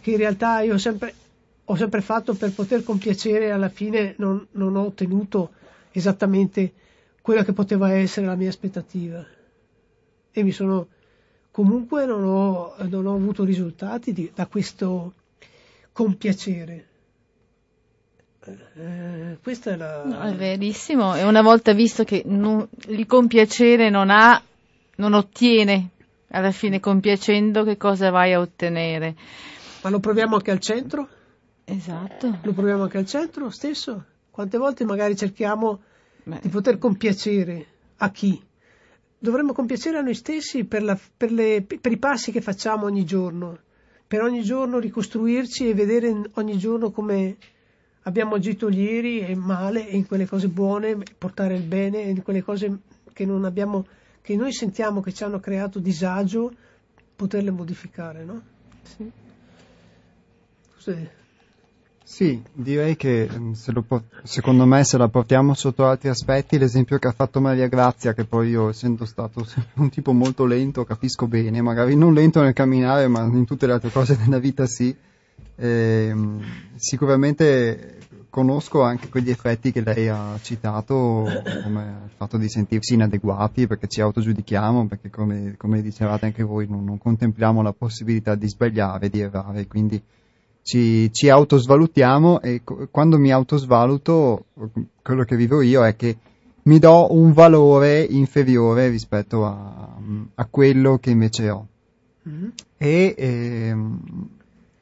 che 0.02 0.12
in 0.12 0.18
realtà 0.18 0.62
io 0.62 0.76
ho 0.76 0.78
sempre, 0.78 1.14
ho 1.66 1.76
sempre 1.76 2.02
fatto 2.02 2.34
per 2.34 2.52
poter 2.52 2.84
compiacere 2.84 3.46
e 3.46 3.50
alla 3.52 3.70
fine 3.70 4.16
non, 4.18 4.46
non, 4.52 4.76
ho 4.76 4.86
ottenuto 4.86 5.52
esattamente 5.92 6.74
quella 7.22 7.44
che 7.44 7.54
poteva 7.54 7.92
essere 7.92 8.26
la 8.26 8.36
mia 8.36 8.50
aspettativa. 8.50 9.26
E 10.32 10.44
mi 10.44 10.52
sono, 10.52 10.88
comunque 11.52 12.06
non 12.06 12.24
ho, 12.24 12.76
non 12.88 13.06
ho 13.06 13.16
avuto 13.16 13.44
risultati 13.44 14.14
di, 14.14 14.32
da 14.34 14.48
questo 14.48 15.14
compiacere. 15.92 16.88
Eh, 18.76 19.38
questa 19.42 19.72
è 19.72 19.76
la... 19.76 20.04
No, 20.06 20.22
è 20.22 20.34
verissimo, 20.34 21.16
e 21.16 21.24
una 21.24 21.42
volta 21.42 21.74
visto 21.74 22.04
che 22.04 22.24
non, 22.26 22.68
il 22.88 23.06
compiacere 23.06 23.90
non 23.90 24.10
ha, 24.10 24.42
non 24.96 25.14
ottiene, 25.14 25.90
alla 26.32 26.52
fine 26.52 26.80
compiacendo 26.80 27.64
che 27.64 27.78
cosa 27.78 28.10
vai 28.10 28.34
a 28.34 28.40
ottenere? 28.40 29.16
Ma 29.82 29.90
lo 29.90 30.00
proviamo 30.00 30.36
anche 30.36 30.52
al 30.52 30.60
centro? 30.60 31.08
Esatto. 31.64 32.40
Lo 32.42 32.54
proviamo 32.54 32.84
anche 32.84 32.98
al 32.98 33.06
centro 33.06 33.50
stesso? 33.50 34.04
Quante 34.30 34.58
volte 34.58 34.86
magari 34.86 35.16
cerchiamo 35.16 35.82
Beh. 36.24 36.40
di 36.42 36.50
poter 36.50 36.78
compiacere 36.78 37.66
a 37.98 38.10
chi? 38.12 38.42
Dovremmo 39.18 39.54
compiacere 39.54 39.98
a 39.98 40.02
noi 40.02 40.16
stessi 40.16 40.64
per, 40.64 40.84
la, 40.84 40.98
per, 41.18 41.32
le, 41.32 41.62
per 41.64 41.92
i 41.92 41.98
passi 41.98 42.32
che 42.32 42.42
facciamo 42.42 42.86
ogni 42.86 43.04
giorno, 43.04 43.60
per 44.08 44.22
ogni 44.22 44.44
giorno 44.44 44.80
ricostruirci 44.80 45.68
e 45.68 45.74
vedere 45.74 46.22
ogni 46.36 46.58
giorno 46.58 46.92
come 46.92 47.36
abbiamo 48.04 48.36
agito 48.36 48.70
ieri 48.70 49.22
e 49.22 49.36
male 49.36 49.88
e 49.88 49.96
in 49.96 50.08
quelle 50.08 50.28
cose 50.28 50.48
buone 50.48 50.98
portare 51.18 51.56
il 51.56 51.64
bene 51.64 52.04
e 52.04 52.10
in 52.10 52.24
quelle 52.24 52.44
cose 52.44 52.80
che 53.14 53.26
non 53.26 53.46
abbiamo 53.46 53.86
che 54.22 54.36
noi 54.36 54.54
sentiamo 54.54 55.02
che 55.02 55.14
ci 55.14 55.24
hanno 55.24 55.40
creato 55.40 55.80
disagio 55.80 56.54
poterle 57.16 57.52
modificare 57.52 58.24
no? 58.24 58.42
Sì. 60.78 61.18
Sì, 62.12 62.42
direi 62.52 62.96
che 62.96 63.30
mm, 63.32 63.52
se 63.52 63.72
po- 63.86 64.06
secondo 64.24 64.66
me 64.66 64.84
se 64.84 64.98
la 64.98 65.08
portiamo 65.10 65.54
sotto 65.54 65.86
altri 65.86 66.10
aspetti, 66.10 66.58
l'esempio 66.58 66.98
che 66.98 67.08
ha 67.08 67.12
fatto 67.12 67.40
Maria 67.40 67.68
Grazia, 67.68 68.14
che 68.14 68.26
poi 68.26 68.50
io 68.50 68.70
essendo 68.70 69.06
stato 69.06 69.46
un 69.76 69.90
tipo 69.90 70.12
molto 70.12 70.46
lento 70.46 70.84
capisco 70.86 71.28
bene, 71.28 71.62
magari 71.62 71.96
non 71.96 72.16
lento 72.16 72.42
nel 72.42 72.54
camminare 72.54 73.08
ma 73.08 73.22
in 73.26 73.46
tutte 73.46 73.68
le 73.68 73.74
altre 73.74 73.92
cose 73.92 74.18
della 74.18 74.40
vita 74.40 74.66
sì, 74.66 74.94
eh, 75.60 76.16
sicuramente 76.76 77.98
conosco 78.30 78.84
anche 78.84 79.10
quegli 79.10 79.30
effetti 79.30 79.72
che 79.72 79.82
lei 79.82 80.08
ha 80.08 80.38
citato, 80.42 81.26
come 81.64 82.02
il 82.06 82.12
fatto 82.16 82.38
di 82.38 82.48
sentirsi 82.48 82.94
inadeguati 82.94 83.68
perché 83.68 83.88
ci 83.88 84.02
autogiudichiamo, 84.02 84.88
perché 84.88 85.10
come, 85.10 85.56
come 85.58 85.82
dicevate 85.82 86.26
anche 86.26 86.44
voi 86.44 86.68
non, 86.70 86.84
non, 86.84 86.98
contempliamo 86.98 87.62
la 87.62 87.74
possibilità 87.74 88.36
di 88.36 88.48
sbagliare, 88.48 89.10
di 89.10 89.20
errare, 89.20 89.68
quindi 89.68 90.02
ci, 90.62 91.12
ci 91.12 91.30
autosvalutiamo 91.30 92.42
e 92.42 92.62
quando 92.92 93.18
mi 93.18 93.32
autosvaluto 93.32 94.46
quello 95.02 95.24
che 95.24 95.36
vivo 95.36 95.62
io 95.62 95.86
è 95.86 95.96
che 95.96 96.18
mi 96.64 96.78
do 96.78 97.14
un 97.14 97.34
valore 97.34 98.02
inferiore 98.02 98.90
rispetto 98.90 99.46
a, 99.46 99.98
a 100.36 100.46
quello 100.46 101.00
che 101.00 101.10
invece 101.10 101.50
ho. 101.50 101.68
Mm-hmm. 102.28 102.50
E, 102.78 103.16
ehm, 103.18 104.30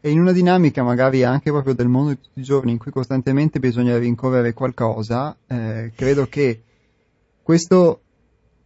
e, 0.08 0.12
in 0.12 0.20
una 0.20 0.32
dinamica 0.32 0.84
magari 0.84 1.24
anche 1.24 1.52
proprio 1.52 1.74
del 1.74 1.88
mondo 1.88 2.12
di 2.12 2.20
tutti 2.22 2.40
i 2.40 2.44
giorni 2.44 2.72
in 2.72 2.78
cui 2.78 2.92
costantemente 2.92 3.60
bisogna 3.60 3.98
rincorrere 3.98 4.54
qualcosa, 4.54 5.36
eh, 5.48 5.92
credo 5.96 6.28
che 6.28 6.62
questo 7.44 8.02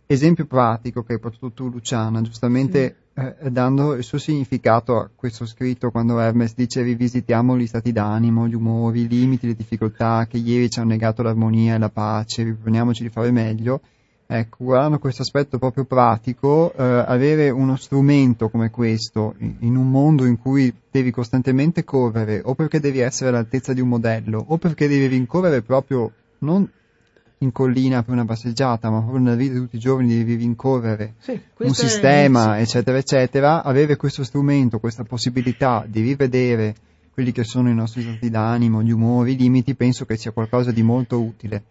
esempio 0.06 0.45
pratico 0.45 1.04
che 1.04 1.13
hai 1.13 1.19
portato 1.19 1.51
tu 1.51 1.69
Luciana, 1.69 2.21
giustamente 2.21 2.95
eh, 3.13 3.36
dando 3.49 3.93
il 3.93 4.04
suo 4.04 4.17
significato 4.17 4.97
a 4.97 5.10
questo 5.13 5.45
scritto 5.45 5.91
quando 5.91 6.19
Hermes 6.19 6.54
dice 6.56 6.82
rivisitiamo 6.82 7.58
gli 7.58 7.67
stati 7.67 7.91
d'animo, 7.91 8.47
gli 8.47 8.56
umori, 8.56 9.01
i 9.01 9.08
limiti, 9.08 9.47
le 9.47 9.56
difficoltà 9.56 10.27
che 10.30 10.38
ieri 10.38 10.69
ci 10.69 10.80
hanno 10.80 10.89
negato 10.89 11.21
l'armonia 11.23 11.75
e 11.75 11.80
la 11.80 11.89
pace, 11.89 12.43
riproponiamoci 12.43 13.04
di 13.04 13.10
fare 13.10 13.32
meglio. 13.32 13.82
Ecco, 14.34 14.63
guardando 14.63 14.98
questo 14.98 15.24
aspetto 15.24 15.58
proprio 15.58 15.84
pratico, 15.84 16.72
eh, 16.74 16.82
avere 16.82 17.50
uno 17.50 17.76
strumento 17.76 18.48
come 18.48 18.70
questo 18.70 19.36
in, 19.39 19.58
in 19.60 19.76
un 19.76 19.91
mondo 19.91 20.24
in 20.24 20.38
cui 20.39 20.74
devi 20.89 21.12
costantemente 21.12 21.84
correre 21.84 22.39
o 22.41 22.56
perché 22.56 22.80
devi 22.80 23.00
essere 23.00 23.30
all'altezza 23.30 23.74
di 23.74 23.82
un 23.82 23.89
modello 23.89 24.41
o 24.48 24.58
perché 24.58 24.88
devi 24.88 25.08
rincorrere 25.08 25.62
proprio 25.63 26.10
non 26.39 26.65
in 27.39 27.52
collina 27.52 28.04
per 28.04 28.13
una 28.13 28.24
passeggiata, 28.24 28.89
ma 28.89 29.02
proprio 29.02 29.22
nella 29.22 29.36
vita 29.36 29.52
di 29.52 29.60
tutti 29.60 29.76
i 29.76 29.80
giorni 29.80 30.15
devi 30.15 30.36
rincorrere 30.36 31.15
sì, 31.17 31.38
un 31.58 31.74
sistema, 31.74 32.58
eccetera, 32.58 32.98
eccetera, 32.98 33.63
avere 33.63 33.98
questo 33.98 34.24
strumento, 34.24 34.80
questa 34.80 35.04
possibilità 35.04 35.84
di 35.86 36.00
rivedere 36.00 36.74
quelli 37.13 37.34
che 37.34 37.44
sono 37.44 37.70
i 37.70 37.76
nostri 37.76 38.04
stati 38.04 38.30
d'animo, 38.30 38.82
gli 38.82 38.91
umori, 38.91 39.34
i 39.34 39.38
limiti, 39.38 39.76
penso 39.76 40.06
che 40.06 40.15
sia 40.15 40.32
qualcosa 40.32 40.72
di 40.72 40.84
molto 40.84 41.22
utile. 41.22 41.63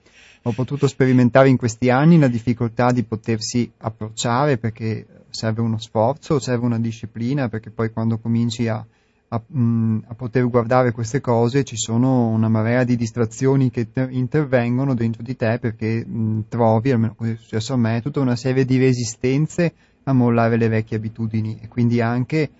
Ho 0.43 0.53
potuto 0.53 0.87
sperimentare 0.87 1.49
in 1.49 1.57
questi 1.57 1.91
anni 1.91 2.19
la 2.19 2.29
difficoltà 2.29 2.93
di 2.93 3.03
potersi 3.03 3.71
approcciare 3.79 4.57
perché 4.57 5.07
serve 5.31 5.61
uno 5.61 5.79
sforzo, 5.79 6.39
serve 6.39 6.67
una 6.67 6.79
disciplina, 6.79 7.49
perché 7.49 7.71
poi 7.71 7.93
quando 7.93 8.19
cominci 8.19 8.67
a 8.69 8.85
a, 9.33 9.43
mh, 9.45 9.61
mm, 9.61 9.99
a, 10.09 10.15
poter 10.15 10.49
guardare 10.49 10.93
queste 10.93 11.21
cose 11.21 11.65
ci 11.65 11.77
sono 11.77 12.29
una 12.29 12.49
marea 12.49 12.85
di 12.85 12.97
distrazioni 12.97 13.71
che 13.71 13.91
te- 13.93 14.09
intervengono 14.11 14.95
dentro 14.95 15.23
di 15.23 15.37
te 15.37 15.59
perché 15.61 16.05
mh, 16.05 16.21
mm, 16.21 16.41
trovi, 16.49 16.91
almeno 16.91 17.15
così 17.15 17.33
è 17.33 17.37
successo 17.37 17.75
a 17.75 17.77
me, 17.77 18.01
tutta 18.03 18.21
una 18.21 18.37
serie 18.37 18.65
di 18.65 18.79
resistenze 18.79 19.73
a 20.05 20.13
mollare 20.13 20.57
le 20.57 20.69
vecchie 20.69 20.97
abitudini 20.97 21.59
e 21.61 21.69
quindi 21.69 22.01
anche 22.01 22.51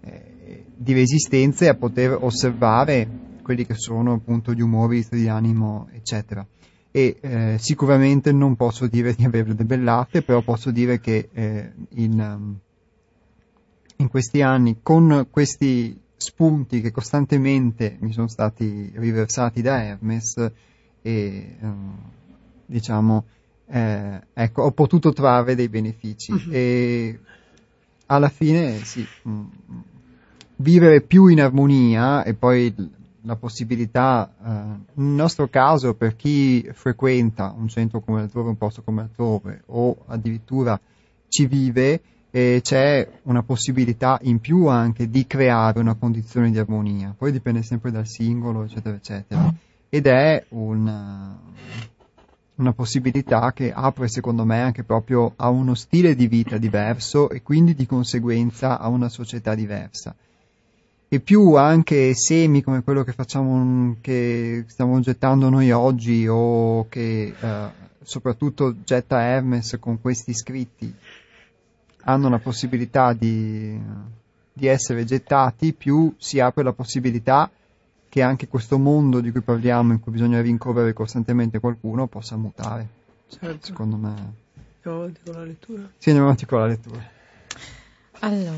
eh, 0.00 0.64
di 0.74 0.92
resistenze 0.92 1.68
a 1.68 1.74
poter 1.74 2.16
osservare 2.20 3.08
quelli 3.42 3.64
che 3.64 3.74
sono 3.74 4.14
appunto 4.14 4.52
gli 4.52 4.60
umori, 4.60 5.06
di 5.08 5.28
animo, 5.28 5.88
eccetera. 5.92 6.44
E 6.96 7.18
eh, 7.20 7.56
sicuramente 7.58 8.32
non 8.32 8.56
posso 8.56 8.86
dire 8.86 9.12
di 9.12 9.26
averle 9.26 9.54
debellate, 9.54 10.22
però 10.22 10.40
posso 10.40 10.70
dire 10.70 10.98
che 10.98 11.28
eh, 11.30 11.72
in, 11.90 12.18
um, 12.18 12.58
in 13.96 14.08
questi 14.08 14.40
anni, 14.40 14.78
con 14.82 15.26
questi 15.30 16.00
spunti 16.16 16.80
che 16.80 16.92
costantemente 16.92 17.98
mi 18.00 18.12
sono 18.12 18.28
stati 18.28 18.90
riversati 18.94 19.60
da 19.60 19.84
Hermes 19.84 20.36
e 20.38 20.50
eh, 21.02 21.56
diciamo 22.64 23.24
eh, 23.66 24.20
ecco 24.32 24.62
ho 24.62 24.70
potuto 24.70 25.12
trarre 25.12 25.54
dei 25.54 25.68
benefici 25.68 26.32
uh-huh. 26.32 26.50
e 26.50 27.18
alla 28.06 28.28
fine 28.30 28.78
sì 28.84 29.06
mh, 29.22 29.30
mm, 29.30 29.44
vivere 30.56 31.02
più 31.02 31.26
in 31.26 31.42
armonia 31.42 32.24
e 32.24 32.32
poi 32.32 32.74
la 33.26 33.36
possibilità 33.36 34.32
eh, 34.38 34.48
nel 34.94 35.14
nostro 35.14 35.48
caso 35.48 35.94
per 35.94 36.16
chi 36.16 36.66
frequenta 36.72 37.52
un 37.56 37.68
centro 37.68 38.00
come 38.00 38.22
altrove 38.22 38.48
un 38.50 38.56
posto 38.56 38.82
come 38.82 39.02
altrove 39.02 39.62
o 39.66 39.96
addirittura 40.06 40.80
ci 41.28 41.46
vive 41.46 42.00
e 42.30 42.60
c'è 42.62 43.08
una 43.22 43.42
possibilità 43.42 44.18
in 44.22 44.40
più 44.40 44.66
anche 44.66 45.08
di 45.08 45.26
creare 45.26 45.80
una 45.80 45.94
condizione 45.94 46.50
di 46.50 46.58
armonia, 46.58 47.14
poi 47.16 47.32
dipende 47.32 47.62
sempre 47.62 47.90
dal 47.90 48.06
singolo, 48.06 48.64
eccetera, 48.64 48.94
eccetera. 48.94 49.54
Ed 49.88 50.06
è 50.06 50.44
una, 50.50 51.38
una 52.56 52.72
possibilità 52.74 53.52
che 53.54 53.72
apre 53.72 54.08
secondo 54.08 54.44
me 54.44 54.60
anche 54.60 54.84
proprio 54.84 55.32
a 55.36 55.48
uno 55.48 55.74
stile 55.74 56.14
di 56.14 56.26
vita 56.26 56.58
diverso 56.58 57.30
e 57.30 57.40
quindi 57.40 57.74
di 57.74 57.86
conseguenza 57.86 58.78
a 58.78 58.88
una 58.88 59.08
società 59.08 59.54
diversa. 59.54 60.14
E 61.08 61.20
più 61.20 61.54
anche 61.54 62.14
semi 62.14 62.62
come 62.62 62.82
quello 62.82 63.04
che 63.04 63.12
facciamo, 63.12 63.96
che 64.00 64.64
stiamo 64.66 64.98
gettando 65.00 65.48
noi 65.48 65.70
oggi 65.70 66.26
o 66.28 66.88
che 66.88 67.32
eh, 67.38 67.68
soprattutto 68.02 68.74
getta 68.82 69.22
Hermes 69.22 69.76
con 69.78 70.00
questi 70.00 70.34
scritti 70.34 70.92
hanno 72.08 72.28
la 72.28 72.38
possibilità 72.38 73.12
di, 73.12 73.80
di 74.52 74.66
essere 74.66 75.04
gettati, 75.04 75.72
più 75.72 76.14
si 76.16 76.40
apre 76.40 76.62
la 76.62 76.72
possibilità 76.72 77.50
che 78.08 78.22
anche 78.22 78.48
questo 78.48 78.78
mondo 78.78 79.20
di 79.20 79.30
cui 79.30 79.40
parliamo, 79.40 79.92
in 79.92 80.00
cui 80.00 80.12
bisogna 80.12 80.40
rincorrere 80.40 80.92
costantemente 80.92 81.58
qualcuno, 81.58 82.06
possa 82.06 82.36
mutare. 82.36 82.88
Certo. 83.28 83.66
Secondo 83.66 83.96
me. 83.96 84.44
Andiamo 84.82 85.02
avanti 85.02 85.20
con 85.24 85.34
la 85.34 85.44
lettura? 85.44 85.90
Sì, 85.98 86.08
andiamo 86.08 86.28
avanti 86.28 86.46
con 86.46 86.60
la 86.60 86.66
lettura. 86.66 87.10
Allora, 88.20 88.56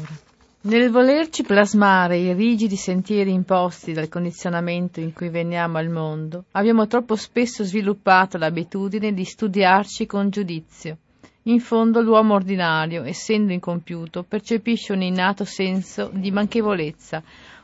nel 0.68 0.90
volerci 0.90 1.44
plasmare 1.44 2.18
i 2.18 2.35
rigidi 2.35 2.76
sentieri 2.76 3.33
imposti 3.33 3.94
dal 3.94 4.11
condizionamento 4.11 5.00
in 5.00 5.14
cui 5.14 5.31
veniamo 5.31 5.78
al 5.78 5.88
mondo, 5.88 6.44
abbiamo 6.50 6.87
troppo 6.87 7.16
spesso 7.16 7.64
sviluppato 7.64 8.37
l'abitudine 8.37 9.14
di 9.14 9.24
studiarci 9.24 10.04
con 10.04 10.28
giudizio 10.28 10.98
in 11.44 11.61
fondo 11.61 12.02
l'uomo 12.02 12.35
ordinario, 12.35 13.04
essendo 13.04 13.54
incompiuto, 13.54 14.22
percepisce 14.22 14.92
un 14.92 15.00
innato 15.00 15.46
senso 15.46 16.11
di 16.12 16.31
manchevolezza, 16.31 17.22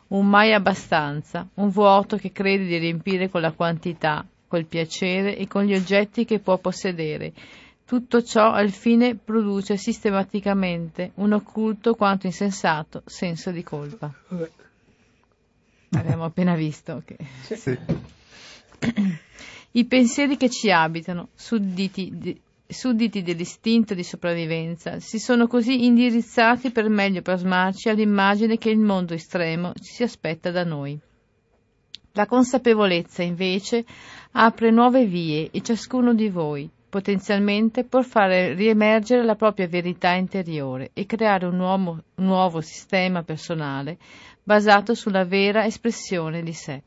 un 0.09 0.27
mai 0.27 0.55
abbastanza, 0.55 1.47
un 1.57 1.69
vuoto 1.69 2.17
che 2.17 2.33
crede 2.33 2.65
di 2.65 2.79
riempire 2.79 3.29
con 3.29 3.43
la 3.43 3.53
quantità, 3.53 4.25
col 4.49 4.65
piacere 4.65 5.37
e 5.37 5.47
con 5.47 5.65
gli 5.65 5.75
oggetti 5.75 6.25
che 6.25 6.39
può 6.39 6.57
possedere. 6.57 7.35
Tutto 7.87 8.23
ciò 8.23 8.51
al 8.51 8.71
fine 8.71 9.15
produce 9.15 9.77
sistematicamente 9.77 11.13
un 11.17 11.33
occulto 11.33 11.95
quanto 11.95 12.27
insensato 12.27 13.03
senso 13.05 13.51
di 13.51 13.63
colpa. 13.63 14.13
Abbiamo 15.91 16.25
appena 16.25 16.55
visto 16.55 17.03
che... 17.05 17.17
Sì. 17.43 17.79
I 19.73 19.85
pensieri 19.87 20.37
che 20.37 20.49
ci 20.49 20.71
abitano, 20.71 21.29
sudditi 21.35 22.41
sudditi 22.67 23.23
dell'istinto 23.23 23.95
di 23.95 24.03
sopravvivenza, 24.03 24.99
si 24.99 25.19
sono 25.19 25.47
così 25.47 25.85
indirizzati 25.85 26.71
per 26.71 26.89
meglio 26.89 27.23
plasmarci 27.23 27.89
all'immagine 27.89 28.59
che 28.59 28.71
il 28.71 28.79
mondo 28.79 29.15
estremo 29.15 29.73
si 29.81 30.03
aspetta 30.03 30.51
da 30.51 30.65
noi. 30.65 30.99
La 32.13 32.27
consapevolezza, 32.27 33.23
invece, 33.23 33.85
apre 34.33 34.71
nuove 34.71 35.07
vie 35.07 35.51
e 35.51 35.61
ciascuno 35.63 36.15
di 36.15 36.29
voi, 36.29 36.69
potenzialmente, 36.95 37.83
può 37.83 38.03
fare 38.03 38.55
riemergere 38.55 39.25
la 39.25 39.35
propria 39.35 39.67
verità 39.67 40.13
interiore 40.13 40.91
e 40.93 41.07
creare 41.07 41.45
un 41.45 41.57
nuovo, 41.57 42.05
nuovo 42.19 42.61
sistema 42.61 43.25
personale 43.25 43.99
basato 44.45 44.95
sulla 44.95 45.25
vera 45.25 45.65
espressione 45.65 46.41
di 46.45 46.53
sé. 46.53 46.83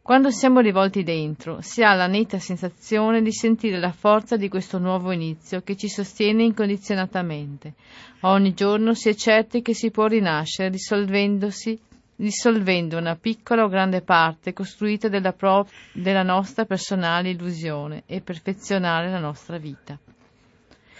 Quando 0.00 0.30
siamo 0.30 0.60
rivolti 0.60 1.02
dentro, 1.02 1.60
si 1.60 1.82
ha 1.82 1.92
la 1.94 2.06
netta 2.06 2.38
sensazione 2.38 3.20
di 3.20 3.32
sentire 3.32 3.80
la 3.80 3.90
forza 3.90 4.36
di 4.36 4.48
questo 4.48 4.78
nuovo 4.78 5.10
inizio 5.10 5.60
che 5.62 5.76
ci 5.76 5.88
sostiene 5.88 6.44
incondizionatamente. 6.44 7.72
Ogni 8.20 8.54
giorno 8.54 8.94
si 8.94 9.08
è 9.08 9.14
certi 9.14 9.60
che 9.60 9.74
si 9.74 9.90
può 9.90 10.06
rinascere 10.06 10.70
dissolvendosi 10.70 11.76
dissolvendo 12.16 12.96
una 12.98 13.14
piccola 13.16 13.64
o 13.64 13.68
grande 13.68 14.00
parte 14.00 14.52
costruita 14.52 15.08
della, 15.08 15.32
pro- 15.32 15.68
della 15.92 16.22
nostra 16.22 16.64
personale 16.64 17.30
illusione 17.30 18.02
e 18.06 18.20
perfezionare 18.20 19.10
la 19.10 19.20
nostra 19.20 19.58
vita. 19.58 19.98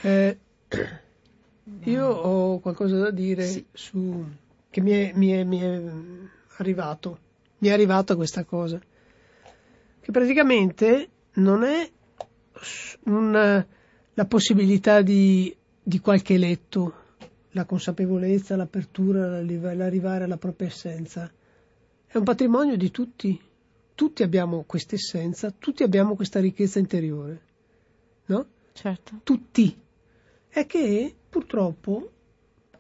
Eh, 0.03 0.39
io 1.85 2.07
ho 2.07 2.59
qualcosa 2.61 2.97
da 2.97 3.11
dire 3.11 3.47
sì. 3.47 3.65
su, 3.73 4.25
che 4.71 4.81
mi 4.81 4.91
è, 4.93 5.13
mi, 5.15 5.31
è, 5.31 5.43
mi 5.43 5.61
è 5.61 5.83
arrivato. 6.59 7.19
Mi 7.59 7.69
è 7.69 7.73
arrivata 7.73 8.15
questa 8.15 8.45
cosa 8.45 8.79
che 10.07 10.13
praticamente 10.13 11.09
non 11.33 11.65
è 11.65 11.91
un, 13.07 13.67
la 14.15 14.25
possibilità 14.27 15.03
di, 15.03 15.53
di, 15.83 15.99
qualche 15.99 16.39
letto, 16.39 16.95
la 17.57 17.65
consapevolezza, 17.65 18.55
l'apertura, 18.55 19.41
l'arrivare 19.41 20.25
alla 20.25 20.37
propria 20.37 20.69
essenza. 20.69 21.33
È 22.07 22.19
un 22.19 22.23
patrimonio 22.23 22.77
di 22.77 22.91
tutti, 22.91 23.41
tutti 23.95 24.23
abbiamo 24.23 24.65
questa 24.67 24.95
essenza, 24.95 25.51
tutti 25.59 25.83
abbiamo 25.83 26.15
questa 26.15 26.39
ricchezza 26.39 26.79
interiore, 26.79 27.41
no? 28.27 28.47
Certo. 28.75 29.21
Tutti. 29.23 29.75
È 30.47 30.67
che 30.67 31.15
purtroppo 31.31 32.11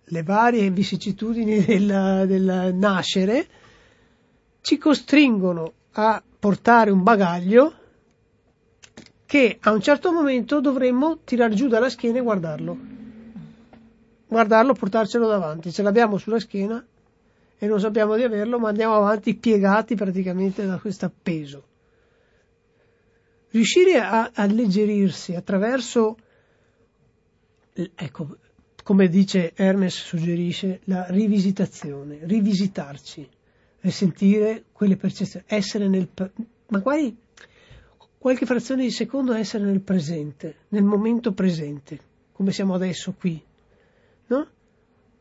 le 0.04 0.22
varie 0.22 0.70
vicissitudini 0.70 1.64
del, 1.64 2.74
nascere 2.74 3.46
ci 4.60 4.76
costringono 4.76 5.72
a 5.92 6.22
portare 6.38 6.90
un 6.90 7.02
bagaglio 7.02 7.72
che 9.24 9.56
a 9.58 9.72
un 9.72 9.80
certo 9.80 10.12
momento 10.12 10.60
dovremmo 10.60 11.20
tirare 11.24 11.54
giù 11.54 11.66
dalla 11.66 11.88
schiena 11.88 12.18
e 12.18 12.22
guardarlo. 12.22 12.95
Guardarlo, 14.28 14.72
portarcelo 14.72 15.28
davanti. 15.28 15.72
Ce 15.72 15.82
l'abbiamo 15.82 16.18
sulla 16.18 16.40
schiena 16.40 16.84
e 17.58 17.66
non 17.66 17.80
sappiamo 17.80 18.16
di 18.16 18.22
averlo, 18.22 18.58
ma 18.58 18.68
andiamo 18.68 18.94
avanti 18.94 19.34
piegati 19.34 19.94
praticamente 19.94 20.66
da 20.66 20.78
questo 20.78 21.10
peso. 21.22 21.64
Riuscire 23.50 23.98
a 23.98 24.32
alleggerirsi 24.34 25.34
attraverso, 25.34 26.16
ecco, 27.72 28.36
come 28.82 29.08
dice 29.08 29.52
Hermes 29.54 29.94
suggerisce, 29.94 30.80
la 30.84 31.06
rivisitazione, 31.08 32.18
rivisitarci, 32.22 33.28
risentire 33.80 34.64
quelle 34.72 34.96
percezioni, 34.96 35.44
essere 35.48 35.88
nel, 35.88 36.08
magari 36.68 37.16
qualche 38.18 38.44
frazione 38.44 38.82
di 38.82 38.90
secondo 38.90 39.32
essere 39.32 39.64
nel 39.64 39.80
presente, 39.80 40.56
nel 40.68 40.82
momento 40.82 41.32
presente, 41.32 41.98
come 42.32 42.52
siamo 42.52 42.74
adesso 42.74 43.14
qui, 43.16 43.42
no? 44.26 44.46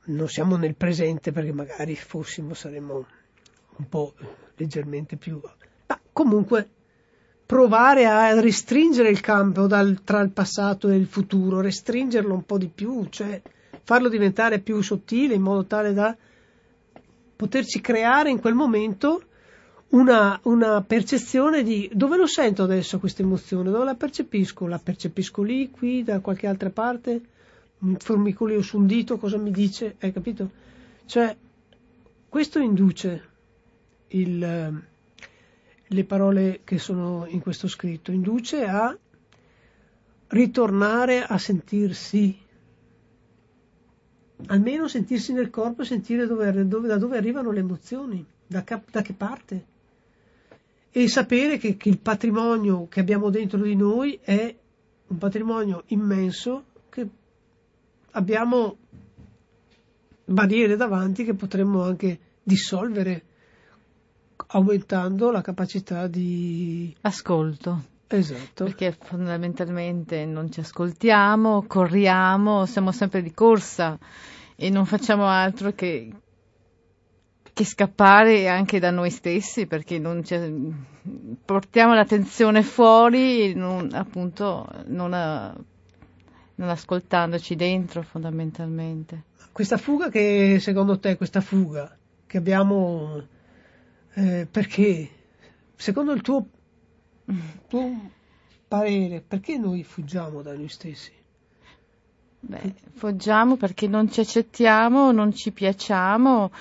non 0.06 0.28
siamo 0.28 0.56
nel 0.56 0.76
presente 0.76 1.32
perché 1.32 1.52
magari 1.52 1.96
fossimo 1.96 2.54
saremmo 2.54 3.06
un 3.78 3.90
po' 3.90 4.14
leggermente 4.56 5.16
più 5.16 5.40
ma 5.88 6.00
comunque 6.12 6.70
provare 7.46 8.06
a 8.06 8.40
restringere 8.40 9.10
il 9.10 9.22
campo 9.22 9.68
dal, 9.68 10.02
tra 10.04 10.22
il 10.22 10.32
passato 10.32 10.90
e 10.90 10.96
il 10.96 11.08
futuro 11.08 11.62
restringerlo 11.62 12.34
un 12.34 12.46
po' 12.46 12.58
di 12.58 12.68
più 12.68 13.08
cioè 13.10 13.42
farlo 13.84 14.10
diventare 14.10 14.60
più 14.60 14.82
sottile 14.82 15.36
in 15.36 15.42
modo 15.42 15.66
tale 15.66 15.94
da 15.94 16.16
poterci 17.36 17.82
creare 17.82 18.30
in 18.30 18.40
quel 18.40 18.54
momento 18.54 19.22
una, 19.90 20.40
una 20.44 20.82
percezione 20.82 21.64
di 21.64 21.90
dove 21.94 22.18
lo 22.18 22.28
sento 22.28 22.64
adesso 22.64 23.00
questa 23.00 23.22
emozione, 23.22 23.70
dove 23.70 23.86
la 23.86 23.96
percepisco? 23.96 24.68
La 24.68 24.80
percepisco 24.80 25.42
lì, 25.42 25.70
qui, 25.70 26.04
da 26.04 26.20
qualche 26.20 26.48
altra 26.48 26.70
parte? 26.70 27.22
Un 27.80 27.98
formicolio 27.98 28.62
su 28.62 28.78
un 28.78 28.88
dito 28.88 29.18
cosa 29.18 29.38
mi 29.38 29.52
dice, 29.52 29.96
hai 30.00 30.12
capito? 30.12 30.50
Cioè, 31.06 31.36
questo 32.30 32.60
induce 32.60 33.30
il, 34.08 34.84
le 35.88 36.04
parole 36.06 36.62
che 36.64 36.78
sono 36.78 37.26
in 37.28 37.42
questo 37.42 37.68
scritto, 37.68 38.12
induce 38.12 38.66
a 38.66 38.98
ritornare 40.28 41.24
a 41.24 41.38
sentirsi, 41.38 42.38
almeno 44.48 44.88
sentirsi 44.88 45.34
nel 45.34 45.50
corpo 45.50 45.84
e 45.84 45.86
sentire 45.86 46.26
dove, 46.26 46.68
dove, 46.68 46.88
da 46.88 46.98
dove 46.98 47.18
arrivano 47.18 47.52
le 47.52 47.60
emozioni, 47.60 48.26
da, 48.46 48.64
da 48.92 49.02
che 49.02 49.14
parte. 49.14 49.66
E 50.92 51.08
sapere 51.08 51.58
che, 51.58 51.76
che 51.76 51.90
il 51.90 52.00
patrimonio 52.00 52.88
che 52.88 53.02
abbiamo 53.02 53.30
dentro 53.30 53.62
di 53.62 53.76
noi 53.76 54.18
è 54.22 54.56
un 55.08 55.18
patrimonio 55.18 55.84
immenso 55.88 56.66
abbiamo 58.16 58.78
barriere 60.26 60.76
davanti 60.76 61.24
che 61.24 61.34
potremmo 61.34 61.84
anche 61.84 62.20
dissolvere 62.42 63.24
aumentando 64.48 65.32
la 65.32 65.42
capacità 65.42 66.08
di 66.08 66.96
ascolto. 67.02 67.94
Esatto. 68.08 68.66
Perché 68.66 68.96
fondamentalmente 69.00 70.26
non 70.26 70.52
ci 70.52 70.60
ascoltiamo, 70.60 71.66
corriamo, 71.68 72.66
siamo 72.66 72.92
sempre 72.92 73.22
di 73.22 73.34
corsa 73.34 73.98
e 74.56 74.70
non 74.70 74.86
facciamo 74.86 75.26
altro 75.26 75.74
che, 75.74 76.12
che 77.52 77.66
scappare 77.66 78.48
anche 78.48 78.80
da 78.80 78.92
noi 78.92 79.10
stessi 79.10 79.66
perché 79.66 79.98
non 79.98 80.24
portiamo 81.44 81.94
l'attenzione 81.96 82.62
fuori 82.62 83.50
e 83.50 83.54
non, 83.56 83.90
appunto 83.92 84.68
non 84.86 85.14
non 86.56 86.70
ascoltandoci 86.70 87.56
dentro 87.56 88.02
fondamentalmente. 88.02 89.24
Questa 89.52 89.78
fuga 89.78 90.10
che 90.10 90.58
secondo 90.60 91.00
te, 91.00 91.18
questa 91.18 91.42
fuga 91.42 91.96
che 92.26 92.38
abbiamo, 92.38 93.24
eh, 94.14 94.48
perché 94.50 95.10
secondo 95.76 96.12
il 96.14 96.22
tuo, 96.22 96.46
tuo 97.68 98.12
parere, 98.68 99.22
perché 99.22 99.58
noi 99.58 99.84
fuggiamo 99.84 100.42
da 100.42 100.54
noi 100.54 100.68
stessi? 100.68 101.12
Beh, 102.48 102.76
fuggiamo 102.94 103.56
perché 103.56 103.88
non 103.88 104.12
ci 104.12 104.20
accettiamo, 104.20 105.12
non 105.12 105.34
ci 105.34 105.52
piacciamo 105.52 106.52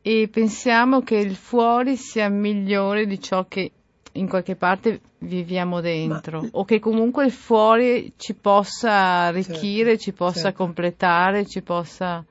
e 0.00 0.28
pensiamo 0.30 1.00
che 1.02 1.16
il 1.16 1.34
fuori 1.34 1.96
sia 1.96 2.28
migliore 2.28 3.06
di 3.06 3.20
ciò 3.20 3.46
che 3.48 3.72
in 4.12 4.28
qualche 4.28 4.56
parte 4.56 5.00
viviamo 5.18 5.80
dentro 5.80 6.42
Ma... 6.42 6.48
o 6.52 6.64
che 6.64 6.78
comunque 6.78 7.24
il 7.24 7.32
fuori 7.32 8.12
ci 8.16 8.34
possa 8.34 9.26
arricchire, 9.26 9.90
certo, 9.90 10.02
ci 10.02 10.12
possa 10.12 10.40
certo. 10.40 10.64
completare, 10.64 11.46
ci 11.46 11.62
possa 11.62 12.24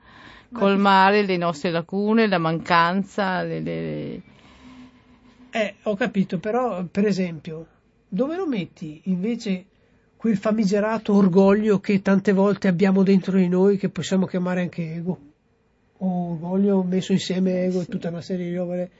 colmare 0.52 1.24
le 1.24 1.36
nostre 1.36 1.70
lacune, 1.70 2.28
la 2.28 2.38
mancanza. 2.38 3.42
Le, 3.42 3.60
le... 3.60 4.22
Eh, 5.50 5.74
ho 5.82 5.96
capito, 5.96 6.38
però 6.38 6.84
per 6.84 7.06
esempio, 7.06 7.66
dove 8.08 8.36
lo 8.36 8.46
metti 8.46 9.00
invece 9.04 9.64
quel 10.16 10.36
famigerato 10.36 11.14
orgoglio 11.14 11.80
che 11.80 12.00
tante 12.00 12.32
volte 12.32 12.68
abbiamo 12.68 13.02
dentro 13.02 13.36
di 13.36 13.48
noi, 13.48 13.76
che 13.76 13.88
possiamo 13.88 14.26
chiamare 14.26 14.60
anche 14.60 14.94
ego? 14.94 15.18
O 15.98 16.32
orgoglio 16.32 16.82
messo 16.82 17.12
insieme 17.12 17.64
ego 17.64 17.80
e 17.80 17.86
tutta 17.86 18.08
una 18.08 18.20
serie 18.20 18.48
di 18.48 18.56
robe 18.56 18.90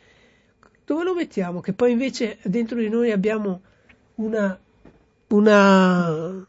dove 0.85 1.05
lo 1.05 1.15
mettiamo? 1.15 1.61
Che 1.61 1.73
poi 1.73 1.93
invece 1.93 2.39
dentro 2.43 2.79
di 2.79 2.89
noi 2.89 3.11
abbiamo 3.11 3.61
una, 4.17 4.59
una, 5.29 6.47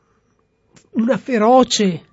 una 0.91 1.17
feroce, 1.17 2.05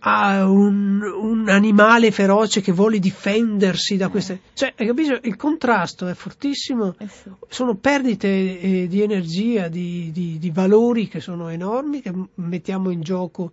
ah, 0.00 0.46
un, 0.48 1.00
un, 1.02 1.48
animale 1.48 2.10
feroce 2.10 2.60
che 2.60 2.72
vuole 2.72 2.98
difendersi 2.98 3.96
da 3.96 4.08
queste... 4.08 4.40
Cioè, 4.54 4.74
hai 4.76 4.86
capito? 4.86 5.18
Il 5.22 5.36
contrasto 5.36 6.08
è 6.08 6.14
fortissimo, 6.14 6.94
eh 6.98 7.08
sono 7.48 7.74
perdite 7.76 8.28
eh, 8.28 8.86
di 8.88 9.02
energia, 9.02 9.68
di, 9.68 10.10
di, 10.12 10.38
di 10.38 10.50
valori 10.50 11.08
che 11.08 11.20
sono 11.20 11.48
enormi, 11.48 12.00
che 12.00 12.12
mettiamo 12.34 12.90
in 12.90 13.02
gioco 13.02 13.52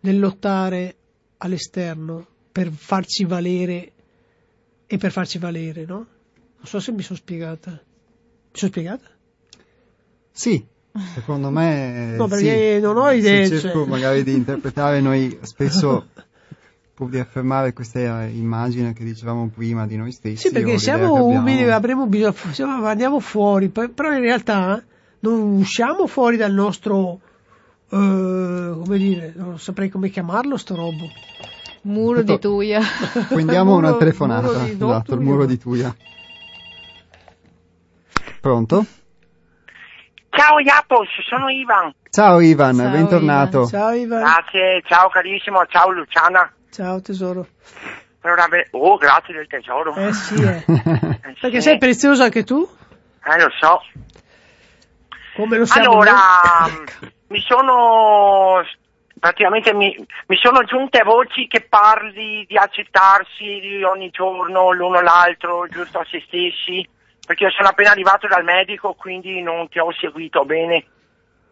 nel 0.00 0.18
lottare 0.18 0.96
all'esterno 1.38 2.26
per 2.52 2.70
farci 2.70 3.24
valere 3.24 3.91
e 4.92 4.98
per 4.98 5.10
farci 5.10 5.38
valere, 5.38 5.86
no? 5.86 5.94
Non 5.94 6.64
so 6.66 6.78
se 6.78 6.92
mi 6.92 7.00
sono 7.00 7.18
spiegata. 7.18 7.70
Mi 7.70 7.78
sono 8.52 8.70
spiegata? 8.70 9.06
Sì, 10.30 10.62
secondo 11.14 11.48
me. 11.48 12.12
no, 12.18 12.26
perché 12.26 12.74
sì. 12.74 12.80
non 12.82 12.98
ho 12.98 13.10
idee. 13.10 13.46
Se 13.46 13.58
cerco 13.58 13.84
cioè... 13.84 13.88
magari 13.88 14.22
di 14.22 14.34
interpretare, 14.34 15.00
noi 15.00 15.38
spesso 15.44 16.08
pur 16.92 17.08
di 17.08 17.18
affermare 17.18 17.72
questa 17.72 18.24
immagine 18.24 18.92
che 18.92 19.02
dicevamo 19.02 19.48
prima 19.48 19.86
di 19.86 19.96
noi 19.96 20.12
stessi. 20.12 20.48
Sì, 20.48 20.50
perché 20.50 20.76
siamo 20.76 21.24
umili, 21.24 21.70
avremo 21.70 22.04
bisogno, 22.04 22.34
siamo, 22.50 22.84
andiamo 22.84 23.18
fuori, 23.18 23.70
però 23.70 24.12
in 24.12 24.20
realtà 24.20 24.84
non 25.20 25.40
usciamo 25.52 26.06
fuori 26.06 26.36
dal 26.36 26.52
nostro, 26.52 27.12
uh, 27.12 27.18
come 27.88 28.98
dire, 28.98 29.32
non 29.36 29.58
saprei 29.58 29.88
come 29.88 30.10
chiamarlo 30.10 30.58
sto 30.58 30.74
robo. 30.74 31.08
Muro 31.82 32.22
di 32.22 32.38
Tuia. 32.38 32.80
Prendiamo 33.28 33.74
una 33.74 33.96
telefonata. 33.96 34.58
Di, 34.64 34.72
esatto, 34.72 35.14
il 35.14 35.20
muro 35.20 35.46
di 35.46 35.58
Tuia. 35.58 35.94
Pronto? 38.40 38.84
Ciao 40.30 40.58
Iapos, 40.60 41.08
sono 41.28 41.48
Ivan. 41.48 41.92
Ciao 42.10 42.40
Ivan, 42.40 42.76
ciao, 42.76 42.90
bentornato. 42.90 43.56
Ivan. 43.58 43.68
Ciao 43.68 43.90
Ivan. 43.92 44.20
Grazie, 44.20 44.82
ciao 44.86 45.08
carissimo, 45.08 45.64
ciao 45.66 45.90
Luciana. 45.90 46.52
Ciao 46.70 47.00
tesoro. 47.00 47.46
Oh, 48.70 48.96
grazie 48.96 49.34
del 49.34 49.46
tesoro. 49.48 49.94
Eh 49.94 50.12
sì, 50.12 50.40
eh. 50.40 50.62
eh 50.66 51.36
Perché 51.40 51.60
sì. 51.60 51.68
sei 51.68 51.78
prezioso 51.78 52.22
anche 52.22 52.44
tu? 52.44 52.66
Eh, 53.24 53.40
lo 53.40 53.50
so. 53.58 53.80
Come 55.34 55.58
lo 55.58 55.66
siamo 55.66 55.90
Allora, 55.90 56.14
mi 57.28 57.40
sono 57.40 58.62
praticamente 59.22 59.72
mi, 59.72 59.94
mi, 60.26 60.36
sono 60.36 60.64
giunte 60.64 61.04
voci 61.04 61.46
che 61.46 61.60
parli 61.60 62.44
di 62.48 62.56
accettarsi 62.56 63.80
ogni 63.84 64.10
giorno 64.10 64.72
l'uno 64.72 65.00
l'altro, 65.00 65.68
giusto 65.70 66.00
a 66.00 66.06
se 66.10 66.20
stessi, 66.26 66.84
perché 67.24 67.44
io 67.44 67.50
sono 67.50 67.68
appena 67.68 67.92
arrivato 67.92 68.26
dal 68.26 68.42
medico, 68.42 68.94
quindi 68.98 69.40
non 69.40 69.68
ti 69.68 69.78
ho 69.78 69.92
seguito 69.92 70.44
bene. 70.44 70.84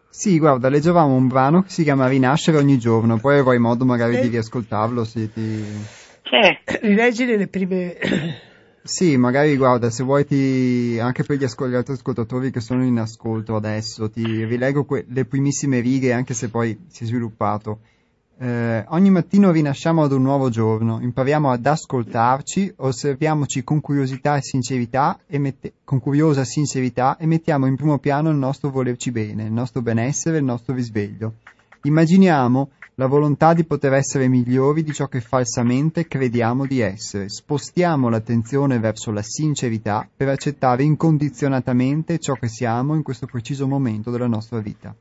Sì, 0.09 0.41
guarda, 0.41 0.69
leggevamo 0.69 1.15
un 1.15 1.29
brano 1.29 1.63
che 1.63 1.69
si 1.69 1.85
chiama 1.85 2.09
Rinascere 2.09 2.59
ogni 2.59 2.77
giorno, 2.77 3.21
poi 3.21 3.39
avrai 3.39 3.59
modo 3.59 3.85
magari 3.85 4.17
eh. 4.17 4.23
di 4.23 4.29
riascoltarlo 4.31 5.05
se 5.05 5.33
ti... 5.33 5.63
Sì. 6.25 6.59
Rileggili 6.89 7.37
le 7.37 7.47
prime, 7.47 7.97
Sì, 8.83 9.17
magari 9.19 9.57
guarda, 9.57 9.91
se 9.91 10.03
vuoi 10.03 10.25
ti, 10.25 10.99
anche 11.01 11.23
per 11.23 11.37
gli, 11.37 11.45
ascol- 11.45 11.71
gli 11.71 11.75
altri 11.75 11.95
ascoltatori 11.95 12.51
che 12.51 12.61
sono 12.61 12.83
in 12.85 12.99
ascolto 12.99 13.55
adesso, 13.55 14.09
ti 14.11 14.45
rileggo 14.45 14.85
que- 14.85 15.05
le 15.07 15.27
primissime 15.27 15.81
righe, 15.81 16.15
anche 16.15 16.33
se 16.33 16.49
poi 16.49 16.87
si 16.89 17.05
è 17.05 17.07
sviluppato. 17.07 17.81
Eh, 18.39 18.83
ogni 18.89 19.11
mattino 19.11 19.51
rinasciamo 19.51 20.03
ad 20.03 20.13
un 20.13 20.23
nuovo 20.23 20.49
giorno, 20.49 20.99
impariamo 21.03 21.51
ad 21.51 21.67
ascoltarci, 21.67 22.73
osserviamoci 22.77 23.63
con 23.63 23.83
curiosità 23.83 24.37
e 24.37 24.43
sincerità, 24.43 25.19
e 25.27 25.39
mette- 25.39 25.75
con 25.85 26.01
curiosa 26.01 26.45
sincerità 26.45 27.19
e 27.19 27.27
mettiamo 27.27 27.67
in 27.67 27.77
primo 27.77 27.99
piano 27.99 28.31
il 28.31 28.37
nostro 28.37 28.71
volerci 28.71 29.11
bene, 29.11 29.45
il 29.45 29.53
nostro 29.53 29.83
benessere, 29.83 30.39
il 30.39 30.45
nostro 30.45 30.73
risveglio. 30.73 31.35
Immaginiamo 31.83 32.71
la 32.97 33.07
volontà 33.07 33.55
di 33.55 33.65
poter 33.65 33.95
essere 33.95 34.29
migliori 34.29 34.83
di 34.83 34.93
ciò 34.93 35.07
che 35.07 35.23
falsamente 35.23 36.07
crediamo 36.07 36.67
di 36.67 36.81
essere. 36.81 37.31
Spostiamo 37.31 38.11
l'attenzione 38.11 38.79
verso 38.79 39.11
la 39.11 39.23
sincerità 39.23 40.07
per 40.15 40.29
accettare 40.29 40.83
incondizionatamente 40.83 42.19
ciò 42.19 42.35
che 42.35 42.49
siamo 42.49 42.95
in 42.95 43.03
questo 43.03 43.25
preciso 43.25 43.67
momento 43.67 44.11
della 44.11 44.27
nostra 44.27 44.59
vita. 44.59 44.95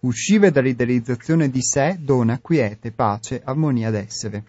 Uscire 0.00 0.50
dall'idealizzazione 0.50 1.48
di 1.48 1.62
sé 1.62 1.98
dona 2.00 2.40
quiete, 2.40 2.90
pace, 2.90 3.40
armonia 3.44 3.92
d'essere. 3.92 4.44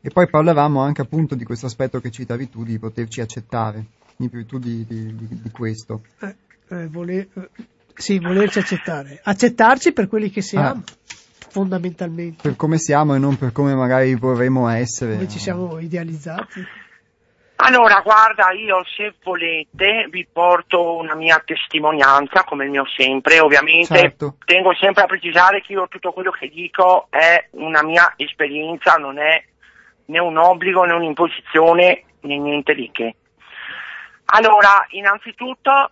E 0.00 0.08
poi 0.08 0.28
parlavamo 0.28 0.80
anche 0.80 1.02
appunto 1.02 1.36
di 1.36 1.44
questo 1.44 1.66
aspetto 1.66 2.00
che 2.00 2.10
citavi 2.10 2.48
tu, 2.48 2.64
di 2.64 2.80
poterci 2.80 3.20
accettare, 3.20 3.84
in 4.16 4.28
virtù 4.28 4.58
di, 4.58 4.84
di, 4.84 5.14
di, 5.14 5.40
di 5.42 5.50
questo. 5.50 6.02
Eh, 6.18 6.34
eh, 6.70 6.88
voler, 6.88 7.28
eh, 7.34 7.50
sì, 8.00 8.18
volerci 8.18 8.58
accettare. 8.58 9.20
Accettarci 9.22 9.92
per 9.92 10.08
quelli 10.08 10.30
che 10.30 10.42
siamo, 10.42 10.82
fondamentalmente. 11.48 12.42
Per 12.42 12.56
come 12.56 12.78
siamo 12.78 13.14
e 13.14 13.18
non 13.18 13.36
per 13.36 13.52
come 13.52 13.74
magari 13.74 14.14
vorremmo 14.14 14.68
essere. 14.68 15.14
Come 15.14 15.28
ci 15.28 15.38
siamo 15.38 15.78
idealizzati. 15.78 16.66
Allora, 17.62 18.00
guarda, 18.00 18.52
io 18.52 18.82
se 18.96 19.14
volete 19.22 20.08
vi 20.10 20.26
porto 20.32 20.96
una 20.96 21.14
mia 21.14 21.42
testimonianza, 21.44 22.42
come 22.44 22.64
il 22.64 22.70
mio 22.70 22.86
sempre, 22.96 23.38
ovviamente 23.38 23.98
Certo. 23.98 24.36
tengo 24.46 24.74
sempre 24.74 25.02
a 25.02 25.06
precisare 25.06 25.60
che 25.60 25.74
io 25.74 25.86
tutto 25.88 26.12
quello 26.12 26.30
che 26.30 26.48
dico 26.48 27.08
è 27.10 27.48
una 27.52 27.82
mia 27.82 28.14
esperienza, 28.16 28.94
non 28.94 29.18
è 29.18 29.44
né 30.06 30.18
un 30.18 30.38
obbligo 30.38 30.84
né 30.84 30.94
un'imposizione 30.94 32.04
né 32.20 32.38
niente 32.38 32.74
di 32.74 32.88
che. 32.90 33.14
Allora, 34.32 34.86
innanzitutto 34.90 35.90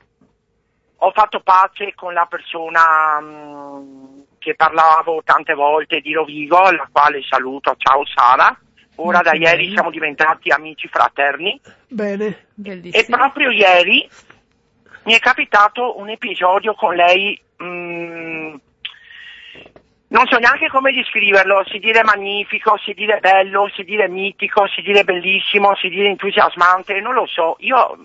ho 1.01 1.12
fatto 1.12 1.40
pace 1.40 1.94
con 1.94 2.12
la 2.12 2.26
persona 2.26 3.20
mh, 3.20 4.24
che 4.38 4.55
parlavo 4.55 5.22
tante 5.24 5.55
volte 5.55 6.01
di 6.01 6.12
Rovigo, 6.12 6.70
la 6.70 6.88
quale 6.90 7.22
saluto, 7.22 7.74
ciao 7.76 8.05
Sara. 8.07 8.57
Ora 8.96 9.20
da 9.20 9.32
ieri 9.34 9.70
siamo 9.70 9.90
diventati 9.90 10.51
amici 10.51 10.88
fraterni. 10.88 11.61
Bene. 11.86 12.26
E 12.26 12.46
Bellissimo. 12.55 13.16
proprio 13.16 13.51
ieri 13.51 14.09
mi 15.05 15.14
è 15.14 15.20
capitato 15.20 15.99
un 16.01 16.09
episodio 16.09 16.74
con 16.74 16.96
lei, 16.96 17.40
mm, 17.62 18.55
non 20.09 20.26
so 20.26 20.38
neanche 20.38 20.68
come 20.68 20.90
descriverlo, 20.90 21.64
si 21.70 21.78
dire 21.78 22.03
magnifico, 22.03 22.76
si 22.84 22.92
dire 22.92 23.20
bello, 23.20 23.70
si 23.72 23.84
dire 23.84 24.09
mitico, 24.09 24.66
si 24.66 24.82
dire 24.82 25.05
bellissimo, 25.05 25.76
si 25.76 25.88
dire 25.88 26.09
entusiasmante, 26.09 27.01
non 27.01 27.14
lo 27.14 27.26
so, 27.26 27.55
io, 27.61 28.05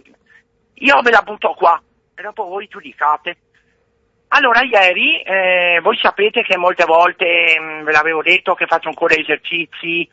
io 0.76 1.02
ve 1.02 1.10
la 1.10 1.24
butto 1.24 1.54
qua 1.56 1.82
e 2.16 2.22
dopo 2.22 2.46
voi 2.46 2.68
giudicate. 2.68 3.38
Allora, 4.30 4.62
ieri, 4.64 5.22
eh, 5.22 5.80
voi 5.82 5.98
sapete 6.02 6.42
che 6.42 6.58
molte 6.58 6.86
volte, 6.86 7.56
mm, 7.60 7.84
ve 7.84 7.92
l'avevo 7.92 8.22
detto, 8.24 8.56
che 8.56 8.66
faccio 8.66 8.88
ancora 8.88 9.14
esercizi, 9.16 10.08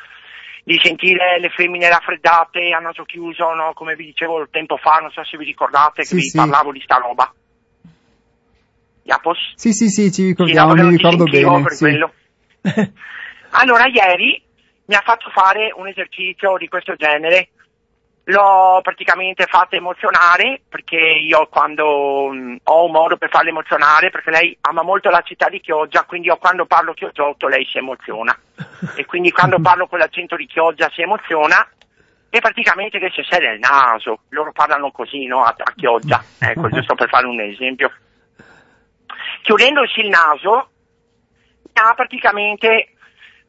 di 0.63 0.79
sentire 0.83 1.39
le 1.41 1.49
femmine 1.49 1.89
raffreddate 1.89 2.71
a 2.71 2.81
naso 2.81 3.05
chiuso, 3.05 3.55
no? 3.55 3.73
come 3.73 3.95
vi 3.97 4.05
dicevo 4.05 4.47
tempo 4.51 4.77
fa, 4.77 4.99
non 5.01 5.11
so 5.11 5.25
se 5.25 5.39
vi 5.39 5.45
ricordate 5.47 6.05
Sì, 6.05 6.11
che 6.11 6.21
vi 6.21 6.29
sì. 6.29 6.37
parlavo 6.37 6.71
di 6.71 6.81
sta 6.83 6.97
roba. 6.97 7.33
Iapos? 9.05 9.55
Sì, 9.55 9.73
sì, 9.73 9.89
sì, 9.89 10.13
ci 10.13 10.23
Sì, 10.23 10.27
ricordiamo, 10.29 10.69
no, 10.69 10.75
perché 10.75 10.91
mi 10.91 10.97
ricordo 10.97 11.25
bene. 11.25 11.69
sì. 11.71 11.89
Allora, 13.53 13.87
ieri 13.87 14.41
mi 14.85 14.95
ha 14.95 15.03
fatto 15.05 15.31
fare 15.31 15.73
un 15.75 15.89
esercizio 15.89 16.57
di 16.57 16.69
questo 16.69 16.95
genere. 16.95 17.49
L'ho 18.31 18.81
praticamente 18.83 19.47
fatta 19.47 19.77
emozionare 19.77 20.61
perché 20.69 20.97
io 20.97 21.47
quando 21.49 22.29
mh, 22.31 22.59
ho 22.65 22.85
un 22.85 22.93
modo 22.93 23.17
per 23.17 23.29
farla 23.29 23.51
emozionare, 23.51 24.11
perché 24.11 24.31
lei 24.31 24.57
ama 24.61 24.83
molto 24.83 25.11
la 25.11 25.23
città 25.23 25.49
di 25.49 25.61
Chioggia, 25.61 26.05
quindi 26.05 26.29
io 26.29 26.37
quando 26.37 26.65
parlo 26.67 26.95
chioggiotto 26.95 27.49
lei 27.49 27.65
si 27.67 27.79
emoziona. 27.79 28.37
E 28.97 29.05
quindi 29.05 29.31
quando 29.31 29.61
parlo 29.61 29.87
con 29.87 29.99
l'accento 29.99 30.37
di 30.37 30.47
Chioggia 30.47 30.89
si 30.95 31.03
emoziona 31.03 31.69
e 32.31 32.41
praticamente 32.41 32.99
che 32.99 33.11
si 33.11 33.23
sede 33.29 33.53
il 33.53 33.59
naso. 33.59 34.21
Loro 34.31 34.53
parlano 34.53 34.91
così, 34.91 35.27
no? 35.27 35.43
A, 35.43 35.55
a 35.57 35.73
Chioggia. 35.75 36.23
Ecco, 36.39 36.69
giusto 36.71 36.95
per 36.95 37.09
fare 37.09 37.27
un 37.27 37.41
esempio. 37.41 37.93
Chiudendosi 39.43 40.01
il 40.01 40.09
naso, 40.09 40.71
ha 41.73 41.95
praticamente 41.95 42.95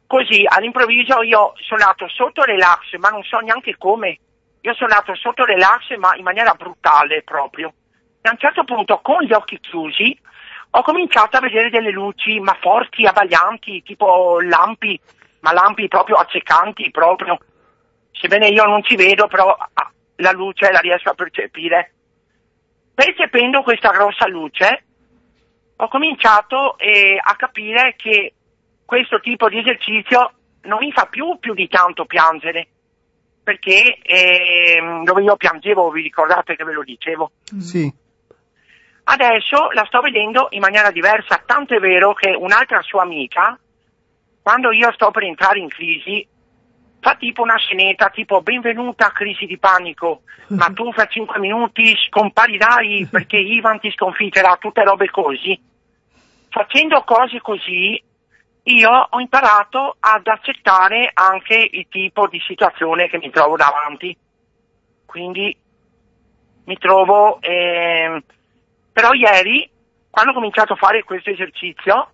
così 0.07 0.43
all'improvviso 0.45 1.21
io 1.21 1.53
sono 1.55 1.82
andato 1.82 2.07
sotto 2.09 2.43
relax, 2.43 2.95
ma 2.97 3.09
non 3.09 3.23
so 3.23 3.38
neanche 3.39 3.77
come. 3.77 4.19
Io 4.62 4.74
sono 4.76 4.93
andato 4.93 5.16
sotto 5.16 5.43
relax, 5.43 5.95
ma 5.97 6.16
in 6.16 6.24
maniera 6.24 6.53
brutale 6.53 7.24
proprio. 7.24 7.74
E 8.22 8.30
a 8.30 8.32
un 8.32 8.38
certo 8.38 8.64
punto, 8.64 8.99
con 9.01 9.24
gli 9.24 9.34
occhi 9.34 9.59
chiusi, 9.59 10.18
ho 10.72 10.82
cominciato 10.84 11.38
a 11.38 11.41
vedere 11.41 11.70
delle 11.70 11.91
luci, 11.91 12.39
ma 12.39 12.55
forti, 12.62 13.05
abbaglianti, 13.05 13.82
tipo 13.82 14.39
lampi, 14.39 14.99
ma 15.41 15.51
lampi 15.51 15.88
proprio 15.88 16.18
accecanti, 16.18 16.91
proprio. 16.91 17.38
Sebbene 18.12 18.47
io 18.49 18.64
non 18.66 18.84
ci 18.84 18.95
vedo, 18.95 19.28
però 19.28 19.49
ah, 19.49 19.91
la 20.18 20.32
luce 20.32 20.72
la 20.72 20.80
riesco 20.80 21.09
a 21.09 21.16
percepire. 21.16 21.93
Percependo 22.93 23.64
questa 23.64 23.89
grossa 23.89 24.28
luce, 24.28 24.84
ho 25.78 25.88
cominciato 25.88 26.78
eh, 26.78 27.20
a 27.20 27.36
capire 27.36 27.95
che 27.97 28.34
questo 28.86 29.20
tipo 29.20 29.49
di 29.49 29.57
esercizio 29.57 30.34
non 30.64 30.78
mi 30.80 30.91
fa 30.91 31.07
più 31.07 31.39
più 31.39 31.55
di 31.55 31.68
tanto 31.68 32.05
piangere, 32.05 32.68
perché 33.51 33.97
ehm, 34.01 35.03
dove 35.03 35.23
io 35.23 35.35
piangevo, 35.35 35.91
vi 35.91 36.03
ricordate 36.03 36.55
che 36.55 36.63
ve 36.63 36.73
lo 36.73 36.83
dicevo? 36.83 37.31
Sì, 37.59 37.91
Adesso 39.03 39.71
la 39.73 39.83
sto 39.87 39.99
vedendo 39.99 40.47
in 40.51 40.61
maniera 40.61 40.91
diversa, 40.91 41.41
tanto 41.45 41.75
è 41.75 41.79
vero 41.79 42.13
che 42.13 42.29
un'altra 42.29 42.81
sua 42.81 43.01
amica, 43.01 43.59
quando 44.41 44.71
io 44.71 44.91
sto 44.93 45.11
per 45.11 45.23
entrare 45.23 45.59
in 45.59 45.67
crisi, 45.67 46.25
fa 46.99 47.15
tipo 47.15 47.41
una 47.41 47.57
scenetta, 47.57 48.09
tipo 48.09 48.41
benvenuta 48.41 49.07
a 49.07 49.11
crisi 49.11 49.45
di 49.45 49.57
panico, 49.57 50.21
ma 50.55 50.67
tu 50.67 50.93
fra 50.93 51.07
cinque 51.07 51.39
minuti 51.39 51.93
scomparirai 52.07 53.07
perché 53.11 53.37
Ivan 53.37 53.79
ti 53.79 53.91
sconfiggerà, 53.91 54.55
tutte 54.57 54.83
robe 54.83 55.09
così. 55.09 55.59
Facendo 56.47 57.03
cose 57.03 57.41
così, 57.41 58.01
io 58.64 58.89
ho 59.09 59.20
imparato 59.20 59.95
ad 59.99 60.28
accettare 60.28 61.09
anche 61.14 61.68
il 61.72 61.88
tipo 61.89 62.28
di 62.28 62.39
situazione 62.45 63.09
che 63.09 63.18
mi 63.18 63.30
trovo 63.32 63.55
davanti. 63.55 64.16
Quindi 65.05 65.55
mi 66.66 66.78
trovo... 66.78 67.39
ehm, 67.41 68.24
però 68.93 69.14
ieri, 69.14 69.70
quando 70.09 70.32
ho 70.32 70.36
cominciato 70.36 70.74
a 70.74 70.78
fare 70.78 71.03
questo 71.03 71.30
esercizio, 71.30 72.12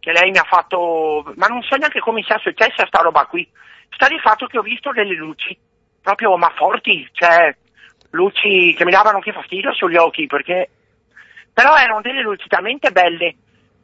che 0.00 0.12
lei 0.12 0.30
mi 0.30 0.38
ha 0.38 0.44
fatto, 0.44 1.32
ma 1.36 1.46
non 1.46 1.62
so 1.62 1.76
neanche 1.76 2.00
come 2.00 2.22
sia 2.22 2.38
successa 2.38 2.86
sta 2.86 3.00
roba 3.00 3.26
qui, 3.26 3.48
sta 3.90 4.08
di 4.08 4.18
fatto 4.18 4.46
che 4.46 4.58
ho 4.58 4.62
visto 4.62 4.92
delle 4.92 5.14
luci, 5.14 5.56
proprio 6.02 6.36
ma 6.36 6.52
forti, 6.54 7.08
cioè 7.12 7.56
luci 8.10 8.74
che 8.74 8.84
mi 8.84 8.90
davano 8.90 9.16
anche 9.16 9.32
fastidio 9.32 9.72
sugli 9.72 9.96
occhi, 9.96 10.26
perché 10.26 10.70
però 11.52 11.74
erano 11.76 12.02
delle 12.02 12.20
luci 12.20 12.46
talmente 12.48 12.90
belle, 12.90 13.36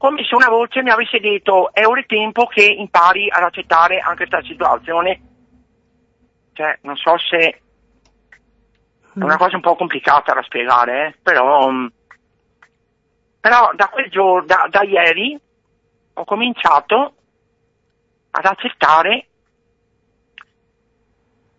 come 0.02 0.24
se 0.24 0.34
una 0.34 0.48
voce 0.48 0.82
mi 0.82 0.90
avesse 0.90 1.20
detto 1.20 1.72
è 1.72 1.86
ora 1.86 2.00
il 2.00 2.06
tempo 2.06 2.46
che 2.46 2.64
impari 2.64 3.30
ad 3.30 3.44
accettare 3.44 4.00
anche 4.00 4.26
questa 4.26 4.42
situazione. 4.42 5.20
Cioè, 6.54 6.80
non 6.82 6.96
so 6.96 7.16
se 7.18 7.38
è 7.38 7.60
una 9.14 9.36
cosa 9.36 9.54
un 9.54 9.62
po' 9.62 9.76
complicata 9.76 10.34
da 10.34 10.42
spiegare, 10.42 11.06
eh, 11.06 11.18
però, 11.22 11.70
mm, 11.70 11.86
però 13.38 13.70
da 13.74 13.88
quel 13.90 14.10
giorno, 14.10 14.44
da, 14.44 14.66
da 14.68 14.82
ieri, 14.82 15.38
ho 16.14 16.24
cominciato 16.24 17.14
ad 18.30 18.44
accettare 18.44 19.26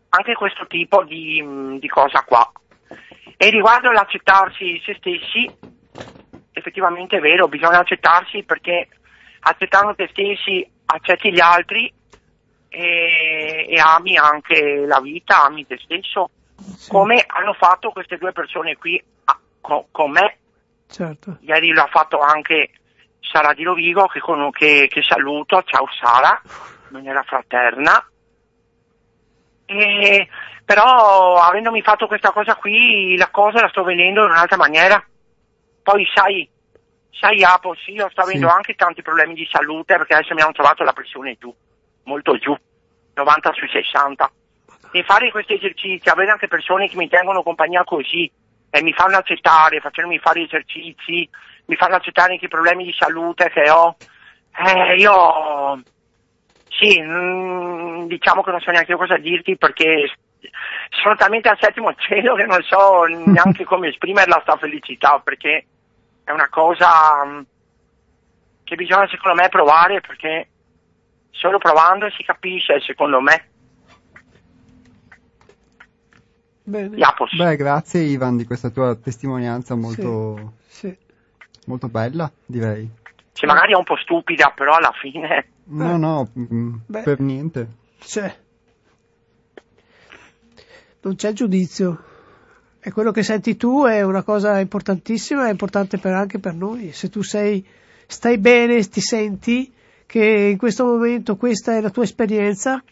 anche 0.09 0.33
questo 0.33 0.67
tipo 0.67 1.05
di, 1.05 1.41
mm, 1.41 1.77
di 1.77 1.87
cosa 1.87 2.21
qua. 2.23 2.51
E 3.37 3.49
riguardo 3.49 3.89
l'accettarsi 3.91 4.81
se 4.83 4.95
stessi, 4.95 5.49
effettivamente 6.64 7.18
è 7.18 7.20
vero, 7.20 7.49
bisogna 7.49 7.80
accettarsi 7.80 8.43
perché 8.43 8.88
accettando 9.41 9.93
te 9.93 10.07
stessi 10.09 10.66
accetti 10.86 11.32
gli 11.32 11.41
altri 11.41 11.91
e, 12.70 13.68
e 13.70 13.80
ami 13.80 14.18
anche 14.18 14.86
la 14.88 15.01
vita, 15.01 15.43
ami 15.43 15.68
te 15.68 15.78
stesso, 15.84 16.30
come 16.88 17.24
hanno 17.28 17.53
fatto 17.53 17.91
queste 17.91 18.18
due 18.18 18.32
persone 18.32 18.78
qui 18.78 19.01
ah, 19.26 19.38
co- 19.59 19.88
con 19.91 20.11
me. 20.11 20.38
Certo. 20.89 21.38
Ieri 21.41 21.74
l'ha 21.74 21.89
fatto 21.91 22.20
anche 22.20 22.72
Sara 23.20 23.53
di 23.53 23.64
Rovigo 23.64 24.07
che, 24.07 24.20
con- 24.20 24.51
che- 24.51 24.88
che 24.89 25.01
saluto, 25.03 25.61
ciao 25.64 25.86
Sara, 25.99 26.41
in 26.43 26.88
maniera 26.89 27.22
fraterna. 27.24 28.07
E, 29.66 30.28
però 30.64 31.36
avendomi 31.41 31.82
fatto 31.82 32.07
questa 32.07 32.32
cosa 32.32 32.55
qui, 32.55 33.18
la 33.18 33.30
cosa 33.30 33.59
la 33.61 33.70
sto 33.70 33.84
vendendo 33.84 34.24
in 34.24 34.32
un'altra 34.32 34.57
maniera. 34.57 35.03
Poi 35.84 36.07
sai, 36.13 36.49
sai 37.11 37.43
Apos, 37.43 37.86
io 37.88 38.09
sto 38.09 38.21
avendo 38.21 38.47
Sì. 38.47 38.53
anche 38.55 38.73
tanti 38.75 39.01
problemi 39.01 39.34
di 39.34 39.47
salute 39.51 39.97
perché 39.97 40.13
adesso 40.15 40.34
mi 40.34 40.41
hanno 40.41 40.53
trovato 40.53 40.84
la 40.84 40.93
pressione 40.93 41.36
giù, 41.38 41.53
molto 42.03 42.38
giù, 42.38 42.55
90 43.13 43.53
su 43.53 43.67
60. 43.67 44.31
E 44.91 45.03
fare 45.03 45.29
questi 45.31 45.55
esercizi, 45.55 46.07
avere 46.09 46.31
anche 46.31 46.47
persone 46.47 46.88
che 46.88 46.95
mi 46.95 47.09
tengono 47.09 47.43
compagnia 47.43 47.84
così 47.84 48.31
e 48.69 48.81
mi 48.81 48.93
fanno 48.93 49.17
accettare, 49.17 49.79
facendomi 49.81 50.19
fare 50.19 50.41
esercizi, 50.43 51.29
mi 51.65 51.75
fanno 51.75 51.95
accettare 51.95 52.34
anche 52.34 52.45
i 52.45 52.49
problemi 52.49 52.86
di 52.86 52.95
salute 52.97 53.49
che 53.49 53.69
ho. 53.69 53.97
Eh, 54.55 54.95
io 54.95 55.84
sì, 56.67 57.01
mm, 57.01 58.05
diciamo 58.05 58.41
che 58.43 58.51
non 58.51 58.59
so 58.61 58.71
neanche 58.71 58.91
io 58.91 58.97
cosa 58.97 59.17
dirti 59.17 59.57
perché 59.57 60.11
sono 61.01 61.15
talmente 61.15 61.49
al 61.49 61.57
settimo 61.59 61.93
cielo 61.95 62.35
che 62.35 62.45
non 62.45 62.61
so 62.63 63.03
neanche 63.05 63.63
come 63.65 63.89
esprimerla 63.89 64.39
sta 64.41 64.57
felicità 64.57 65.19
perché 65.23 65.65
è 66.23 66.31
una 66.31 66.49
cosa 66.49 66.89
mm, 67.25 67.41
che 68.63 68.75
bisogna 68.75 69.07
secondo 69.07 69.41
me 69.41 69.49
provare 69.49 70.01
perché 70.01 70.49
solo 71.31 71.57
provando 71.57 72.09
si 72.11 72.23
capisce 72.23 72.79
secondo 72.81 73.19
me. 73.21 73.47
Bene. 76.65 76.95
Beh, 77.37 77.55
grazie 77.57 78.01
Ivan 78.01 78.37
di 78.37 78.45
questa 78.45 78.69
tua 78.69 78.95
testimonianza 78.95 79.75
molto, 79.75 80.53
Sì. 80.65 80.95
molto 81.65 81.89
bella, 81.89 82.31
direi. 82.45 82.89
Sì, 83.33 83.45
magari 83.45 83.73
è 83.73 83.75
un 83.75 83.83
po' 83.83 83.97
stupida, 83.97 84.53
però 84.55 84.75
alla 84.75 84.93
fine 84.93 85.47
No, 85.65 85.97
no, 85.97 86.29
mm, 86.37 86.75
Beh. 86.87 87.01
per 87.03 87.19
niente. 87.19 87.67
C'è. 87.99 88.33
Non 91.04 91.16
c'è 91.16 91.34
giudizio. 91.34 92.04
E 92.80 92.91
quello 92.91 93.12
che 93.12 93.24
senti 93.24 93.56
tu 93.56 93.86
è 93.86 94.01
una 94.01 94.24
cosa 94.24 94.60
importantissima, 94.60 95.47
è 95.47 95.51
importante 95.51 95.97
per- 95.97 96.14
anche 96.14 96.39
per 96.39 96.54
noi. 96.54 96.91
Se 96.91 97.10
tu 97.10 97.22
sei, 97.22 97.66
stai 98.08 98.38
bene, 98.38 98.82
ti 98.88 99.01
senti 99.01 99.72
che 100.06 100.49
in 100.51 100.58
questo 100.58 100.86
momento 100.86 101.36
questa 101.36 101.76
è 101.76 101.82
la 101.82 101.89
tua 101.89 102.04
esperienza, 102.04 102.84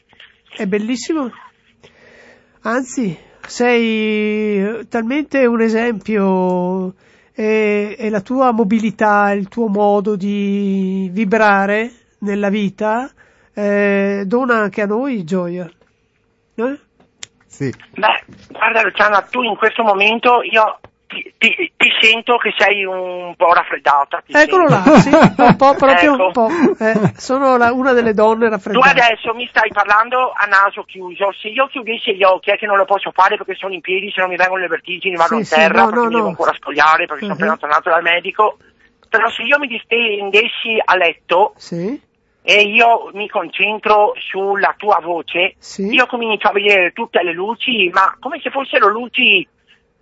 è 0.56 0.66
bellissimo. 0.66 1.32
Anzi, 2.62 3.18
sei 3.48 4.88
talmente 4.88 5.46
un 5.46 5.62
esempio 5.62 6.94
e, 7.34 7.96
e 7.98 8.10
la 8.10 8.22
tua 8.22 8.52
mobilità, 8.52 9.32
il 9.32 9.48
tuo 9.48 9.68
modo 9.68 10.16
di 10.16 11.10
vibrare 11.12 11.92
nella 12.20 12.50
vita 12.50 13.12
eh, 13.54 14.24
dona 14.26 14.60
anche 14.60 14.82
a 14.82 14.86
noi 14.86 15.24
gioia. 15.24 15.70
Eh? 16.56 16.80
Sì, 17.52 17.70
Beh, 17.96 18.24
guarda 18.50 18.82
Luciana, 18.82 19.22
tu 19.24 19.44
in 19.44 19.58
questo 19.58 19.84
momento 19.84 20.42
io 20.42 20.80
ti, 21.06 21.34
ti- 21.38 21.74
ti 21.76 21.90
sento 22.00 22.38
che 22.38 22.54
sei 22.58 22.86
un 22.86 23.34
po' 23.36 23.52
raffreddata. 23.54 24.24
ti 24.26 24.32
Eccolo 24.34 24.70
sento. 24.70 24.90
là, 24.90 24.98
sì, 25.00 25.10
un 25.10 25.56
po' 25.58 25.74
proprio 25.76 26.14
Ecco. 26.14 26.26
un 26.28 26.32
po'. 26.32 26.50
eh, 26.80 27.14
sono 27.18 27.58
la- 27.58 27.74
una 27.74 27.92
delle 27.92 28.14
donne 28.14 28.46
Tu 28.46 28.50
raffreddate. 28.52 29.00
adesso 29.02 29.34
mi 29.34 29.46
stai 29.50 29.70
parlando 29.74 30.32
a 30.32 30.46
naso 30.46 30.84
chiuso, 30.84 31.34
se 31.34 31.50
io 31.50 31.68
chiudessi 31.68 32.16
gli 32.16 32.24
occhi 32.24 32.52
è 32.52 32.58
che 32.58 32.66
non 32.66 32.78
lo 32.78 32.86
posso 32.86 33.12
fare 33.12 33.36
perché 33.36 33.56
sono 33.56 33.74
in 33.74 33.82
piedi, 33.82 34.10
se 34.12 34.22
non 34.22 34.30
mi 34.30 34.38
vengono 34.38 34.62
le 34.62 34.68
vertigini 34.70 35.18
vado 35.18 35.34
Sì, 35.34 35.40
in 35.40 35.46
sì, 35.46 35.56
terra 35.56 35.82
no, 35.82 35.90
perché 35.90 35.96
no, 36.00 36.08
mi 36.08 36.14
devo 36.16 36.24
no. 36.24 36.30
ancora 36.30 36.54
spogliare 36.54 37.06
perché 37.06 37.26
sono 37.26 37.34
Mhm. 37.34 37.42
appena 37.44 37.58
tornato 37.58 37.90
dal 37.90 38.02
medico, 38.02 38.58
però 39.10 39.30
se 39.30 39.42
io 39.44 39.60
mi 39.60 39.68
distendessi 39.68 40.82
a 40.84 40.96
letto 40.96 41.54
Sì, 41.58 42.00
e 42.44 42.62
io 42.62 43.12
mi 43.14 43.30
concentro 43.30 44.14
sulla 44.18 44.74
tua 44.78 45.00
voce, 45.02 45.56
sì. 45.60 45.86
io 45.88 46.06
comincio 46.08 46.48
a 46.48 46.52
vedere 46.52 46.92
tutte 46.92 47.22
le 47.24 47.34
luci, 47.34 47.90
ma 47.94 48.16
come 48.20 48.40
se 48.42 48.50
fossero 48.50 48.88
luci 48.90 49.48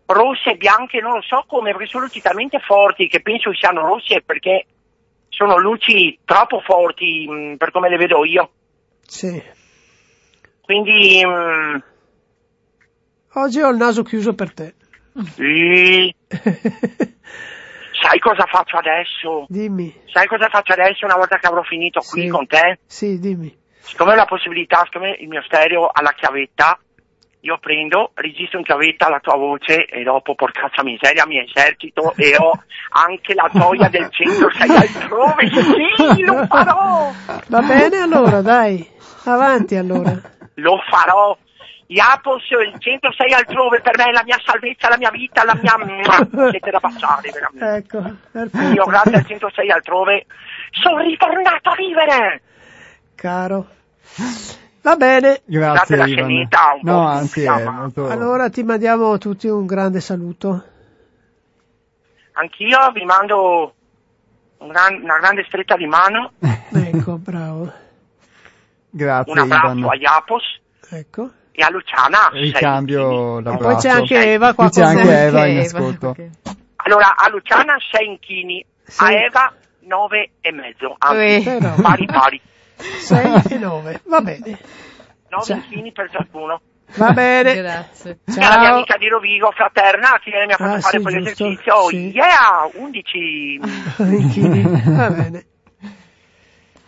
rosse 0.06 0.56
bianche, 0.56 1.02
non 1.02 1.14
lo 1.16 1.22
so 1.22 1.44
come, 1.48 1.72
perché 1.72 1.88
sono 1.88 2.06
luci 2.06 2.22
talmente 2.22 2.60
forti 2.60 3.08
che 3.08 3.22
penso 3.22 3.54
siano 3.54 3.82
rosse 3.86 4.22
perché 4.22 4.66
sono 5.30 5.58
luci 5.58 6.18
troppo 6.26 6.60
forti 6.62 7.28
mh, 7.28 7.56
per 7.58 7.72
come 7.72 7.90
le 7.90 7.98
vedo 7.98 8.24
io. 8.26 8.50
sì. 9.02 9.42
Quindi 10.62 11.24
mm, 11.26 11.78
Oggi 13.34 13.62
ho 13.62 13.70
il 13.70 13.78
naso 13.78 14.02
chiuso 14.04 14.34
per 14.34 14.54
te. 14.54 14.74
sì, 15.36 16.14
sai 18.02 18.20
cosa 18.20 18.46
faccio 18.46 18.78
adesso? 18.78 19.46
dimmi. 19.50 19.94
Sai 20.12 20.28
cosa 20.28 20.48
faccio 20.50 20.74
adesso 20.74 21.06
una 21.06 21.16
volta 21.16 21.38
che 21.38 21.48
avrò 21.48 21.62
finito 21.64 22.02
qui 22.02 22.22
Sì. 22.24 22.28
con 22.28 22.48
te? 22.48 22.80
Sì, 22.86 23.20
dimmi. 23.20 23.56
Siccome 23.82 24.12
ho 24.14 24.16
la 24.16 24.26
possibilità, 24.26 24.82
siccome 24.86 25.16
il 25.20 25.28
mio 25.28 25.42
stereo 25.44 25.88
ha 25.88 26.02
la 26.02 26.14
chiavetta, 26.16 26.78
io 27.42 27.58
prendo, 27.60 28.12
registro 28.16 28.60
in 28.60 28.66
chiavetta 28.66 29.10
la 29.10 29.20
tua 29.20 29.36
voce 29.36 29.86
e 29.86 30.04
dopo, 30.04 30.36
porcaccia 30.36 30.84
miseria, 30.84 31.26
mi 31.26 31.40
esercito 31.40 32.14
e 32.16 32.36
ho 32.38 32.52
anche 32.94 33.34
la 33.34 33.50
gioia 33.54 33.88
del 33.88 34.10
centro, 34.12 34.50
sei 34.52 34.70
altrove, 34.76 35.48
sì, 35.96 36.22
lo 36.24 36.46
farò, 36.48 37.12
Va 37.48 37.62
bene 37.62 37.98
allora, 37.98 38.42
dai. 38.42 38.86
Avanti 39.26 39.76
allora. 39.76 40.12
lo 40.56 40.78
farò. 40.90 41.36
Iapos, 41.92 42.44
il 42.52 42.80
centro 42.80 43.12
sei 43.14 43.34
altrove, 43.34 43.82
per 43.82 43.98
me 43.98 44.06
è 44.06 44.12
la 44.12 44.22
mia 44.24 44.40
salvezza, 44.46 44.90
la 44.90 44.98
mia 44.98 45.10
vita, 45.10 45.44
la 45.44 45.56
mia... 45.56 45.74
Siete 46.52 46.70
da 46.70 46.80
passare, 46.80 47.32
veramente. 47.32 47.76
Ecco, 47.78 48.16
perfetto. 48.32 48.74
Io 48.74 48.86
grazie 48.86 49.16
al 49.16 49.26
centro 49.26 49.50
sei 49.56 49.72
altrove 49.72 50.26
sono 50.70 51.00
ritornato 51.00 51.70
a 51.70 51.76
vivere. 51.76 52.42
Caro. 53.16 53.68
Va 54.84 54.96
bene. 54.98 55.42
grazie 55.46 55.98
po' 56.48 56.80
No, 56.84 57.08
anzi 57.08 57.48
molto... 57.50 58.08
Allora 58.08 58.50
ti 58.50 58.62
mandiamo 58.62 59.18
tutti 59.18 59.48
un 59.48 59.66
grande 59.66 60.00
saluto. 60.00 60.64
Anch'io 62.34 62.92
vi 62.94 63.04
mando 63.04 63.74
un 64.60 64.68
gran- 64.68 65.02
una 65.02 65.18
grande 65.18 65.44
stretta 65.48 65.76
di 65.76 65.88
mano, 65.88 66.34
Ecco, 66.40 67.18
bravo. 67.18 67.74
Grazie 68.92 69.32
un 69.32 69.40
abbraccio 69.40 69.78
Ivan. 69.78 69.90
a 69.90 69.96
Iapos 69.96 70.60
Ecco. 70.92 71.32
E 71.60 71.64
a 71.64 71.70
Luciana. 71.70 72.30
Ricambio 72.32 73.40
E 73.40 73.42
l'abbraccio. 73.44 73.64
poi 73.66 73.76
c'è 73.78 73.90
anche 73.90 74.32
Eva 74.34 74.54
qua 74.54 74.70
c'è 74.70 74.82
anche. 74.82 75.22
Eva 75.24 75.46
in 75.46 75.60
ascolto. 75.60 76.14
perché- 76.14 76.32
Allora, 76.78 77.16
a 77.18 77.30
Luciana 77.30 77.76
6 77.92 78.08
inchini, 78.08 78.66
Sì. 78.84 79.04
a 79.04 79.12
Eva 79.12 79.54
9 79.82 80.32
e 80.42 80.52
mezzo, 80.52 80.96
anzi, 80.98 81.48
Eh. 81.50 81.58
Però. 81.60 81.76
pari 81.82 82.06
pari. 82.06 82.42
6 82.78 83.42
e 83.50 83.58
9. 83.58 84.02
Va 84.06 84.22
bene. 84.22 84.58
9 85.30 85.44
Cioè. 85.46 85.56
inchini 85.58 85.92
per 85.92 86.10
ciascuno. 86.12 86.62
Va 86.96 87.12
bene. 87.12 87.54
Grazie. 87.56 88.12
E 88.26 88.32
la 88.40 88.58
mia 88.58 88.64
Ciao. 88.66 88.74
amica 88.76 88.98
di 88.98 89.08
Rovigo, 89.10 89.52
fraterna, 89.52 90.20
che 90.24 90.32
mi 90.48 90.54
ha 90.54 90.56
fatto 90.56 90.72
Ah, 90.74 90.80
fare 90.80 90.98
sì, 90.98 91.04
quell'esercizio. 91.04 91.74
giusto, 91.74 91.88
sì. 91.90 92.12
Yeah, 92.16 92.70
11. 92.74 93.60
Inchini. 94.00 94.64
Va 94.96 95.10
bene. 95.12 95.46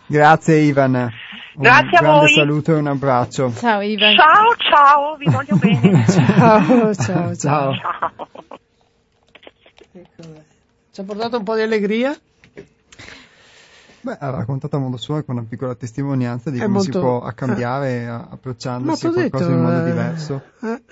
Grazie 0.06 0.56
Ivan. 0.56 1.12
Un 1.54 1.62
Grazie 1.62 1.98
a 1.98 2.00
grande 2.00 2.18
voi. 2.20 2.32
saluto 2.34 2.72
e 2.72 2.78
un 2.78 2.86
abbraccio. 2.86 3.52
Ciao 3.54 3.80
Ivan. 3.82 4.14
Ciao, 4.16 4.56
ciao, 4.56 5.16
vi 5.16 5.30
voglio 5.30 5.56
bene. 5.56 6.04
Ciao, 6.08 6.94
ciao, 6.94 7.36
ciao. 7.36 7.74
Ciao. 7.74 8.10
Ecco, 9.92 10.22
Ci 10.90 11.00
ha 11.00 11.04
portato 11.04 11.36
un 11.38 11.44
po' 11.44 11.54
di 11.54 11.60
allegria. 11.62 12.16
Beh, 14.04 14.16
ha 14.18 14.30
raccontato 14.30 14.76
a 14.76 14.78
modo 14.80 14.96
suo 14.96 15.22
con 15.22 15.36
una 15.36 15.46
piccola 15.48 15.74
testimonianza 15.74 16.50
di 16.50 16.58
È 16.58 16.64
come 16.64 16.80
si 16.80 16.90
molto- 16.90 17.00
può 17.00 17.22
accambiare 17.22 18.08
a- 18.08 18.26
approcciandosi 18.30 19.06
a 19.06 19.10
qualcosa 19.12 19.44
detto, 19.44 19.56
in 19.56 19.62
modo 19.62 19.80
eh, 19.80 19.84
diverso. 19.84 20.42
eh, 20.62 20.82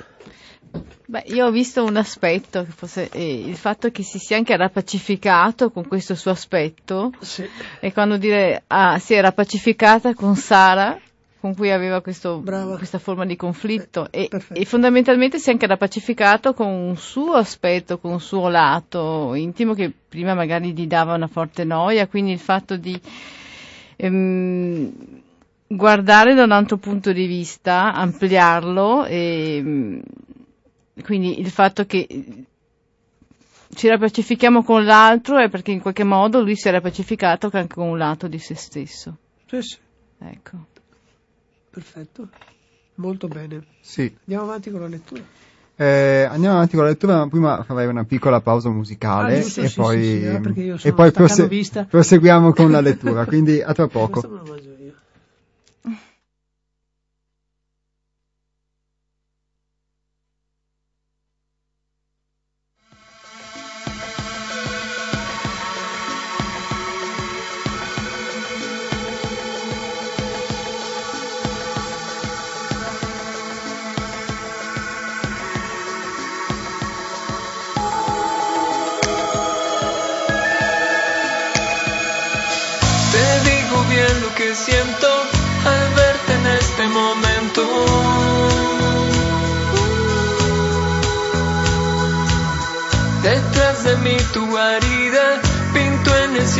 Beh, 1.06 1.24
io 1.26 1.46
ho 1.46 1.50
visto 1.50 1.84
un 1.84 1.96
aspetto, 1.96 2.62
che 2.64 2.70
fosse, 2.70 3.08
eh, 3.10 3.40
il 3.40 3.56
fatto 3.56 3.90
che 3.90 4.04
si 4.04 4.18
sia 4.20 4.36
anche 4.36 4.56
rapacificato 4.56 5.70
con 5.70 5.86
questo 5.88 6.14
suo 6.14 6.30
aspetto, 6.30 7.10
sì. 7.18 7.44
e 7.80 7.92
quando 7.92 8.16
dire 8.16 8.62
ah, 8.68 8.96
si 9.00 9.14
era 9.14 9.32
pacificata 9.32 10.14
con 10.14 10.36
Sara, 10.36 10.96
con 11.40 11.56
cui 11.56 11.72
aveva 11.72 12.00
questo- 12.00 12.42
questa 12.76 12.98
forma 13.00 13.26
di 13.26 13.34
conflitto, 13.34 14.06
Eh, 14.12 14.28
e, 14.30 14.42
e 14.52 14.64
fondamentalmente 14.64 15.38
si 15.40 15.48
è 15.48 15.52
anche 15.52 15.66
rapacificato 15.66 16.54
con 16.54 16.68
un 16.68 16.96
suo 16.96 17.32
aspetto, 17.32 17.98
con 17.98 18.12
un 18.12 18.20
suo 18.20 18.48
lato 18.48 19.34
intimo 19.34 19.74
che 19.74 19.90
prima 20.08 20.34
magari 20.34 20.72
gli 20.72 20.86
dava 20.86 21.14
una 21.14 21.26
forte 21.26 21.64
noia, 21.64 22.06
quindi 22.06 22.30
il 22.30 22.38
fatto 22.38 22.76
di 22.76 23.00
ehm, 23.96 24.92
guardare 25.66 26.34
da 26.34 26.44
un 26.44 26.52
altro 26.52 26.76
punto 26.76 27.12
di 27.12 27.26
vista, 27.26 27.92
ampliarlo 27.94 29.06
e 29.06 30.00
quindi 31.03 31.41
il 31.41 31.51
fatto 31.51 31.86
che 31.86 32.07
ci 33.74 33.88
rapacifichiamo 33.88 34.62
con 34.64 34.84
l'altro 34.84 35.38
è 35.38 35.49
perché 35.49 35.70
in 35.70 35.80
qualche 35.80 36.05
modo 36.05 36.43
lui 36.43 36.57
si 36.57 36.68
è 36.68 36.70
rapacificato 36.72 37.49
anche 37.53 37.74
con 37.74 37.88
un 37.88 37.99
lato 37.99 38.26
di 38.26 38.38
se 38.38 38.55
stesso. 38.55 39.16
Sì, 39.47 39.62
sì, 39.62 39.76
Ecco. 40.18 40.66
perfetto. 41.70 42.28
Molto 42.97 43.28
bene. 43.28 43.64
Sì. 43.80 44.14
Andiamo 44.20 44.45
avanti 44.45 44.70
con 44.70 44.80
la 44.80 44.88
lettura. 44.88 45.22
Eh, 45.76 46.28
andiamo 46.30 46.57
avanti 46.57 46.74
con 46.74 46.84
la 46.84 46.91
lettura, 46.91 47.16
ma 47.16 47.28
prima 47.28 47.62
farei 47.62 47.86
una 47.86 48.05
piccola 48.05 48.41
pausa 48.43 48.68
musicale 48.68 49.38
Ah, 49.38 49.41
giusto, 49.41 49.62
e, 49.62 49.68
sì, 49.68 49.74
poi, 49.80 50.03
sì, 50.03 50.11
sì, 50.11 50.24
eh, 50.24 50.62
io 50.62 50.76
e 50.82 50.93
poi 50.93 51.09
staccanovista. 51.09 51.84
proseguiamo 51.84 52.53
con 52.53 52.70
la 52.70 52.80
lettura. 52.80 53.24
Quindi 53.24 53.62
a 53.62 53.72
tra 53.72 53.86
poco. 53.86 54.20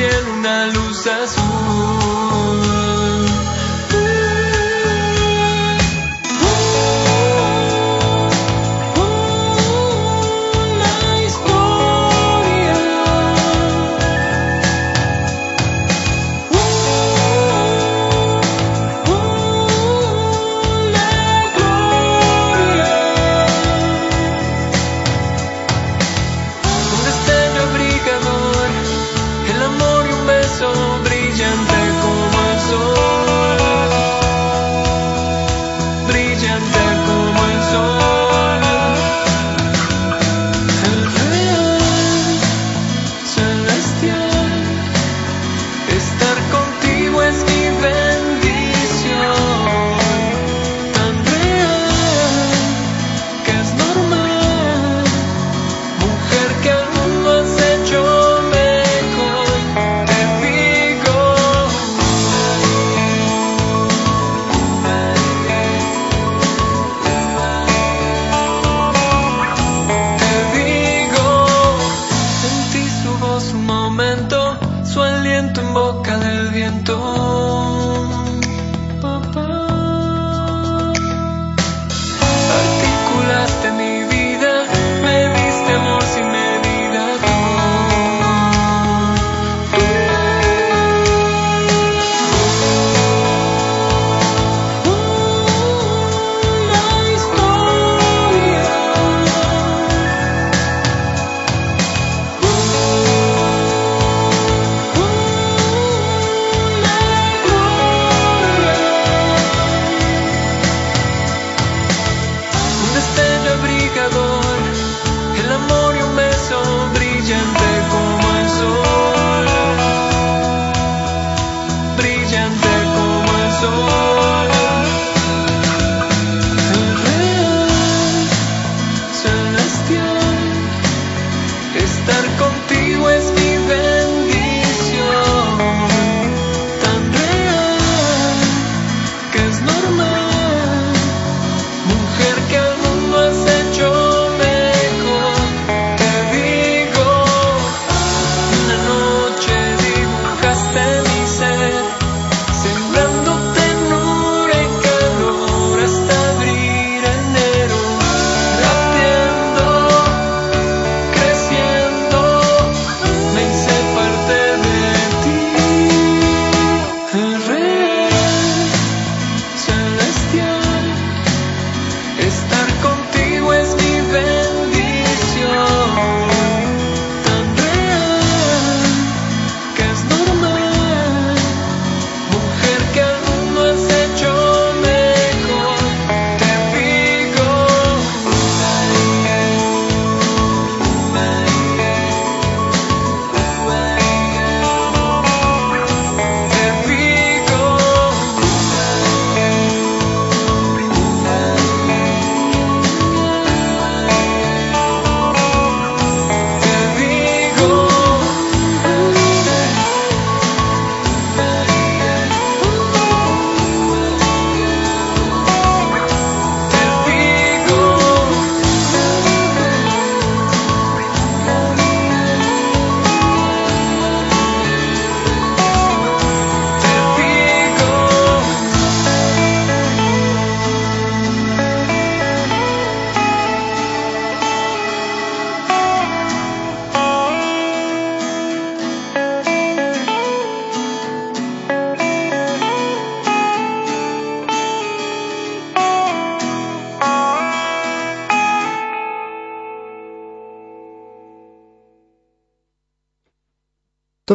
cielo 0.01 0.33
una 0.33 0.67
luz 0.69 1.07
azul. 1.07 2.00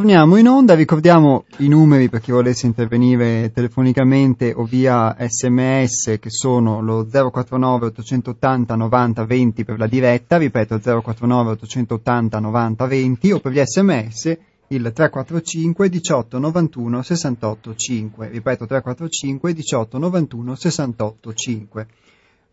Torniamo 0.06 0.38
in 0.38 0.48
onda, 0.48 0.76
ricordiamo 0.76 1.46
i 1.58 1.68
numeri 1.68 2.10
per 2.10 2.20
chi 2.20 2.30
volesse 2.32 2.68
intervenire 2.68 3.52
telefonicamente 3.52 4.54
o 4.56 4.64
via 4.64 5.16
sms 5.18 6.20
che 6.20 6.30
sono 6.30 6.80
lo 6.80 7.08
049 7.08 7.88
880 7.88 8.76
90 8.76 9.26
20 9.26 9.66
per 9.66 9.80
la 9.80 9.88
diretta, 9.88 10.38
ripeto 10.38 10.80
049 10.80 11.52
880 11.54 12.40
90 12.40 12.86
20 12.86 13.32
o 13.32 13.40
per 13.40 13.52
gli 13.52 13.60
sms 13.66 14.38
il 14.68 14.92
345 14.94 15.90
18 15.90 16.38
91 16.38 17.02
68 17.02 17.76
5, 17.76 18.30
ripeto 18.30 18.68
345 18.68 19.54
18 19.56 19.98
91 19.98 20.56
68 20.56 21.34
5. 21.34 21.88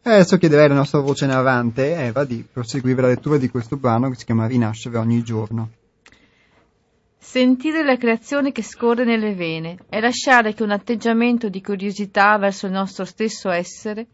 Adesso 0.04 0.38
chiederei 0.38 0.64
alla 0.64 0.76
nostra 0.76 1.00
voce 1.00 1.26
narrante 1.26 1.96
Eva 1.96 2.24
di 2.24 2.46
proseguire 2.50 3.02
la 3.02 3.08
lettura 3.08 3.36
di 3.36 3.50
questo 3.50 3.76
brano 3.76 4.08
che 4.08 4.16
si 4.16 4.24
chiama 4.24 4.46
Rinascere 4.46 4.96
ogni 4.96 5.22
giorno. 5.22 5.80
Sentire 7.24 7.84
la 7.84 7.96
creazione 7.96 8.50
che 8.50 8.64
scorre 8.64 9.04
nelle 9.04 9.34
vene 9.34 9.78
e 9.88 10.00
lasciare 10.00 10.54
che 10.54 10.64
un 10.64 10.72
atteggiamento 10.72 11.48
di 11.48 11.62
curiosità 11.62 12.36
verso 12.36 12.66
il 12.66 12.72
nostro 12.72 13.04
stesso 13.04 13.48
essere 13.48 14.08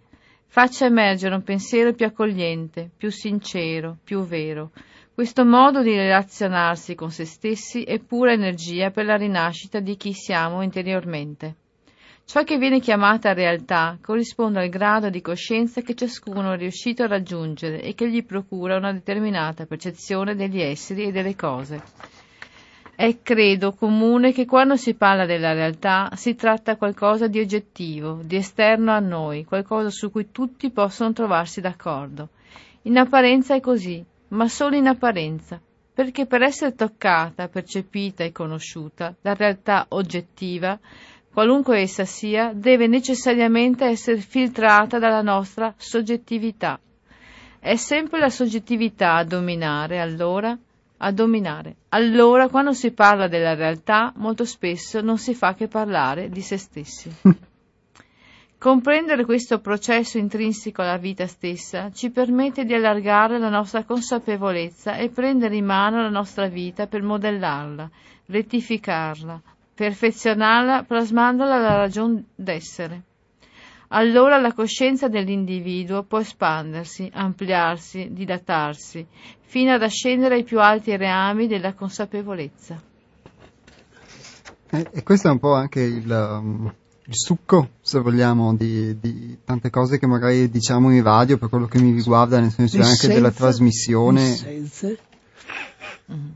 faccia 0.46 0.84
emergere 0.84 1.34
un 1.34 1.42
pensiero 1.42 1.94
più 1.94 2.04
accogliente, 2.04 2.90
più 2.94 3.10
sincero, 3.10 3.96
più 4.04 4.20
vero. 4.24 4.72
Questo 5.14 5.46
modo 5.46 5.82
di 5.82 5.96
relazionarsi 5.96 6.94
con 6.94 7.10
se 7.10 7.24
stessi 7.24 7.82
è 7.82 7.98
pura 7.98 8.32
energia 8.32 8.90
per 8.90 9.06
la 9.06 9.16
rinascita 9.16 9.80
di 9.80 9.96
chi 9.96 10.12
siamo 10.12 10.62
interiormente. 10.62 11.56
Ciò 12.26 12.44
che 12.44 12.58
viene 12.58 12.78
chiamata 12.78 13.32
realtà 13.32 13.98
corrisponde 14.02 14.60
al 14.60 14.68
grado 14.68 15.08
di 15.08 15.22
coscienza 15.22 15.80
che 15.80 15.94
ciascuno 15.94 16.52
è 16.52 16.58
riuscito 16.58 17.04
a 17.04 17.08
raggiungere 17.08 17.80
e 17.80 17.94
che 17.94 18.08
gli 18.08 18.22
procura 18.22 18.76
una 18.76 18.92
determinata 18.92 19.64
percezione 19.64 20.36
degli 20.36 20.60
esseri 20.60 21.04
e 21.04 21.10
delle 21.10 21.34
cose. 21.34 21.82
È 23.00 23.18
credo 23.22 23.74
comune 23.74 24.32
che 24.32 24.44
quando 24.44 24.74
si 24.74 24.94
parla 24.94 25.24
della 25.24 25.52
realtà 25.52 26.10
si 26.16 26.34
tratta 26.34 26.74
qualcosa 26.74 27.28
di 27.28 27.38
oggettivo, 27.38 28.18
di 28.24 28.34
esterno 28.34 28.90
a 28.90 28.98
noi, 28.98 29.44
qualcosa 29.44 29.88
su 29.88 30.10
cui 30.10 30.32
tutti 30.32 30.68
possono 30.70 31.12
trovarsi 31.12 31.60
d'accordo. 31.60 32.30
In 32.82 32.98
apparenza 32.98 33.54
è 33.54 33.60
così, 33.60 34.04
ma 34.30 34.48
solo 34.48 34.74
in 34.74 34.88
apparenza, 34.88 35.60
perché 35.94 36.26
per 36.26 36.42
essere 36.42 36.74
toccata, 36.74 37.46
percepita 37.46 38.24
e 38.24 38.32
conosciuta, 38.32 39.14
la 39.20 39.34
realtà 39.34 39.86
oggettiva, 39.90 40.76
qualunque 41.32 41.78
essa 41.78 42.04
sia, 42.04 42.50
deve 42.52 42.88
necessariamente 42.88 43.84
essere 43.84 44.16
filtrata 44.16 44.98
dalla 44.98 45.22
nostra 45.22 45.72
soggettività. 45.76 46.80
È 47.60 47.76
sempre 47.76 48.18
la 48.18 48.28
soggettività 48.28 49.14
a 49.14 49.24
dominare, 49.24 50.00
allora, 50.00 50.58
a 50.98 51.12
dominare. 51.12 51.76
Allora, 51.90 52.48
quando 52.48 52.72
si 52.72 52.92
parla 52.92 53.28
della 53.28 53.54
realtà, 53.54 54.12
molto 54.16 54.44
spesso 54.44 55.00
non 55.00 55.18
si 55.18 55.34
fa 55.34 55.54
che 55.54 55.68
parlare 55.68 56.28
di 56.28 56.40
se 56.40 56.56
stessi. 56.56 57.10
Comprendere 58.58 59.24
questo 59.24 59.60
processo 59.60 60.18
intrinseco 60.18 60.82
alla 60.82 60.96
vita 60.96 61.28
stessa 61.28 61.92
ci 61.92 62.10
permette 62.10 62.64
di 62.64 62.74
allargare 62.74 63.38
la 63.38 63.48
nostra 63.48 63.84
consapevolezza 63.84 64.96
e 64.96 65.10
prendere 65.10 65.54
in 65.54 65.64
mano 65.64 66.02
la 66.02 66.08
nostra 66.08 66.48
vita 66.48 66.88
per 66.88 67.02
modellarla, 67.02 67.88
rettificarla, 68.26 69.40
perfezionarla, 69.74 70.82
plasmandola 70.82 71.54
alla 71.54 71.76
ragione 71.76 72.24
d'essere. 72.34 73.02
Allora 73.88 74.38
la 74.38 74.52
coscienza 74.52 75.08
dell'individuo 75.08 76.02
può 76.02 76.18
espandersi, 76.20 77.10
ampliarsi, 77.12 78.08
dilatarsi, 78.12 79.06
fino 79.40 79.72
ad 79.72 79.82
ascendere 79.82 80.34
ai 80.34 80.44
più 80.44 80.60
alti 80.60 80.94
reami 80.96 81.46
della 81.46 81.72
consapevolezza. 81.72 82.82
E, 84.70 84.86
e 84.92 85.02
questo 85.02 85.28
è 85.28 85.30
un 85.30 85.38
po' 85.38 85.54
anche 85.54 85.80
il, 85.80 86.10
um, 86.10 86.70
il 87.04 87.16
succo, 87.16 87.70
se 87.80 88.00
vogliamo, 88.00 88.54
di, 88.54 88.98
di, 89.00 89.38
tante 89.42 89.70
cose 89.70 89.98
che 89.98 90.06
magari 90.06 90.50
diciamo 90.50 90.92
in 90.92 91.02
radio 91.02 91.38
per 91.38 91.48
quello 91.48 91.66
che 91.66 91.80
mi 91.80 91.92
riguarda, 91.92 92.38
nel 92.38 92.52
senso 92.52 92.82
anche 92.82 93.08
della 93.08 93.30
trasmissione. 93.30 94.36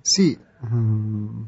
Sì, 0.00 0.38
um, 0.60 1.46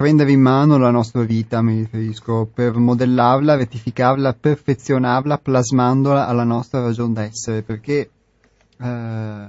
prendere 0.00 0.32
in 0.32 0.40
mano 0.40 0.78
la 0.78 0.90
nostra 0.90 1.24
vita, 1.24 1.60
mi 1.60 1.80
riferisco, 1.80 2.50
per 2.50 2.74
modellarla, 2.74 3.56
rettificarla, 3.56 4.32
perfezionarla, 4.32 5.36
plasmandola 5.36 6.26
alla 6.26 6.44
nostra 6.44 6.80
ragione 6.80 7.12
d'essere, 7.12 7.60
perché 7.60 8.08
eh, 8.80 9.48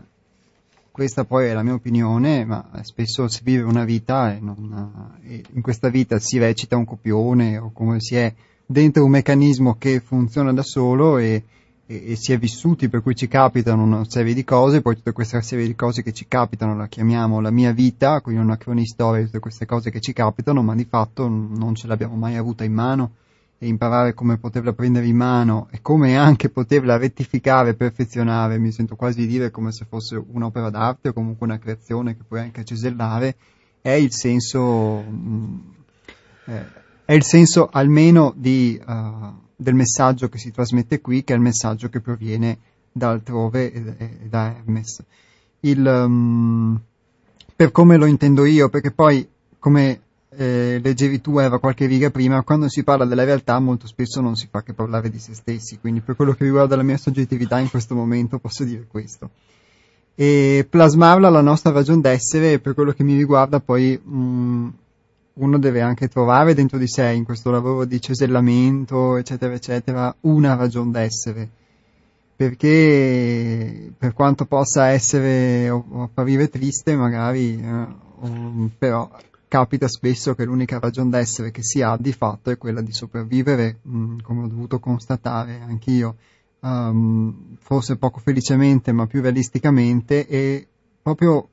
questa 0.91 1.23
poi 1.23 1.47
è 1.47 1.53
la 1.53 1.63
mia 1.63 1.75
opinione, 1.75 2.43
ma 2.43 2.69
spesso 2.81 3.29
si 3.29 3.39
vive 3.45 3.63
una 3.63 3.85
vita 3.85 4.33
e, 4.33 4.39
non, 4.41 5.19
e 5.23 5.41
in 5.53 5.61
questa 5.61 5.87
vita 5.87 6.19
si 6.19 6.37
recita 6.37 6.75
un 6.75 6.83
copione 6.83 7.57
o 7.57 7.71
come 7.71 8.01
si 8.01 8.17
è 8.17 8.33
dentro 8.65 9.05
un 9.05 9.11
meccanismo 9.11 9.77
che 9.77 10.01
funziona 10.01 10.51
da 10.51 10.63
solo 10.63 11.17
e, 11.17 11.45
e, 11.91 12.11
e, 12.11 12.15
si 12.15 12.31
è 12.31 12.37
vissuti, 12.37 12.87
per 12.87 13.01
cui 13.01 13.15
ci 13.15 13.27
capitano 13.27 13.83
una 13.83 14.05
serie 14.07 14.33
di 14.33 14.45
cose, 14.45 14.81
poi 14.81 14.95
tutta 14.95 15.11
questa 15.11 15.41
serie 15.41 15.67
di 15.67 15.75
cose 15.75 16.01
che 16.01 16.13
ci 16.13 16.25
capitano 16.25 16.73
la 16.75 16.87
chiamiamo 16.87 17.41
la 17.41 17.51
mia 17.51 17.73
vita, 17.73 18.21
quindi 18.21 18.41
una 18.41 18.55
cronistoria 18.55 19.19
di 19.19 19.25
tutte 19.25 19.39
queste 19.39 19.65
cose 19.65 19.91
che 19.91 19.99
ci 19.99 20.13
capitano, 20.13 20.63
ma 20.63 20.73
di 20.73 20.85
fatto 20.85 21.27
non 21.27 21.75
ce 21.75 21.87
l'abbiamo 21.87 22.15
mai 22.15 22.37
avuta 22.37 22.63
in 22.63 22.73
mano. 22.73 23.11
E 23.63 23.67
imparare 23.67 24.15
come 24.15 24.37
poterla 24.37 24.73
prendere 24.73 25.05
in 25.05 25.15
mano 25.15 25.67
e 25.69 25.81
come 25.83 26.17
anche 26.17 26.49
poterla 26.49 26.97
rettificare, 26.97 27.75
perfezionare, 27.75 28.57
mi 28.57 28.71
sento 28.71 28.95
quasi 28.95 29.19
di 29.19 29.27
dire 29.27 29.51
come 29.51 29.71
se 29.71 29.85
fosse 29.87 30.15
un'opera 30.15 30.71
d'arte 30.71 31.09
o 31.09 31.13
comunque 31.13 31.45
una 31.45 31.59
creazione 31.59 32.17
che 32.17 32.23
puoi 32.27 32.39
anche 32.39 32.63
cesellare, 32.63 33.35
è 33.81 33.91
il 33.91 34.11
senso... 34.11 35.01
Mh, 35.01 35.73
eh, 36.45 36.79
è 37.05 37.13
il 37.13 37.23
senso 37.23 37.67
almeno 37.69 38.33
di, 38.35 38.81
uh, 38.83 39.50
del 39.61 39.75
messaggio 39.75 40.27
che 40.27 40.39
si 40.39 40.51
trasmette 40.51 41.01
qui, 41.01 41.23
che 41.23 41.33
è 41.33 41.35
il 41.35 41.41
messaggio 41.41 41.87
che 41.87 41.99
proviene 41.99 42.57
da 42.91 43.09
altrove 43.09 43.71
e, 43.71 44.09
da 44.27 44.55
Hermes. 44.55 45.03
Il, 45.61 45.85
um, 45.85 46.79
per 47.55 47.71
come 47.71 47.95
lo 47.97 48.05
intendo 48.05 48.43
io, 48.45 48.69
perché 48.69 48.89
poi, 48.89 49.27
come 49.59 50.01
eh, 50.29 50.79
leggevi 50.81 51.21
tu 51.21 51.37
Eva 51.37 51.59
qualche 51.59 51.85
riga 51.85 52.09
prima, 52.09 52.41
quando 52.41 52.69
si 52.69 52.83
parla 52.83 53.05
della 53.05 53.23
realtà 53.23 53.59
molto 53.59 53.85
spesso 53.85 54.19
non 54.19 54.35
si 54.35 54.47
fa 54.49 54.63
che 54.63 54.73
parlare 54.73 55.11
di 55.11 55.19
se 55.19 55.35
stessi, 55.35 55.77
quindi 55.77 56.01
per 56.01 56.15
quello 56.15 56.33
che 56.33 56.43
riguarda 56.43 56.75
la 56.75 56.83
mia 56.83 56.97
soggettività 56.97 57.59
in 57.59 57.69
questo 57.69 57.93
momento 57.93 58.39
posso 58.39 58.63
dire 58.63 58.85
questo. 58.87 59.29
E 60.15 60.65
plasmarla 60.67 61.27
alla 61.27 61.41
nostra 61.41 61.71
ragione 61.71 62.01
d'essere, 62.01 62.57
per 62.57 62.73
quello 62.73 62.93
che 62.93 63.03
mi 63.03 63.15
riguarda 63.15 63.59
poi 63.59 63.95
mh, 63.95 64.69
uno 65.33 65.57
deve 65.57 65.81
anche 65.81 66.07
trovare 66.07 66.53
dentro 66.53 66.77
di 66.77 66.87
sé, 66.87 67.11
in 67.11 67.23
questo 67.23 67.51
lavoro 67.51 67.85
di 67.85 68.01
cesellamento, 68.01 69.15
eccetera, 69.17 69.53
eccetera, 69.53 70.15
una 70.21 70.55
ragione 70.55 70.91
d'essere. 70.91 71.49
Perché 72.35 73.91
per 73.97 74.13
quanto 74.13 74.45
possa 74.45 74.87
essere 74.87 75.69
o, 75.69 75.85
apparire 76.03 76.49
triste, 76.49 76.95
magari, 76.95 77.61
eh, 77.61 77.87
o, 78.19 78.69
però 78.77 79.09
capita 79.47 79.87
spesso 79.87 80.33
che 80.33 80.45
l'unica 80.45 80.79
ragione 80.79 81.09
d'essere 81.09 81.51
che 81.51 81.61
si 81.61 81.81
ha 81.81 81.97
di 81.97 82.13
fatto 82.13 82.49
è 82.49 82.57
quella 82.57 82.81
di 82.81 82.93
sopravvivere, 82.93 83.79
mh, 83.81 84.21
come 84.21 84.43
ho 84.43 84.47
dovuto 84.47 84.79
constatare 84.79 85.59
anch'io, 85.61 86.15
um, 86.61 87.57
forse 87.59 87.97
poco 87.97 88.19
felicemente, 88.19 88.91
ma 88.91 89.07
più 89.07 89.21
realisticamente, 89.21 90.25
e 90.25 90.67
proprio 91.01 91.49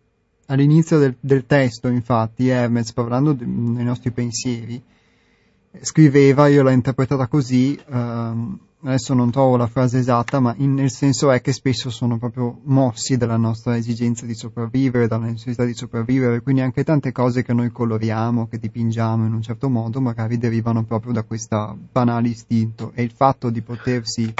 All'inizio 0.50 0.98
del, 0.98 1.14
del 1.20 1.44
testo, 1.44 1.88
infatti, 1.88 2.48
Hermes, 2.48 2.94
parlando 2.94 3.34
de, 3.34 3.44
dei 3.44 3.84
nostri 3.84 4.10
pensieri, 4.10 4.82
scriveva, 5.82 6.48
io 6.48 6.62
l'ho 6.62 6.70
interpretata 6.70 7.26
così, 7.26 7.78
ehm, 7.86 8.58
adesso 8.84 9.12
non 9.12 9.30
trovo 9.30 9.58
la 9.58 9.66
frase 9.66 9.98
esatta, 9.98 10.40
ma 10.40 10.54
in, 10.56 10.72
nel 10.72 10.90
senso 10.90 11.30
è 11.30 11.42
che 11.42 11.52
spesso 11.52 11.90
sono 11.90 12.16
proprio 12.16 12.60
mossi 12.62 13.18
dalla 13.18 13.36
nostra 13.36 13.76
esigenza 13.76 14.24
di 14.24 14.34
sopravvivere, 14.34 15.06
dalla 15.06 15.26
necessità 15.26 15.66
di 15.66 15.74
sopravvivere, 15.74 16.40
quindi 16.40 16.62
anche 16.62 16.82
tante 16.82 17.12
cose 17.12 17.42
che 17.42 17.52
noi 17.52 17.70
coloriamo, 17.70 18.48
che 18.48 18.58
dipingiamo 18.58 19.26
in 19.26 19.34
un 19.34 19.42
certo 19.42 19.68
modo, 19.68 20.00
magari 20.00 20.38
derivano 20.38 20.82
proprio 20.84 21.12
da 21.12 21.24
questo 21.24 21.76
banale 21.92 22.28
istinto. 22.28 22.92
E 22.94 23.02
il 23.02 23.10
fatto 23.10 23.50
di 23.50 23.60
potersi 23.60 24.32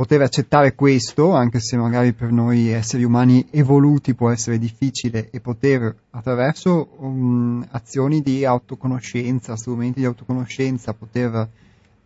poter 0.00 0.22
accettare 0.22 0.74
questo, 0.74 1.34
anche 1.34 1.60
se 1.60 1.76
magari 1.76 2.14
per 2.14 2.32
noi 2.32 2.70
esseri 2.70 3.04
umani 3.04 3.46
evoluti 3.50 4.14
può 4.14 4.30
essere 4.30 4.56
difficile, 4.58 5.28
e 5.28 5.40
poter 5.40 5.94
attraverso 6.12 6.94
um, 7.00 7.62
azioni 7.72 8.22
di 8.22 8.46
autoconoscenza, 8.46 9.56
strumenti 9.56 10.00
di 10.00 10.06
autoconoscenza, 10.06 10.94
poter 10.94 11.46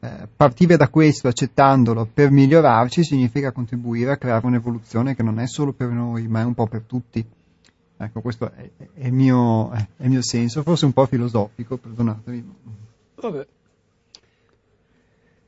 eh, 0.01 0.29
partire 0.35 0.77
da 0.77 0.89
questo 0.89 1.29
accettandolo 1.29 2.09
per 2.13 2.33
migliorarci, 2.33 3.05
significa 3.05 3.53
contribuire 3.53 4.11
a 4.11 4.17
creare 4.17 4.45
un'evoluzione 4.45 5.15
che 5.15 5.23
non 5.23 5.39
è 5.39 5.47
solo 5.47 5.71
per 5.71 5.91
noi, 5.91 6.27
ma 6.27 6.41
è 6.41 6.45
un 6.45 6.55
po' 6.55 6.67
per 6.67 6.83
tutti. 6.83 7.25
Ecco, 7.97 8.21
questo 8.21 8.51
è, 8.51 8.71
è, 8.93 9.11
mio, 9.11 9.71
è 9.71 9.87
il 9.99 10.11
mio 10.11 10.23
senso, 10.23 10.65
forse 10.65 10.85
un 10.85 10.93
po' 10.93 11.07
filosofico, 11.07 11.77
perdonatemi. 11.77 12.55
Vabbè. 13.21 13.47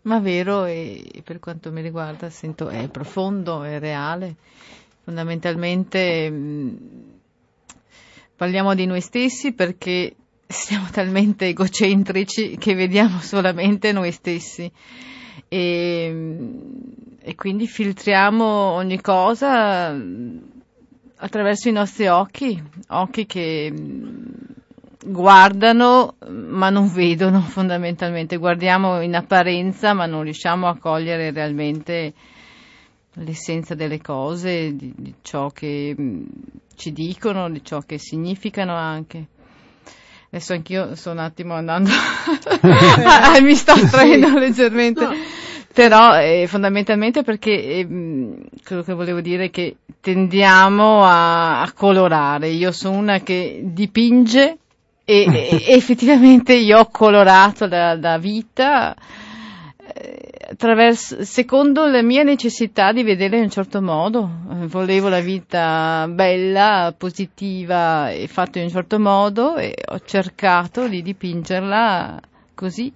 Ma 0.06 0.20
vero 0.20 0.66
e 0.66 1.20
per 1.24 1.40
quanto 1.40 1.72
mi 1.72 1.82
riguarda 1.82 2.30
sento 2.30 2.68
è 2.68 2.88
profondo, 2.88 3.64
è 3.64 3.80
reale. 3.80 4.36
Fondamentalmente 5.02 6.30
mh, 6.30 6.78
parliamo 8.36 8.74
di 8.74 8.86
noi 8.86 9.00
stessi 9.00 9.52
perché 9.52 10.14
siamo 10.46 10.86
talmente 10.92 11.46
egocentrici 11.46 12.56
che 12.56 12.74
vediamo 12.74 13.18
solamente 13.18 13.90
noi 13.90 14.12
stessi 14.12 14.70
e, 15.48 16.38
e 17.20 17.34
quindi 17.34 17.66
filtriamo 17.66 18.44
ogni 18.44 19.00
cosa 19.00 19.88
attraverso 21.16 21.68
i 21.68 21.72
nostri 21.72 22.06
occhi, 22.06 22.62
occhi 22.88 23.26
che 23.26 23.72
guardano 25.06 26.16
ma 26.28 26.70
non 26.70 26.92
vedono 26.92 27.40
fondamentalmente, 27.48 28.36
guardiamo 28.36 29.00
in 29.00 29.14
apparenza 29.14 29.92
ma 29.92 30.06
non 30.06 30.22
riusciamo 30.22 30.66
a 30.68 30.76
cogliere 30.78 31.30
realmente 31.30 32.12
l'essenza 33.14 33.74
delle 33.74 34.00
cose, 34.00 34.76
di, 34.76 34.92
di 34.96 35.14
ciò 35.22 35.48
che 35.48 35.94
mh, 35.96 36.24
ci 36.74 36.92
dicono, 36.92 37.48
di 37.48 37.64
ciò 37.64 37.80
che 37.80 37.98
significano 37.98 38.74
anche. 38.74 39.26
Adesso 40.28 40.52
anch'io 40.52 40.94
sto 40.96 41.12
un 41.12 41.18
attimo 41.18 41.54
andando, 41.54 41.88
mi 43.42 43.54
sto 43.54 43.74
traendo 43.88 44.38
leggermente. 44.38 45.04
No. 45.04 45.14
Però 45.72 46.18
eh, 46.18 46.46
fondamentalmente 46.48 47.22
perché 47.22 47.50
eh, 47.52 47.86
quello 48.64 48.82
che 48.82 48.94
volevo 48.94 49.20
dire 49.20 49.44
è 49.44 49.50
che 49.50 49.76
tendiamo 50.00 51.04
a, 51.04 51.60
a 51.60 51.72
colorare. 51.72 52.48
Io 52.48 52.72
sono 52.72 52.96
una 52.96 53.20
che 53.20 53.60
dipinge 53.62 54.58
e, 55.06 55.24
e 55.30 55.64
effettivamente 55.72 56.52
io 56.54 56.80
ho 56.80 56.88
colorato 56.90 57.66
la, 57.66 57.94
la 57.94 58.18
vita 58.18 58.94
eh, 59.94 60.30
attraverso, 60.50 61.24
secondo 61.24 61.86
la 61.86 62.02
mia 62.02 62.24
necessità 62.24 62.92
di 62.92 63.04
vedere 63.04 63.36
in 63.36 63.44
un 63.44 63.50
certo 63.50 63.80
modo. 63.80 64.28
Eh, 64.50 64.66
volevo 64.66 65.08
la 65.08 65.20
vita 65.20 66.08
bella, 66.10 66.92
positiva 66.98 68.10
e 68.10 68.26
fatta 68.26 68.58
in 68.58 68.64
un 68.64 68.70
certo 68.70 68.98
modo 68.98 69.56
e 69.56 69.74
ho 69.86 70.00
cercato 70.00 70.88
di 70.88 71.00
dipingerla 71.02 72.20
così 72.54 72.92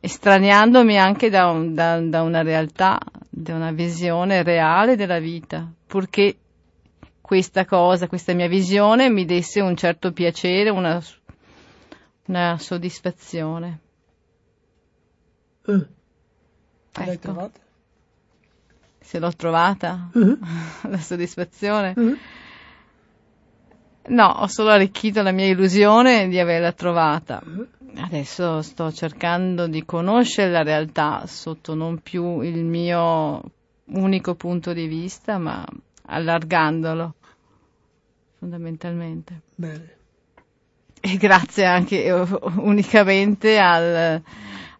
estraniandomi 0.00 0.98
anche 0.98 1.30
da, 1.30 1.48
un, 1.48 1.72
da, 1.72 1.98
da, 1.98 2.20
una 2.20 2.42
realtà, 2.42 3.00
da 3.30 3.54
una 3.54 3.72
visione 3.72 4.42
reale 4.42 4.96
della 4.96 5.18
vita, 5.18 5.66
purché 5.86 6.36
questa 7.22 7.64
cosa, 7.64 8.06
questa 8.06 8.34
mia 8.34 8.48
visione 8.48 9.08
mi 9.08 9.24
desse 9.24 9.62
un 9.62 9.74
certo 9.74 10.12
piacere, 10.12 10.68
una, 10.68 11.02
una 12.26 12.58
soddisfazione. 12.58 13.80
Uh, 15.64 15.72
ecco. 15.72 15.88
L'hai 17.04 17.18
trovata? 17.18 17.60
Se 19.00 19.18
l'ho 19.18 19.32
trovata, 19.34 20.10
uh-huh. 20.12 20.38
la 20.88 20.98
soddisfazione. 20.98 21.94
Uh-huh. 21.96 22.16
No, 24.06 24.26
ho 24.26 24.46
solo 24.46 24.70
arricchito 24.70 25.22
la 25.22 25.32
mia 25.32 25.46
illusione 25.46 26.28
di 26.28 26.38
averla 26.38 26.72
trovata. 26.72 27.42
Adesso 27.96 28.60
sto 28.60 28.92
cercando 28.92 29.66
di 29.66 29.84
conoscere 29.84 30.50
la 30.50 30.62
realtà 30.62 31.26
sotto 31.26 31.74
non 31.74 32.00
più 32.00 32.40
il 32.40 32.64
mio 32.64 33.40
unico 33.86 34.34
punto 34.34 34.72
di 34.72 34.86
vista, 34.86 35.38
ma 35.38 35.64
allargandolo 36.06 37.14
fondamentalmente. 38.38 39.40
Bene. 39.54 39.96
E 41.06 41.18
grazie 41.18 41.66
anche 41.66 42.10
unicamente 42.56 43.58
al, 43.58 44.22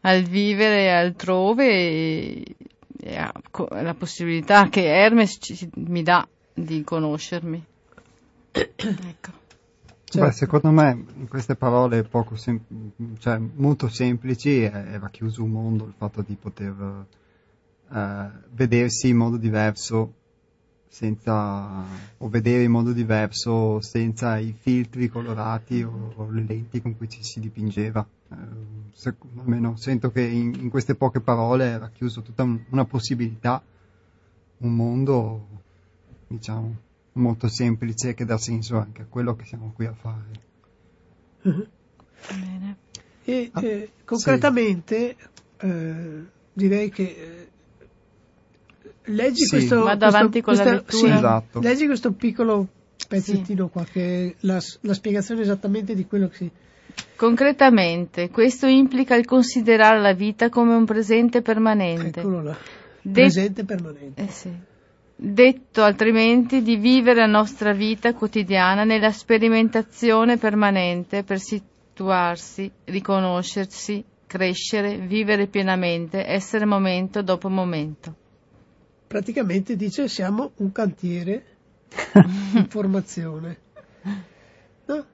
al 0.01 0.23
vivere 0.23 0.91
altrove 0.91 1.67
e, 1.69 2.57
e 2.99 3.31
alla 3.69 3.93
possibilità 3.93 4.71
che 4.71 4.87
Hermes 4.87 5.37
ci, 5.39 5.69
mi 5.75 6.03
dà 6.03 6.27
di 6.55 6.83
conoscermi. 6.83 7.63
ecco. 8.53 9.43
Certo. 10.05 10.29
Beh, 10.29 10.33
secondo 10.33 10.71
me 10.71 11.05
in 11.17 11.29
queste 11.29 11.57
parole 11.57 12.05
poco 12.05 12.37
sem- 12.37 12.63
cioè, 13.19 13.39
molto 13.57 13.89
semplici 13.89 14.63
era 14.63 15.11
chiuso 15.11 15.43
un 15.43 15.51
mondo 15.51 15.85
il 15.85 15.95
fatto 15.95 16.23
di 16.23 16.37
poter 16.41 17.05
eh, 17.93 18.27
vedersi 18.51 19.09
in 19.09 19.17
modo 19.17 19.37
diverso 19.37 20.13
senza, 20.89 21.85
o 22.19 22.29
vedere 22.29 22.63
in 22.63 22.71
modo 22.71 22.93
diverso 22.93 23.81
senza 23.81 24.39
i 24.39 24.55
filtri 24.59 25.09
colorati 25.09 25.83
o, 25.83 26.13
o 26.15 26.31
le 26.31 26.45
lenti 26.47 26.81
con 26.81 26.97
cui 26.97 27.09
ci 27.09 27.23
si 27.23 27.41
dipingeva. 27.41 28.07
Eh, 28.31 28.37
se, 28.93 29.15
almeno 29.39 29.77
sento 29.77 30.11
che 30.11 30.23
in, 30.23 30.55
in, 30.55 30.71
queste 30.71 30.95
poche 30.95 31.21
parole 31.21 31.67
era 31.67 31.91
chiuso 31.91 32.23
tutta 32.23 32.43
un, 32.43 32.63
una 32.71 32.85
possibilità, 32.85 33.63
un 34.59 34.75
mondo, 34.75 35.47
diciamo 36.29 36.77
molto 37.15 37.49
semplice 37.49 38.15
che 38.15 38.25
dà 38.25 38.39
senso 38.39 38.79
anche 38.79 39.03
a 39.03 39.07
quello 39.09 39.35
che 39.37 39.45
siamo 39.45 39.73
qui 39.75 39.87
a 39.87 39.95
fare. 39.95 40.41
Uh-huh. 41.43 41.67
Bene. 42.29 42.77
E 43.25 43.51
ah, 43.53 43.65
eh, 43.65 43.91
concretamente 44.05 45.17
sì. 45.19 45.67
eh, 45.67 46.25
direi 46.53 46.91
che 46.91 47.03
eh, 47.03 47.49
leggi 49.05 49.45
sì. 49.45 49.51
questo, 49.51 49.83
Vado 49.83 49.99
questo, 49.99 50.17
avanti 50.17 50.41
con 50.41 50.55
questa, 50.55 50.65
la 50.65 50.77
lettura. 50.77 50.97
Sì, 50.97 51.11
esatto. 51.11 51.61
leggi 51.61 51.87
questo 51.87 52.13
piccolo 52.13 52.69
pezzettino 53.09 53.67
sì. 53.67 53.71
qua 53.73 53.85
che 53.85 54.27
è 54.27 54.35
la, 54.41 54.61
la 54.81 54.95
spiegazione 54.95 55.43
esattamente 55.43 55.95
di 55.95 56.07
quello 56.07 56.29
che 56.29 56.37
si 56.37 56.51
Concretamente, 57.17 58.31
questo 58.31 58.67
implica 58.67 59.15
il 59.17 59.25
considerare 59.25 60.01
la 60.01 60.13
vita 60.13 60.49
come 60.49 60.75
un 60.75 60.85
presente 60.85 61.43
permanente. 61.43 62.21
Eccolo 62.21 62.43
là. 62.43 62.57
Presente 63.03 63.63
De- 63.63 63.65
permanente. 63.65 64.23
Eh 64.23 64.29
sì 64.29 64.51
detto 65.17 65.83
altrimenti 65.83 66.63
di 66.63 66.77
vivere 66.77 67.21
la 67.21 67.27
nostra 67.27 67.73
vita 67.73 68.15
quotidiana 68.15 68.85
nella 68.85 69.13
sperimentazione 69.13 70.39
permanente 70.39 71.23
per 71.23 71.39
situarsi, 71.39 72.71
riconoscersi, 72.85 74.05
crescere, 74.27 74.97
vivere 74.99 75.47
pienamente, 75.47 76.27
essere 76.27 76.65
momento 76.65 77.23
dopo 77.23 77.49
momento. 77.49 78.15
Praticamente 79.15 79.77
dice 79.77 80.09
siamo 80.09 80.51
un 80.57 80.73
cantiere 80.73 81.45
di 82.53 82.67
formazione. 82.69 83.59
No? 84.87 85.05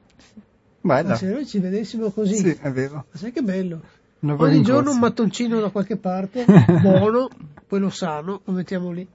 Bella. 0.80 1.16
se 1.16 1.26
noi 1.26 1.46
ci 1.46 1.58
vedessimo 1.58 2.10
così. 2.10 2.34
Sì, 2.34 2.58
è 2.62 2.70
vero. 2.70 3.04
Ma 3.10 3.18
sai 3.18 3.30
che 3.30 3.42
bello. 3.42 3.82
Ogni 4.20 4.62
giorno 4.62 4.92
un 4.92 4.98
mattoncino 5.00 5.60
da 5.60 5.68
qualche 5.68 5.98
parte, 5.98 6.46
buono, 6.80 7.28
poi 7.66 7.78
lo 7.78 7.90
sano, 7.90 8.40
lo 8.42 8.52
mettiamo 8.54 8.90
lì. 8.90 9.06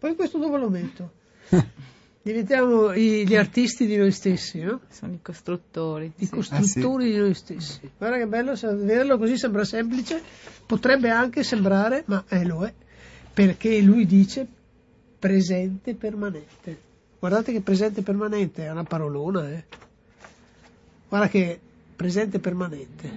Poi 0.00 0.16
questo 0.16 0.38
dove 0.38 0.58
lo 0.58 0.68
metto? 0.68 1.12
Diventiamo 2.20 2.92
i, 2.92 3.24
gli 3.24 3.36
artisti 3.36 3.86
di 3.86 3.94
noi 3.94 4.10
stessi, 4.10 4.62
no? 4.62 4.80
Sono 4.88 5.12
i 5.12 5.22
costruttori. 5.22 6.12
I 6.16 6.24
sì. 6.24 6.30
costruttori 6.32 7.04
ah, 7.04 7.06
sì. 7.06 7.12
di 7.12 7.18
noi 7.18 7.34
stessi. 7.34 7.90
Guarda 7.96 8.16
che 8.16 8.26
bello, 8.26 8.54
vederlo 8.54 9.16
così 9.16 9.38
sembra 9.38 9.64
semplice, 9.64 10.20
potrebbe 10.66 11.10
anche 11.10 11.44
sembrare, 11.44 12.02
ma 12.06 12.24
eh, 12.26 12.44
lo 12.44 12.64
è, 12.64 12.74
perché 13.34 13.80
lui 13.80 14.06
dice 14.06 14.46
presente 15.18 15.94
permanente. 15.94 16.80
Guardate 17.18 17.52
che 17.52 17.60
presente 17.60 18.02
permanente 18.02 18.64
è 18.64 18.70
una 18.70 18.84
parolona, 18.84 19.50
eh. 19.50 19.64
Guarda 21.08 21.28
che 21.28 21.58
presente 21.96 22.38
permanente. 22.38 23.10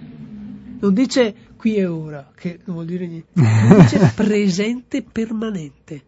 Non 0.80 0.94
dice 0.94 1.34
qui 1.56 1.76
e 1.76 1.86
ora, 1.86 2.32
che 2.36 2.60
non 2.66 2.76
vuol 2.76 2.88
dire 2.88 3.06
niente. 3.06 3.30
Dice 3.34 4.12
presente 4.16 5.04
permanente. 5.04 6.04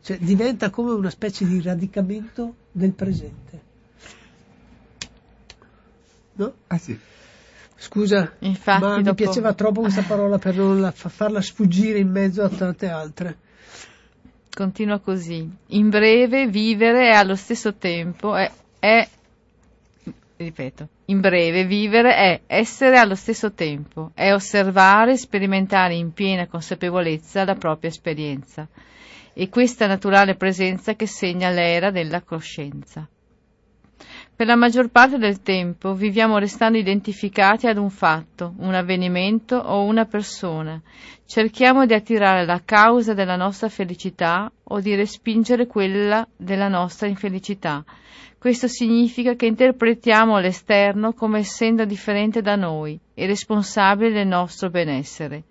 Cioè 0.00 0.18
diventa 0.18 0.70
come 0.70 0.92
una 0.92 1.10
specie 1.10 1.46
di 1.46 1.60
radicamento 1.60 2.54
del 2.72 2.92
presente. 2.92 3.62
No? 6.34 6.54
Ah 6.68 6.78
sì. 6.78 6.98
Scusa, 7.76 8.32
Infatti, 8.40 8.82
ma 8.82 8.96
dopo... 8.96 9.10
mi 9.10 9.14
piaceva 9.14 9.52
troppo 9.52 9.82
questa 9.82 10.02
parola 10.02 10.38
per 10.38 10.56
non 10.56 10.80
la, 10.80 10.90
farla 10.92 11.40
sfuggire 11.40 11.98
in 11.98 12.10
mezzo 12.10 12.42
a 12.42 12.48
tante 12.48 12.88
altre. 12.88 13.38
Continua 14.52 14.98
così. 14.98 15.48
In 15.68 15.90
breve, 15.90 16.46
vivere 16.46 17.10
è 17.10 17.14
allo 17.14 17.36
stesso 17.36 17.74
tempo, 17.74 18.34
è, 18.34 18.50
è 18.78 19.06
ripeto, 20.36 20.88
in 21.06 21.20
breve, 21.20 21.64
vivere 21.64 22.14
è 22.14 22.40
essere 22.46 22.98
allo 22.98 23.14
stesso 23.14 23.52
tempo, 23.52 24.10
è 24.14 24.32
osservare 24.32 25.16
sperimentare 25.16 25.94
in 25.94 26.12
piena 26.12 26.46
consapevolezza 26.46 27.44
la 27.44 27.54
propria 27.54 27.90
esperienza 27.90 28.66
e 29.32 29.48
questa 29.48 29.86
naturale 29.86 30.34
presenza 30.34 30.94
che 30.94 31.06
segna 31.06 31.50
l'era 31.50 31.90
della 31.90 32.22
coscienza. 32.22 33.06
Per 34.36 34.46
la 34.46 34.54
maggior 34.54 34.90
parte 34.90 35.16
del 35.16 35.40
tempo 35.40 35.94
viviamo 35.94 36.36
restando 36.36 36.76
identificati 36.76 37.68
ad 37.68 37.78
un 37.78 37.88
fatto, 37.88 38.52
un 38.58 38.74
avvenimento 38.74 39.56
o 39.56 39.84
una 39.84 40.04
persona. 40.04 40.78
Cerchiamo 41.24 41.86
di 41.86 41.94
attirare 41.94 42.44
la 42.44 42.60
causa 42.62 43.14
della 43.14 43.36
nostra 43.36 43.70
felicità 43.70 44.52
o 44.64 44.80
di 44.80 44.94
respingere 44.94 45.66
quella 45.66 46.28
della 46.36 46.68
nostra 46.68 47.06
infelicità. 47.06 47.82
Questo 48.36 48.68
significa 48.68 49.36
che 49.36 49.46
interpretiamo 49.46 50.38
l'esterno 50.38 51.14
come 51.14 51.38
essendo 51.38 51.86
differente 51.86 52.42
da 52.42 52.56
noi 52.56 53.00
e 53.14 53.24
responsabile 53.24 54.12
del 54.12 54.26
nostro 54.26 54.68
benessere. 54.68 55.44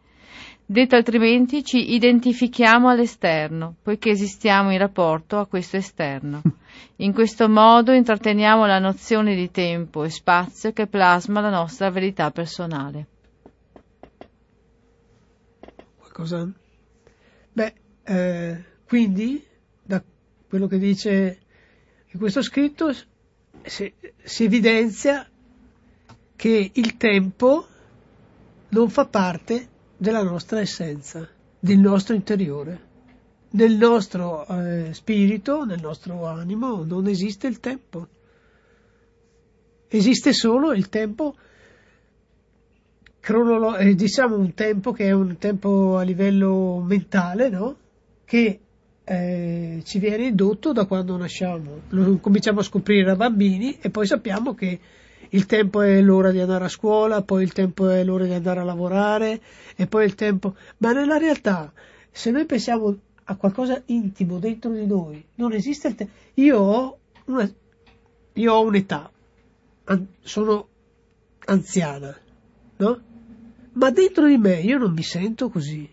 Detto 0.63 0.95
altrimenti 0.95 1.63
ci 1.63 1.93
identifichiamo 1.93 2.87
all'esterno, 2.87 3.73
poiché 3.81 4.11
esistiamo 4.11 4.71
in 4.71 4.77
rapporto 4.77 5.39
a 5.39 5.47
questo 5.47 5.77
esterno. 5.77 6.43
In 6.97 7.13
questo 7.13 7.49
modo 7.49 7.91
intratteniamo 7.91 8.65
la 8.65 8.79
nozione 8.79 9.35
di 9.35 9.51
tempo 9.51 10.03
e 10.03 10.09
spazio 10.09 10.71
che 10.71 10.87
plasma 10.87 11.41
la 11.41 11.49
nostra 11.49 11.89
verità 11.89 12.31
personale. 12.31 13.07
Qualcosa? 15.97 16.49
Beh, 17.51 17.73
eh, 18.03 18.63
quindi, 18.87 19.45
da 19.83 20.01
quello 20.47 20.67
che 20.67 20.77
dice 20.77 21.39
in 22.07 22.19
questo 22.19 22.41
scritto, 22.41 22.93
si, 23.63 23.93
si 24.23 24.43
evidenzia 24.45 25.27
che 26.35 26.71
il 26.73 26.97
tempo 26.97 27.67
non 28.69 28.89
fa 28.89 29.05
parte 29.05 29.67
della 29.97 30.23
nostra 30.23 30.59
essenza, 30.59 31.27
del 31.59 31.79
nostro 31.79 32.15
interiore. 32.15 32.93
Nel 33.55 33.77
nostro 33.77 34.45
eh, 34.47 34.93
spirito, 34.93 35.63
nel 35.63 35.79
nostro 35.79 36.25
animo, 36.25 36.83
non 36.83 37.07
esiste 37.07 37.47
il 37.47 37.61
tempo. 37.61 38.07
Esiste 39.87 40.33
solo 40.33 40.73
il 40.73 40.89
tempo 40.89 41.35
cronolo- 43.21 43.77
eh, 43.77 43.95
diciamo 43.95 44.35
un 44.35 44.53
tempo 44.53 44.91
che 44.91 45.05
è 45.05 45.11
un 45.11 45.37
tempo 45.37 45.95
a 45.95 46.01
livello 46.01 46.83
mentale, 46.85 47.47
no? 47.47 47.77
Che 48.25 48.59
eh, 49.05 49.81
ci 49.85 49.99
viene 49.99 50.25
indotto 50.25 50.73
da 50.73 50.85
quando 50.85 51.15
nasciamo. 51.15 51.79
Lo 51.89 52.17
cominciamo 52.17 52.59
a 52.59 52.63
scoprire 52.63 53.05
da 53.05 53.15
bambini 53.15 53.77
e 53.79 53.89
poi 53.89 54.05
sappiamo 54.05 54.53
che 54.53 54.79
il 55.29 55.45
tempo 55.45 55.79
è 55.79 56.01
l'ora 56.01 56.31
di 56.31 56.41
andare 56.41 56.65
a 56.65 56.69
scuola, 56.69 57.21
poi 57.21 57.43
il 57.43 57.53
tempo 57.53 57.87
è 57.87 58.03
l'ora 58.03 58.25
di 58.25 58.33
andare 58.33 58.59
a 58.59 58.63
lavorare 58.65 59.39
e 59.77 59.87
poi 59.87 60.03
il 60.03 60.15
tempo... 60.15 60.57
Ma 60.79 60.91
nella 60.91 61.17
realtà, 61.17 61.71
se 62.11 62.31
noi 62.31 62.45
pensiamo 62.45 62.97
a 63.25 63.35
qualcosa 63.35 63.81
intimo 63.85 64.39
dentro 64.39 64.71
di 64.71 64.85
noi, 64.85 65.23
non 65.35 65.53
esiste 65.53 65.87
il 65.87 65.95
tempo. 65.95 66.13
Io 66.35 66.57
ho, 66.57 66.99
io 68.33 68.53
ho 68.53 68.63
un'età, 68.63 69.11
an- 69.85 70.07
sono 70.21 70.67
anziana, 71.45 72.15
no? 72.77 73.01
Ma 73.73 73.89
dentro 73.91 74.27
di 74.27 74.37
me 74.37 74.61
io 74.61 74.77
non 74.77 74.93
mi 74.93 75.03
sento 75.03 75.49
così. 75.49 75.89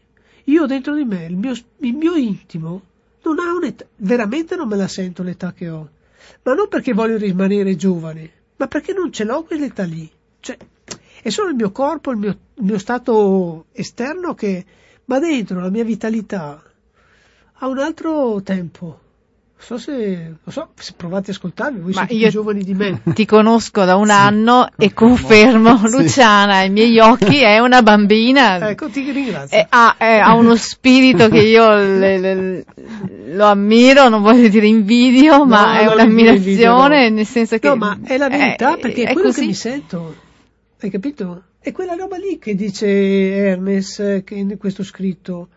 Io 0.47 0.67
dentro 0.67 0.95
di 0.95 1.05
me, 1.05 1.25
il 1.25 1.37
mio, 1.37 1.53
il 1.53 1.95
mio 1.95 2.15
intimo, 2.15 2.83
non 3.23 3.39
ha 3.39 3.55
un'età, 3.55 3.87
veramente 3.97 4.57
non 4.57 4.69
me 4.69 4.77
la 4.77 4.89
sento 4.89 5.23
l'età 5.23 5.53
che 5.53 5.69
ho. 5.69 5.89
Ma 6.43 6.55
non 6.55 6.69
perché 6.69 6.93
voglio 6.93 7.17
rimanere 7.17 7.77
giovane, 7.77 8.31
ma 8.57 8.67
perché 8.67 8.93
non 8.93 9.13
ce 9.13 9.25
l'ho 9.25 9.45
quell'età 9.45 9.85
lì. 9.85 10.11
Cioè, 10.41 10.57
è 11.23 11.29
solo 11.31 11.49
il 11.51 11.55
mio 11.55 11.71
corpo, 11.71 12.11
il 12.11 12.19
mio, 12.19 12.39
il 12.55 12.65
mio 12.65 12.79
stato 12.79 13.67
esterno 13.73 14.35
che, 14.35 14.65
ma 15.07 15.19
dentro 15.19 15.61
la 15.61 15.71
mia 15.71 15.85
vitalità 15.85 16.63
ha 17.63 17.69
un 17.69 17.79
altro 17.79 18.43
tempo. 18.43 18.99
Non 19.65 19.79
so 19.79 19.79
se, 19.79 20.17
non 20.43 20.53
so, 20.53 20.71
se 20.75 20.95
provate 20.97 21.31
a 21.31 21.35
ascoltarmi, 21.35 21.79
voi 21.79 21.93
Ma 21.93 22.01
siete 22.01 22.15
io 22.15 22.21
più 22.23 22.31
giovani 22.31 22.65
di 22.65 22.75
me. 22.75 23.01
Ti 23.15 23.25
conosco 23.25 23.85
da 23.85 23.95
un 23.95 24.07
Sì, 24.07 24.11
anno 24.13 24.69
e 24.77 24.93
confermo. 24.93 25.77
Sì. 25.87 25.97
Luciana, 25.97 26.57
ai 26.57 26.71
miei 26.71 26.99
occhi 26.99 27.41
è 27.41 27.61
una 27.61 27.81
bambina. 27.81 28.69
Ecco, 28.69 28.89
ti 28.89 29.09
ringrazio. 29.09 29.57
E 29.57 29.65
ha, 29.69 29.95
eh, 29.97 30.19
ha 30.19 30.35
uno 30.35 30.57
spirito 30.57 31.29
che 31.29 31.39
io 31.39 31.73
le- 31.77 32.19
le- 32.19 32.65
lo 33.29 33.45
ammiro, 33.47 34.09
non 34.09 34.23
voglio 34.23 34.49
dire 34.49 34.67
invidio, 34.67 35.47
ma 35.47 35.79
è 35.79 35.87
un'ammirazione, 35.87 36.37
invidio, 36.37 36.73
no. 36.77 36.89
nel 36.89 37.27
senso 37.27 37.59
che... 37.59 37.69
No, 37.69 37.77
ma 37.77 37.97
è 38.03 38.17
la 38.17 38.29
verità 38.29 38.75
eh, 38.77 38.81
perché 38.81 39.05
è, 39.05 39.11
è 39.11 39.13
quello 39.13 39.29
così. 39.29 39.41
che 39.43 39.47
mi 39.47 39.55
sento. 39.55 40.17
Hai 40.81 40.91
capito? 40.91 41.43
È 41.61 41.71
quella 41.71 41.95
roba 41.95 42.17
lì 42.17 42.41
che 42.41 42.57
dice 42.57 42.89
Hermes 42.89 44.23
che 44.25 44.35
in 44.35 44.57
questo 44.59 44.83
scritto. 44.83 45.49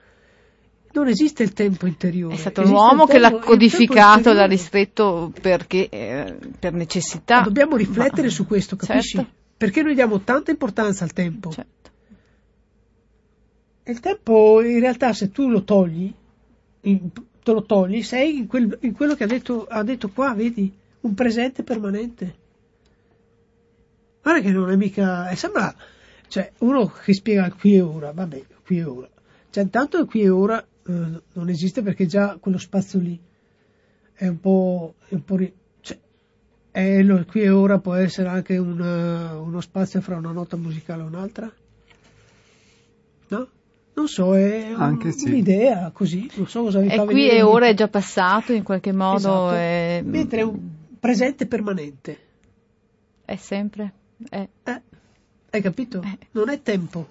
Non 0.96 1.08
esiste 1.10 1.44
il 1.44 1.52
tempo 1.54 1.88
interiore. 1.88 2.36
È 2.36 2.38
stato 2.38 2.62
esiste 2.62 2.78
l'uomo 2.80 3.06
che 3.06 3.20
l'ha 3.20 3.38
codificato, 3.38 4.32
l'ha 4.32 4.46
ristretto 4.46 5.32
perché, 5.42 5.90
eh, 5.90 6.38
per 6.58 6.72
necessità. 6.74 7.38
Ma 7.40 7.42
dobbiamo 7.44 7.76
riflettere 7.76 8.28
Ma- 8.28 8.34
su 8.34 8.46
questo, 8.48 8.76
capisci? 8.78 9.18
Certo, 9.18 9.32
Perché 9.58 9.82
noi 9.84 9.94
diamo 9.94 10.22
tanta 10.22 10.52
importanza 10.52 11.04
al 11.04 11.12
tempo. 11.14 11.52
certo. 11.52 11.90
E 13.84 13.92
il 13.92 14.00
tempo, 14.00 14.62
in 14.62 14.80
realtà, 14.80 15.12
se 15.14 15.32
tu 15.32 15.50
lo 15.50 15.64
togli, 15.64 16.12
in- 16.82 17.10
te 17.44 17.52
lo 17.52 17.64
togli, 17.64 18.02
sei 18.02 18.38
in, 18.38 18.48
quel- 18.48 18.78
in 18.82 18.94
quello 18.94 19.16
che 19.16 19.26
ha 19.26 19.28
detto, 19.28 19.66
ha 19.70 19.84
detto 19.84 20.10
qua, 20.10 20.34
vedi? 20.34 20.74
Un 21.02 21.14
presente 21.14 21.64
permanente. 21.64 22.36
Guarda 24.24 24.42
che 24.42 24.50
non 24.52 24.72
è 24.72 24.76
mica. 24.76 25.30
eh, 25.30 25.36
sembra. 25.36 25.76
Cioè, 26.28 26.52
uno 26.60 26.88
che 26.88 27.14
spiega 27.14 27.52
qui 27.52 27.76
e 27.76 27.82
ora, 27.82 28.12
vabbè, 28.12 28.44
qui 28.66 28.78
e 28.80 28.84
ora. 28.86 29.10
Cioè, 29.52 29.64
intanto 29.64 30.04
qui 30.06 30.22
e 30.22 30.30
ora 30.30 30.66
eh, 30.88 31.22
non 31.34 31.50
esiste 31.50 31.82
perché 31.82 32.06
già 32.06 32.38
quello 32.40 32.58
spazio 32.58 33.00
lì 33.00 33.20
è 34.14 34.28
un 34.28 34.40
po'. 34.40 34.96
È 35.08 35.14
un 35.14 35.24
po' 35.24 35.36
ri- 35.36 35.54
cioè, 35.82 35.98
è 36.72 37.02
lo- 37.02 37.26
qui 37.26 37.42
e 37.42 37.50
ora 37.50 37.80
può 37.80 37.94
essere 37.96 38.30
anche 38.30 38.58
un, 38.58 38.80
eh, 38.82 39.36
uno 39.36 39.62
spazio 39.62 40.02
fra 40.02 40.18
una 40.18 40.32
nota 40.32 40.56
musicale 40.58 41.02
e 41.04 41.06
un'altra? 41.06 41.52
No? 43.30 43.48
Non 43.94 44.08
so, 44.08 44.36
è 44.36 44.74
un- 44.74 45.12
sì. 45.14 45.30
un'idea 45.30 45.90
così, 45.92 46.30
non 46.36 46.48
so 46.48 46.64
cosa 46.64 46.80
mi 46.80 46.88
E 46.88 46.96
fa 46.98 47.06
qui 47.06 47.30
e 47.30 47.42
ora 47.42 47.68
è 47.68 47.74
già 47.74 47.88
passato 47.88 48.52
in 48.54 48.64
qualche 48.64 48.92
modo, 48.92 49.16
Esatto. 49.18 49.54
è, 49.56 50.02
Mentre 50.04 50.40
è 50.42 50.44
un 50.44 50.60
presente 51.00 51.46
permanente. 51.48 52.18
è 53.24 53.36
sempre... 53.38 53.94
è- 54.30 54.48
Eh, 54.64 54.82
hai 55.50 55.62
capito? 55.62 56.02
Eh. 56.04 56.18
Non 56.32 56.50
è 56.50 56.62
tempo, 56.62 57.08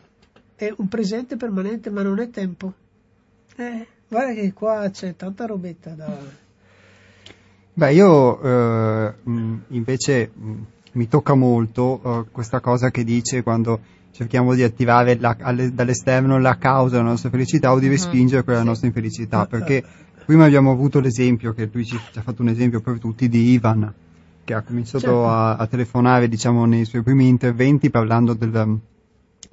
è 0.56 0.72
un 0.76 0.86
presente 0.88 1.36
permanente, 1.36 1.88
ma 1.90 2.02
non 2.02 2.20
è 2.20 2.28
tempo. 2.30 2.72
Eh, 3.56 3.86
guarda 4.08 4.32
che 4.34 4.52
qua 4.52 4.88
c'è 4.90 5.14
tanta 5.16 5.46
robetta 5.46 5.90
da. 5.90 6.18
Beh, 7.76 7.92
io 7.92 8.40
eh, 8.40 9.14
mh, 9.22 9.54
invece 9.68 10.30
mh, 10.32 10.52
mi 10.92 11.08
tocca 11.08 11.34
molto 11.34 12.00
eh, 12.04 12.30
questa 12.30 12.60
cosa 12.60 12.90
che 12.90 13.02
dice 13.04 13.42
quando 13.42 13.80
cerchiamo 14.12 14.54
di 14.54 14.62
attivare 14.62 15.16
la- 15.18 15.36
alle- 15.40 15.74
dall'esterno 15.74 16.38
la 16.38 16.56
causa 16.56 16.96
della 16.96 17.08
nostra 17.08 17.30
felicità 17.30 17.72
o 17.72 17.78
di 17.80 17.86
Mhm. 17.86 17.90
respingere 17.92 18.42
quella 18.44 18.58
della 18.58 18.70
nostra 18.70 18.86
infelicidà, 18.88 19.46
perché 19.46 19.82
prima 20.24 20.44
abbiamo 20.44 20.70
avuto 20.70 21.00
l'esempio, 21.00 21.52
che 21.52 21.68
lui 21.72 21.84
ci, 21.84 21.98
ci 22.12 22.18
ha 22.18 22.22
fatto 22.22 22.42
un 22.42 22.48
esempio 22.48 22.80
per 22.80 22.98
tutti, 23.00 23.28
di 23.28 23.50
Ivan, 23.50 23.92
che 24.44 24.54
ha 24.54 24.62
cominciato 24.62 25.00
Certo. 25.06 25.26
a, 25.26 25.56
a 25.56 25.66
telefonare, 25.66 26.28
diciamo, 26.28 26.64
nei 26.64 26.84
suoi 26.84 27.02
primi 27.02 27.26
interventi 27.26 27.90
parlando 27.90 28.34
del, 28.34 28.78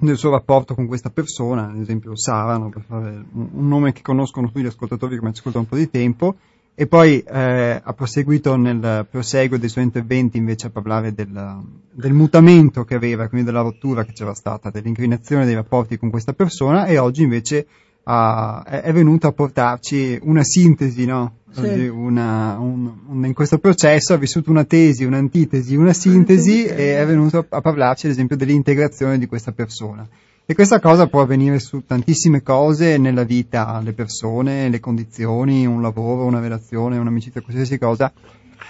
del 0.06 0.16
suo 0.16 0.30
rapporto 0.30 0.74
con 0.74 0.86
questa 0.86 1.10
persona, 1.10 1.70
ad 1.70 1.80
esempio 1.80 2.16
Sara, 2.16 2.56
no, 2.56 2.68
per 2.68 2.82
fare 2.86 3.24
un 3.32 3.68
nome 3.68 3.92
che 3.92 4.02
conoscono 4.02 4.48
tutti 4.48 4.62
gli 4.62 4.66
ascoltatori 4.66 5.16
che 5.16 5.22
mi 5.22 5.30
ascoltano 5.30 5.64
un 5.64 5.70
po' 5.70 5.76
di 5.76 5.90
tempo, 5.90 6.36
e 6.74 6.86
poi 6.86 7.20
eh, 7.20 7.80
ha 7.82 7.92
proseguito 7.92 8.56
nel 8.56 9.06
proseguo 9.10 9.58
dei 9.58 9.68
suoi 9.68 9.84
interventi 9.84 10.38
invece 10.38 10.68
a 10.68 10.70
parlare 10.70 11.12
del, 11.12 11.60
del 11.92 12.12
mutamento 12.12 12.84
che 12.84 12.94
aveva, 12.94 13.28
quindi 13.28 13.46
della 13.46 13.60
rottura 13.60 14.04
che 14.04 14.12
c'era 14.12 14.34
stata, 14.34 14.70
dell'inclinazione 14.70 15.44
dei 15.44 15.54
rapporti 15.54 15.98
con 15.98 16.10
questa 16.10 16.32
persona 16.32 16.86
e 16.86 16.98
oggi 16.98 17.22
invece 17.22 17.66
ha- 18.04 18.64
è, 18.66 18.80
è 18.80 18.92
venuto 18.92 19.26
a 19.26 19.32
portarci 19.32 20.18
una 20.22 20.42
sintesi, 20.42 21.04
no? 21.04 21.40
Sì. 21.52 21.86
Una- 21.88 22.58
un- 22.58 22.92
un- 23.08 23.24
in 23.26 23.34
questo 23.34 23.58
processo 23.58 24.14
ha 24.14 24.16
vissuto 24.16 24.50
una 24.50 24.64
tesi, 24.64 25.04
un'antitesi, 25.04 25.76
una 25.76 25.92
sintesi 25.92 26.64
e 26.64 26.98
è 26.98 27.06
venuto 27.06 27.44
a, 27.48 27.60
parlarci 27.60 28.06
ad 28.06 28.12
esempio 28.12 28.36
dell'integrazione 28.36 29.18
di 29.18 29.26
questa 29.26 29.52
persona. 29.52 30.06
E 30.44 30.54
questa 30.54 30.80
cosa 30.80 31.06
può 31.06 31.20
avvenire 31.22 31.58
su 31.60 31.84
tantissime 31.86 32.42
cose 32.42 32.98
nella 32.98 33.22
vita, 33.22 33.80
le 33.82 33.92
persone, 33.92 34.68
le 34.68 34.80
condizioni, 34.80 35.66
un 35.66 35.80
lavoro, 35.80 36.24
una 36.24 36.40
relazione, 36.40 36.98
un'amicizia, 36.98 37.40
qualsiasi 37.42 37.78
cosa. 37.78 38.12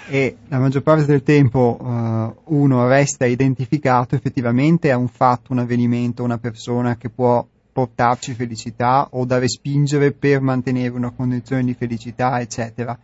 E 0.08 0.36
la 0.48 0.58
maggior 0.58 0.82
parte 0.82 1.06
del 1.06 1.22
tempo 1.22 1.78
eh, 1.80 2.32
uno 2.46 2.88
resta 2.88 3.24
identificato 3.24 4.14
effettivamente 4.16 4.90
a 4.90 4.96
un 4.96 5.08
fatto, 5.08 5.52
un 5.52 5.60
avvenimento, 5.60 6.22
una 6.24 6.38
persona 6.38 6.96
che 6.96 7.08
può 7.08 7.44
portarci 7.72 8.34
felicità 8.34 9.08
o 9.12 9.24
da 9.24 9.38
respingere 9.38 10.12
per 10.12 10.40
mantenere 10.40 10.94
una 10.94 11.10
condizione 11.10 11.64
di 11.64 11.74
felicità, 11.74 12.40
eccetera. 12.40 12.98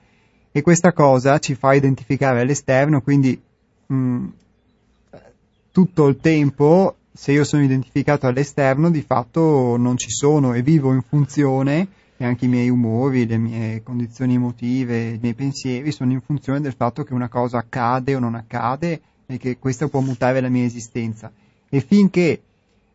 E 0.51 0.63
questa 0.63 0.93
cosa 0.93 1.39
ci 1.39 1.55
fa 1.55 1.73
identificare 1.75 2.41
all'esterno, 2.41 3.01
quindi 3.01 3.41
mh, 3.87 4.27
tutto 5.73 6.07
il 6.07 6.19
tempo, 6.19 6.97
se 7.13 7.33
io 7.33 7.45
sono 7.45 7.63
identificato 7.63 8.27
all'esterno, 8.27 8.91
di 8.91 9.03
fatto 9.03 9.77
non 9.77 9.97
ci 9.97 10.11
sono 10.11 10.53
e 10.55 10.63
vivo 10.63 10.93
in 10.93 11.03
funzione, 11.03 11.89
e 12.21 12.25
anche 12.25 12.47
i 12.47 12.49
miei 12.49 12.69
umori, 12.69 13.27
le 13.27 13.39
mie 13.39 13.83
condizioni 13.85 14.35
emotive, 14.35 15.11
i 15.11 15.19
miei 15.21 15.35
pensieri 15.35 15.93
sono 15.93 16.11
in 16.11 16.21
funzione 16.21 16.61
del 16.61 16.75
fatto 16.75 17.05
che 17.05 17.15
una 17.15 17.29
cosa 17.29 17.59
accade 17.59 18.17
o 18.17 18.19
non 18.19 18.35
accade 18.35 19.01
e 19.25 19.37
che 19.37 19.59
questa 19.59 19.87
può 19.87 20.01
mutare 20.01 20.41
la 20.41 20.49
mia 20.49 20.65
esistenza. 20.65 21.31
E 21.69 21.81
finché, 21.81 22.43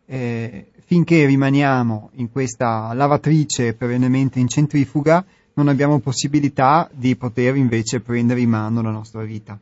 eh, 0.05 0.71
finché 0.86 1.25
rimaniamo 1.25 2.11
in 2.15 2.31
questa 2.31 2.93
lavatrice 2.93 3.73
perennemente 3.73 4.39
in 4.39 4.47
centrifuga, 4.47 5.23
non 5.55 5.67
abbiamo 5.67 5.99
possibilità 5.99 6.89
di 6.91 7.15
poter 7.15 7.55
invece 7.55 7.99
prendere 7.99 8.41
in 8.41 8.49
mano 8.49 8.81
la 8.81 8.91
nostra 8.91 9.23
vita. 9.23 9.59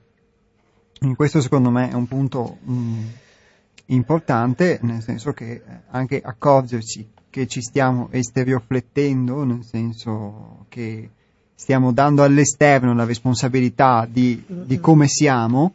In 1.02 1.16
questo 1.16 1.42
secondo 1.42 1.70
me 1.70 1.90
è 1.90 1.94
un 1.94 2.08
punto 2.08 2.58
mh, 2.62 3.00
importante, 3.88 4.80
nel 4.84 5.02
senso 5.02 5.34
che 5.34 5.52
eh, 5.52 5.62
anche 5.90 6.22
accorgerci 6.24 7.10
che 7.30 7.48
ci 7.48 7.62
stiamo 7.62 8.10
esteriorflettendo, 8.12 9.44
nel 9.44 9.64
senso 9.64 10.66
che 10.70 11.10
stiamo 11.56 11.92
dando 11.92 12.24
all'esterno 12.24 12.94
la 12.94 13.06
responsabilità 13.06 14.08
di, 14.10 14.44
di 14.46 14.80
come 14.80 15.08
siamo, 15.08 15.74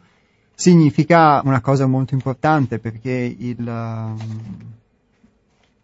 significa 0.53 1.41
una 1.43 1.61
cosa 1.61 1.85
molto 1.87 2.13
importante 2.13 2.79
perché 2.79 3.35
il, 3.37 3.57
um, 3.59 4.17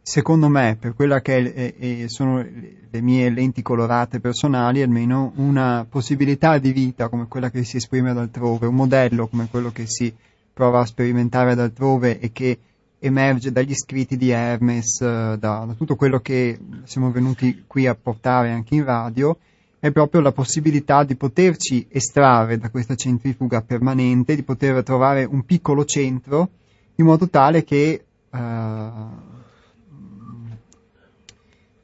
secondo 0.05 0.49
me, 0.49 0.75
per 0.77 0.93
quella 0.93 1.21
che 1.21 1.53
è- 1.53 1.75
è- 1.75 2.07
sono 2.07 2.43
le 2.43 3.01
mie 3.01 3.29
lenti 3.29 3.61
colorate 3.61 4.19
personali, 4.19 4.81
almeno 4.81 5.31
una 5.37 5.85
possibilità 5.89 6.57
di 6.57 6.73
vita 6.73 7.07
come 7.07 7.27
quella 7.29 7.49
che 7.49 7.63
si 7.63 7.77
esprime 7.77 8.09
ad 8.09 8.17
altrove, 8.17 8.67
un 8.67 8.75
modello 8.75 9.27
come 9.27 9.47
quello 9.49 9.71
che 9.71 9.85
si 9.87 10.13
prova 10.53 10.81
a 10.81 10.85
sperimentare 10.85 11.51
ad 11.51 11.59
altrove 11.59 12.19
e 12.19 12.31
che 12.33 12.59
emerge 12.99 13.51
dagli 13.51 13.73
scritti 13.73 14.17
di 14.17 14.29
Hermes, 14.29 15.01
eh, 15.01 15.37
da, 15.39 15.63
da 15.65 15.73
tutto 15.75 15.95
quello 15.95 16.19
che 16.19 16.59
siamo 16.83 17.09
venuti 17.09 17.63
qui 17.65 17.87
a 17.87 17.95
portare 17.95 18.51
anche 18.51 18.75
in 18.75 18.83
radio, 18.83 19.37
è 19.79 19.91
proprio 19.91 20.21
la 20.21 20.31
possibilità 20.31 21.03
di 21.03 21.15
poterci 21.15 21.87
estrarre 21.89 22.57
da 22.57 22.69
questa 22.69 22.95
centrifuga 22.95 23.61
permanente, 23.61 24.35
di 24.35 24.43
poter 24.43 24.83
trovare 24.83 25.23
un 25.23 25.43
piccolo 25.43 25.85
centro, 25.85 26.49
in 26.95 27.05
modo 27.05 27.27
tale 27.27 27.63
che 27.63 28.03
eh, 28.31 28.91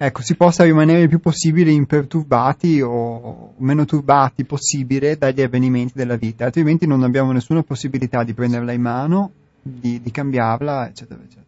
ecco, 0.02 0.22
si 0.22 0.36
possa 0.36 0.64
rimanere 0.64 1.02
il 1.02 1.10
più 1.10 1.20
possibile 1.20 1.72
imperturbati 1.72 2.80
o 2.82 3.54
meno 3.58 3.84
turbati 3.84 4.46
possibile 4.46 5.18
dagli 5.18 5.42
avvenimenti 5.42 5.92
della 5.94 6.16
vita, 6.16 6.46
altrimenti 6.46 6.88
non 6.88 7.04
abbiamo 7.04 7.34
nessuna 7.34 7.64
possibilità 7.64 8.24
di 8.24 8.34
prenderla 8.34 8.72
in 8.72 8.82
mano, 8.82 9.32
di, 9.62 10.02
di 10.02 10.10
cambiarla, 10.10 10.88
eccetera, 10.88 11.22
eccetera. 11.22 11.48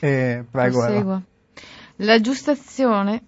Eh, 0.00 0.44
prego. 0.50 1.22
La 1.96 2.20
giustazione, 2.20 3.22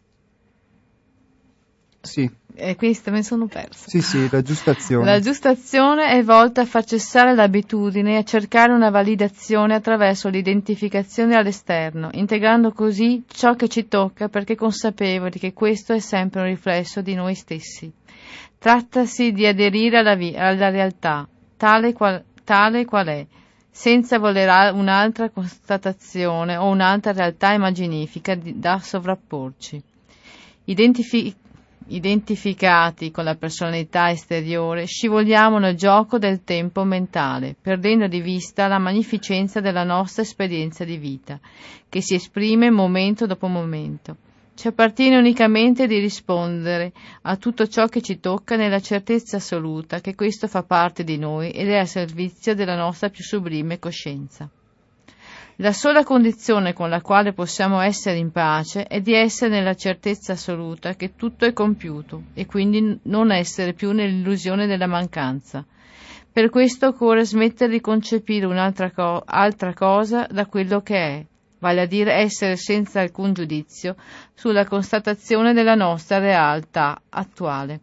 Sì, 2.00 2.30
questa 2.76 3.10
me 3.10 3.18
ne 3.18 3.22
sono 3.22 3.46
persa. 3.46 3.88
sì, 3.88 4.00
sì, 4.00 4.28
la 4.30 4.42
giustazione. 4.42 5.04
La 5.04 5.20
giustazione 5.20 6.10
è 6.10 6.22
volta 6.24 6.62
a 6.62 6.64
far 6.64 6.84
cessare 6.84 7.34
l'abitudine 7.34 8.14
e 8.14 8.16
a 8.16 8.24
cercare 8.24 8.72
una 8.72 8.90
validazione 8.90 9.74
attraverso 9.74 10.28
l'identificazione 10.28 11.36
all'esterno, 11.36 12.08
integrando 12.12 12.72
così 12.72 13.22
ciò 13.28 13.54
che 13.54 13.68
ci 13.68 13.86
tocca 13.86 14.28
perché 14.28 14.56
consapevoli 14.56 15.38
che 15.38 15.52
questo 15.52 15.92
è 15.92 16.00
sempre 16.00 16.40
un 16.40 16.46
riflesso 16.46 17.00
di 17.00 17.14
noi 17.14 17.34
stessi. 17.34 17.90
Trattasi 18.58 19.32
di 19.32 19.46
aderire 19.46 19.98
alla, 19.98 20.16
vi- 20.16 20.36
alla 20.36 20.70
realtà, 20.70 21.28
tale 21.56 21.92
qual, 21.92 22.22
tale 22.42 22.84
qual 22.84 23.06
è, 23.06 23.26
senza 23.70 24.18
voler 24.18 24.74
un'altra 24.74 25.30
constatazione 25.30 26.56
o 26.56 26.66
un'altra 26.66 27.12
realtà 27.12 27.52
immaginifica 27.52 28.36
da 28.36 28.80
sovrapporci. 28.80 29.80
Identifi- 30.64 31.34
identificati 31.88 33.10
con 33.10 33.24
la 33.24 33.36
personalità 33.36 34.10
esteriore, 34.10 34.86
scivoliamo 34.86 35.58
nel 35.58 35.76
gioco 35.76 36.18
del 36.18 36.44
tempo 36.44 36.84
mentale, 36.84 37.56
perdendo 37.60 38.06
di 38.06 38.20
vista 38.20 38.66
la 38.66 38.78
magnificenza 38.78 39.60
della 39.60 39.84
nostra 39.84 40.22
esperienza 40.22 40.84
di 40.84 40.96
vita, 40.96 41.38
che 41.88 42.00
si 42.00 42.14
esprime 42.14 42.70
momento 42.70 43.26
dopo 43.26 43.46
momento. 43.46 44.16
Ci 44.54 44.66
appartiene 44.66 45.16
unicamente 45.16 45.86
di 45.86 46.00
rispondere 46.00 46.92
a 47.22 47.36
tutto 47.36 47.68
ciò 47.68 47.86
che 47.86 48.02
ci 48.02 48.18
tocca 48.18 48.56
nella 48.56 48.80
certezza 48.80 49.36
assoluta 49.36 50.00
che 50.00 50.16
questo 50.16 50.48
fa 50.48 50.64
parte 50.64 51.04
di 51.04 51.16
noi 51.16 51.50
ed 51.50 51.68
è 51.68 51.78
al 51.78 51.86
servizio 51.86 52.56
della 52.56 52.74
nostra 52.74 53.08
più 53.08 53.22
sublime 53.22 53.78
coscienza. 53.78 54.50
La 55.60 55.72
sola 55.72 56.04
condizione 56.04 56.72
con 56.72 56.88
la 56.88 57.00
quale 57.00 57.32
possiamo 57.32 57.80
essere 57.80 58.16
in 58.16 58.30
pace 58.30 58.84
è 58.84 59.00
di 59.00 59.12
essere 59.12 59.50
nella 59.50 59.74
certezza 59.74 60.34
assoluta 60.34 60.94
che 60.94 61.16
tutto 61.16 61.46
è 61.46 61.52
compiuto 61.52 62.26
e 62.34 62.46
quindi 62.46 63.00
non 63.02 63.32
essere 63.32 63.72
più 63.72 63.90
nell'illusione 63.90 64.68
della 64.68 64.86
mancanza. 64.86 65.66
Per 66.30 66.48
questo 66.48 66.86
occorre 66.86 67.24
smettere 67.24 67.72
di 67.72 67.80
concepire 67.80 68.46
un'altra 68.46 68.92
co- 68.92 69.24
cosa 69.74 70.28
da 70.30 70.46
quello 70.46 70.80
che 70.80 70.96
è, 70.96 71.26
vale 71.58 71.80
a 71.80 71.86
dire 71.86 72.12
essere 72.12 72.54
senza 72.54 73.00
alcun 73.00 73.32
giudizio 73.32 73.96
sulla 74.34 74.64
constatazione 74.64 75.54
della 75.54 75.74
nostra 75.74 76.18
realtà 76.18 77.02
attuale. 77.08 77.80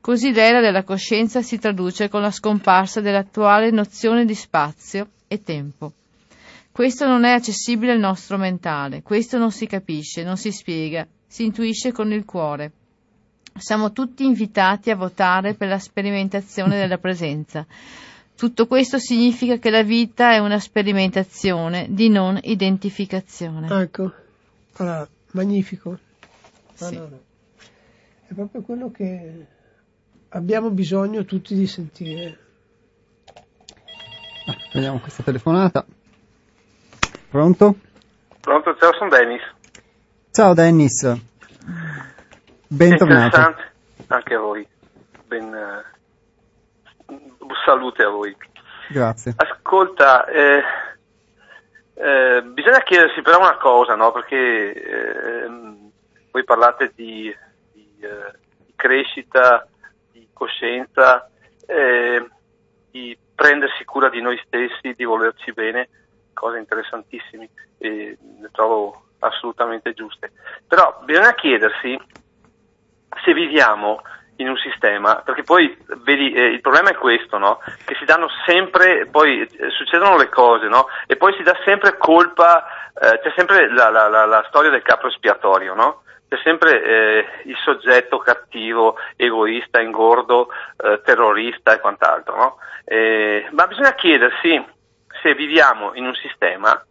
Così 0.00 0.32
l'era 0.32 0.62
della 0.62 0.84
coscienza 0.84 1.42
si 1.42 1.58
traduce 1.58 2.08
con 2.08 2.22
la 2.22 2.30
scomparsa 2.30 3.02
dell'attuale 3.02 3.70
nozione 3.70 4.24
di 4.24 4.34
spazio 4.34 5.08
e 5.28 5.42
tempo. 5.42 5.92
Questo 6.74 7.06
non 7.06 7.22
è 7.22 7.30
accessibile 7.30 7.92
al 7.92 8.00
nostro 8.00 8.36
mentale, 8.36 9.02
questo 9.02 9.38
non 9.38 9.52
si 9.52 9.64
capisce, 9.64 10.24
non 10.24 10.36
si 10.36 10.50
spiega, 10.50 11.06
si 11.24 11.44
intuisce 11.44 11.92
con 11.92 12.12
il 12.12 12.24
cuore. 12.24 12.72
Siamo 13.56 13.92
tutti 13.92 14.24
invitati 14.24 14.90
a 14.90 14.96
votare 14.96 15.54
per 15.54 15.68
la 15.68 15.78
sperimentazione 15.78 16.76
della 16.76 16.98
presenza. 16.98 17.64
Tutto 18.36 18.66
questo 18.66 18.98
significa 18.98 19.58
che 19.58 19.70
la 19.70 19.84
vita 19.84 20.32
è 20.32 20.38
una 20.38 20.58
sperimentazione 20.58 21.86
di 21.90 22.08
non 22.08 22.40
identificazione. 22.42 23.68
Ecco, 23.82 24.12
allora, 24.78 25.08
magnifico. 25.30 25.90
No, 25.90 26.86
Sì. 26.88 26.96
È 26.96 28.34
proprio 28.34 28.62
quello 28.62 28.90
che 28.90 29.46
abbiamo 30.30 30.70
bisogno 30.70 31.24
tutti 31.24 31.54
di 31.54 31.68
sentire. 31.68 32.38
Ah, 34.46 34.56
vediamo 34.72 34.98
questa 34.98 35.22
telefonata. 35.22 35.86
Pronto? 37.34 37.74
Pronto, 38.40 38.76
ciao, 38.76 38.92
sono 38.92 39.10
Dennis. 39.10 39.42
Ciao 40.30 40.54
Dennis. 40.54 41.02
Bentornato. 42.68 43.56
Anche 44.06 44.34
a 44.34 44.38
voi. 44.38 44.64
Ben, 45.26 45.52
eh, 45.52 45.84
salute 47.64 48.04
a 48.04 48.10
voi. 48.10 48.36
Grazie. 48.88 49.34
Ascolta, 49.34 50.26
eh, 50.26 50.62
eh, 51.94 52.42
bisogna 52.52 52.84
chiedersi 52.84 53.20
però 53.20 53.40
una 53.40 53.56
cosa, 53.56 53.96
no? 53.96 54.12
Perché 54.12 54.72
ehm, 55.42 55.90
voi 56.30 56.44
parlate 56.44 56.92
di, 56.94 57.34
di, 57.72 57.96
eh, 57.98 58.38
di 58.64 58.72
crescita, 58.76 59.66
di 60.12 60.28
coscienza, 60.32 61.28
eh, 61.66 62.28
di 62.92 63.18
prendersi 63.34 63.84
cura 63.84 64.08
di 64.08 64.20
noi 64.20 64.40
stessi, 64.46 64.94
di 64.94 65.02
volerci 65.02 65.52
bene, 65.52 65.88
cose 66.44 66.58
interessantissime 66.58 67.48
e 67.78 68.18
le 68.40 68.50
trovo 68.52 69.04
assolutamente 69.20 69.94
giuste. 69.94 70.32
Però 70.68 71.00
bisogna 71.04 71.32
chiedersi 71.32 71.98
se 73.24 73.32
viviamo 73.32 74.02
in 74.36 74.48
un 74.48 74.56
sistema, 74.56 75.22
perché 75.24 75.42
poi 75.42 75.74
vedi, 76.02 76.32
eh, 76.32 76.46
il 76.46 76.60
problema 76.60 76.90
è 76.90 76.96
questo, 76.96 77.38
no? 77.38 77.60
Che 77.84 77.94
si 77.94 78.04
danno 78.04 78.28
sempre, 78.44 79.06
poi 79.06 79.40
eh, 79.40 79.70
succedono 79.70 80.18
le 80.18 80.28
cose, 80.28 80.66
no? 80.66 80.88
E 81.06 81.16
poi 81.16 81.32
si 81.34 81.42
dà 81.42 81.56
sempre 81.64 81.96
colpa, 81.96 82.66
eh, 83.00 83.20
c'è 83.22 83.32
sempre 83.36 83.72
la, 83.72 83.88
la, 83.88 84.08
la, 84.08 84.26
la 84.26 84.44
storia 84.48 84.70
del 84.70 84.82
capo 84.82 85.06
espiatorio, 85.06 85.74
no? 85.74 86.02
C'è 86.28 86.36
sempre 86.42 86.82
eh, 86.82 87.26
il 87.44 87.56
soggetto 87.62 88.18
cattivo, 88.18 88.96
egoista, 89.16 89.80
ingordo, 89.80 90.48
eh, 90.76 91.00
terrorista 91.04 91.72
e 91.72 91.80
quant'altro, 91.80 92.36
no? 92.36 92.56
Eh, 92.84 93.46
ma 93.52 93.66
bisogna 93.66 93.94
chiedersi 93.94 94.72
se 95.24 95.34
viviamo 95.34 95.94
in 95.94 96.04
un 96.04 96.14
sistema 96.16 96.84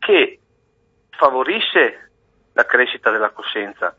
che 0.00 0.40
favorisce 1.10 2.10
la 2.52 2.64
crescita 2.66 3.10
della 3.12 3.30
coscienza, 3.30 3.94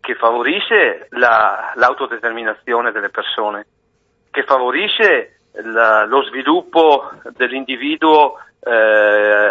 che 0.00 0.14
favorisce 0.14 1.08
la- 1.10 1.72
l'autodeterminazione 1.74 2.92
delle 2.92 3.10
persone, 3.10 3.66
che 4.30 4.42
favorisce 4.44 5.40
la- 5.64 6.06
lo 6.06 6.22
sviluppo 6.22 7.10
dell'individuo 7.36 8.38
eh, 8.68 8.72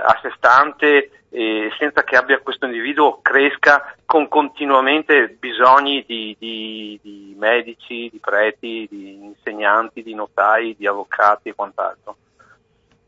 a 0.03 0.19
sé 0.21 0.31
stante 0.35 1.11
e 1.29 1.71
senza 1.77 2.03
che 2.03 2.17
abbia 2.17 2.39
questo 2.39 2.65
individuo 2.65 3.19
cresca 3.21 3.95
con 4.05 4.27
continuamente 4.27 5.29
bisogni 5.39 6.03
di, 6.05 6.35
di- 6.37 6.99
di 7.01 7.35
medici, 7.37 8.09
di 8.11 8.19
preti, 8.19 8.87
di 8.89 9.23
insegnanti, 9.23 10.03
di 10.03 10.13
notai, 10.15 10.75
di 10.75 10.85
avvocati 10.87 11.47
e 11.49 11.55
quant'altro, 11.55 12.17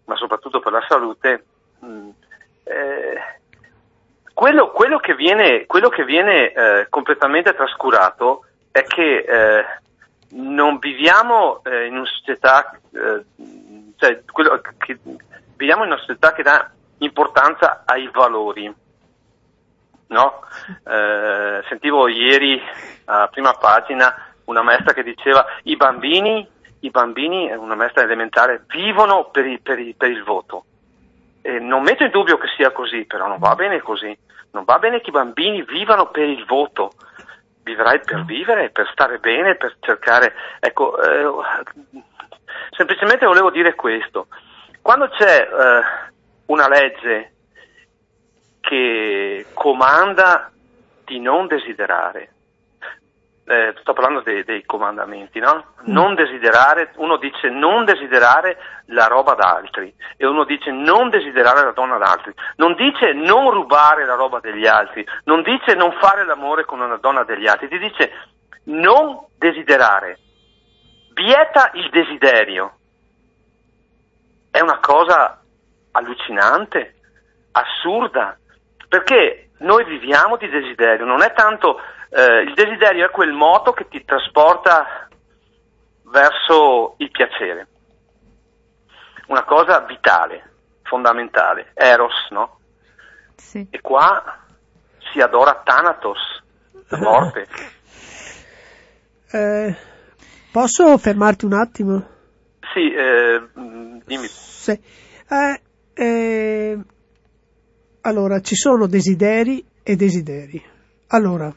ma 0.07 0.15
soprattutto 0.15 0.59
per 0.59 0.71
la 0.71 0.85
salute. 0.87 1.45
mh, 1.79 2.09
eh, 2.63 3.21
quello, 4.33 4.71
quello 4.71 4.99
che 4.99 5.15
viene, 5.15 5.65
quello 5.65 5.89
che 5.89 6.03
viene 6.05 6.51
eh, 6.51 6.87
completamente 6.89 7.55
trascurato 7.55 8.45
è 8.71 8.83
che 8.83 9.17
eh, 9.17 9.65
non 10.31 10.77
viviamo 10.77 11.63
eh, 11.63 11.87
in 11.87 11.95
una 11.95 12.05
società, 12.05 12.77
eh, 12.93 13.23
cioè 13.97 14.21
che, 14.77 14.99
viviamo 15.55 15.83
in 15.83 15.91
una 15.91 15.99
società 15.99 16.33
che 16.33 16.43
dà 16.43 16.69
importanza 16.99 17.83
ai 17.85 18.09
valori. 18.13 18.71
No? 20.09 20.41
Eh, 20.87 21.63
sentivo 21.67 22.07
ieri 22.07 22.61
a 23.05 23.27
prima 23.29 23.53
pagina 23.53 24.33
una 24.45 24.61
maestra 24.61 24.93
che 24.93 25.03
diceva 25.03 25.45
i 25.63 25.75
bambini, 25.75 26.47
i 26.81 26.89
bambini, 26.89 27.51
una 27.53 27.75
maestra 27.75 28.03
elementare, 28.03 28.63
vivono 28.67 29.29
per 29.29 29.45
il, 29.45 29.61
per 29.61 29.79
il- 29.79 29.95
per 29.95 30.09
il 30.11 30.23
voto. 30.23 30.65
E 31.41 31.59
non 31.59 31.83
metto 31.83 32.03
in 32.03 32.11
dubbio 32.11 32.37
che 32.37 32.47
sia 32.55 32.71
così, 32.71 33.05
però 33.05 33.27
non 33.27 33.39
va 33.39 33.55
bene 33.55 33.79
così. 33.79 34.15
Non 34.51 34.63
va 34.63 34.77
bene 34.79 35.01
che 35.01 35.09
i 35.09 35.13
bambini 35.13 35.63
vivano 35.63 36.09
per 36.09 36.27
il 36.27 36.45
voto. 36.45 36.91
Vivrai 37.63 37.99
per 37.99 38.23
vivere, 38.25 38.69
per 38.69 38.87
stare 38.91 39.17
bene, 39.19 39.55
per 39.55 39.75
cercare. 39.79 40.33
Ecco, 40.59 40.97
eh, 41.01 41.29
semplicemente 42.71 43.25
volevo 43.25 43.49
dire 43.51 43.75
questo. 43.75 44.27
Quando 44.81 45.09
c'è 45.09 45.41
eh, 45.41 46.11
una 46.47 46.67
legge 46.69 47.33
che 48.61 49.45
comanda 49.53 50.51
di 51.05 51.19
non 51.19 51.47
desiderare, 51.47 52.31
eh, 53.49 53.73
sto 53.79 53.93
parlando 53.93 54.21
dei, 54.21 54.43
dei 54.43 54.65
comandamenti, 54.65 55.39
no? 55.39 55.67
Non 55.85 56.15
desiderare, 56.15 56.91
uno 56.95 57.15
dice 57.15 57.49
non 57.49 57.85
desiderare 57.85 58.57
la 58.87 59.07
roba 59.07 59.35
d'altri 59.35 59.93
e 60.17 60.27
uno 60.27 60.43
dice 60.43 60.69
non 60.71 61.09
desiderare 61.09 61.63
la 61.63 61.71
donna 61.71 61.97
d'altri, 61.97 62.33
non 62.57 62.75
dice 62.75 63.13
non 63.13 63.49
rubare 63.51 64.05
la 64.05 64.15
roba 64.15 64.41
degli 64.41 64.67
altri, 64.67 65.05
non 65.23 65.43
dice 65.43 65.75
non 65.75 65.93
fare 65.93 66.25
l'amore 66.25 66.65
con 66.65 66.81
una 66.81 66.97
donna 66.97 67.23
degli 67.23 67.47
altri, 67.47 67.69
ti 67.69 67.79
dice 67.79 68.11
non 68.65 69.17
desiderare, 69.37 70.19
vieta 71.13 71.71
il 71.75 71.89
desiderio. 71.89 72.73
cosa 74.81 75.41
allucinante, 75.91 76.95
assurda, 77.51 78.37
perché 78.89 79.51
noi 79.59 79.85
viviamo 79.85 80.35
di 80.35 80.49
desiderio, 80.49 81.05
non 81.05 81.21
è 81.21 81.31
tanto 81.33 81.79
eh, 82.09 82.41
il 82.41 82.53
desiderio 82.53 83.05
è 83.05 83.11
quel 83.11 83.33
moto 83.33 83.73
che 83.73 83.87
ti 83.87 84.03
trasporta 84.03 85.07
verso 86.03 86.95
il 86.97 87.11
piacere, 87.11 87.67
una 89.27 89.43
cosa 89.43 89.81
vitale, 89.81 90.51
fondamentale, 90.83 91.71
eros, 91.73 92.29
no? 92.29 92.59
Sì. 93.35 93.67
E 93.69 93.81
qua 93.81 94.39
si 95.11 95.19
adora 95.19 95.61
Thanatos, 95.63 96.43
la 96.87 96.97
morte. 97.01 97.47
Eh, 99.29 99.75
posso 100.51 100.97
fermarti 100.97 101.45
un 101.45 101.53
attimo? 101.53 102.07
Sì, 102.73 102.91
eh, 102.93 103.49
mm, 103.59 103.99
dimmi. 104.05 104.27
Sì. 104.27 104.71
Eh, 104.71 105.61
eh, 105.93 106.77
allora, 108.01 108.39
ci 108.39 108.55
sono 108.55 108.87
desideri 108.87 109.65
e 109.83 109.95
desideri. 109.95 110.63
Allora, 111.07 111.53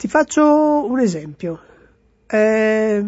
ti 0.00 0.08
faccio 0.08 0.86
un 0.88 0.98
esempio. 0.98 1.60
Eh, 2.26 3.04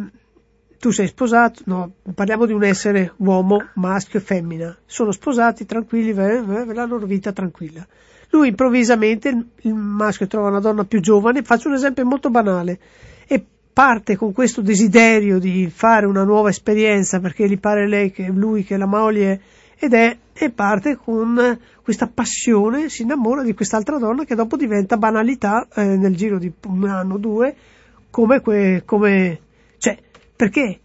tu 0.78 0.90
sei 0.90 1.06
sposato, 1.06 1.62
no, 1.64 1.93
parliamo 2.14 2.44
di 2.44 2.52
un 2.52 2.64
essere 2.64 3.14
uomo, 3.16 3.70
maschio 3.77 4.19
e 4.19 4.23
femmina. 4.23 4.77
Sono 4.85 5.10
sposati, 5.10 5.64
tranquilli, 5.64 6.12
la 6.12 6.85
loro 6.85 7.06
vita 7.06 7.32
tranquilla. 7.32 7.86
Lui 8.28 8.48
improvvisamente, 8.48 9.47
il 9.62 9.73
maschio 9.73 10.27
trova 10.27 10.48
una 10.48 10.60
donna 10.60 10.85
più 10.85 11.01
giovane, 11.01 11.43
faccio 11.43 11.69
un 11.69 11.74
esempio 11.77 12.05
molto 12.05 12.28
banale, 12.28 12.78
e 13.27 13.43
parte 13.73 14.16
con 14.16 14.35
questo 14.35 14.60
desiderio 14.60 15.39
di 15.39 15.73
fare 15.74 16.05
una 16.05 16.24
nuova 16.24 16.51
esperienza 16.51 17.20
perché 17.20 17.48
gli 17.48 17.59
pare 17.59 17.89
lei 17.89 18.10
che 18.10 18.27
lui 18.27 18.64
che 18.64 18.77
la 18.77 18.85
moglie 18.85 19.40
ed 19.83 19.95
è 19.95 20.17
e 20.33 20.51
parte 20.51 20.95
con 20.97 21.59
questa 21.83 22.07
passione, 22.07 22.89
si 22.89 23.03
innamora 23.03 23.43
di 23.43 23.53
quest'altra 23.53 23.99
donna 23.99 24.25
che 24.25 24.37
dopo 24.37 24.57
diventa 24.57 24.97
banalità 24.97 25.67
eh, 25.75 25.97
nel 25.97 26.15
giro 26.15 26.39
di 26.39 26.53
un 26.67 26.85
anno 26.85 27.15
o 27.15 27.19
due 27.19 27.57
come, 28.09 28.41
que, 28.41 28.83
come 28.85 29.41
cioè 29.79 29.99
perché 30.37 30.79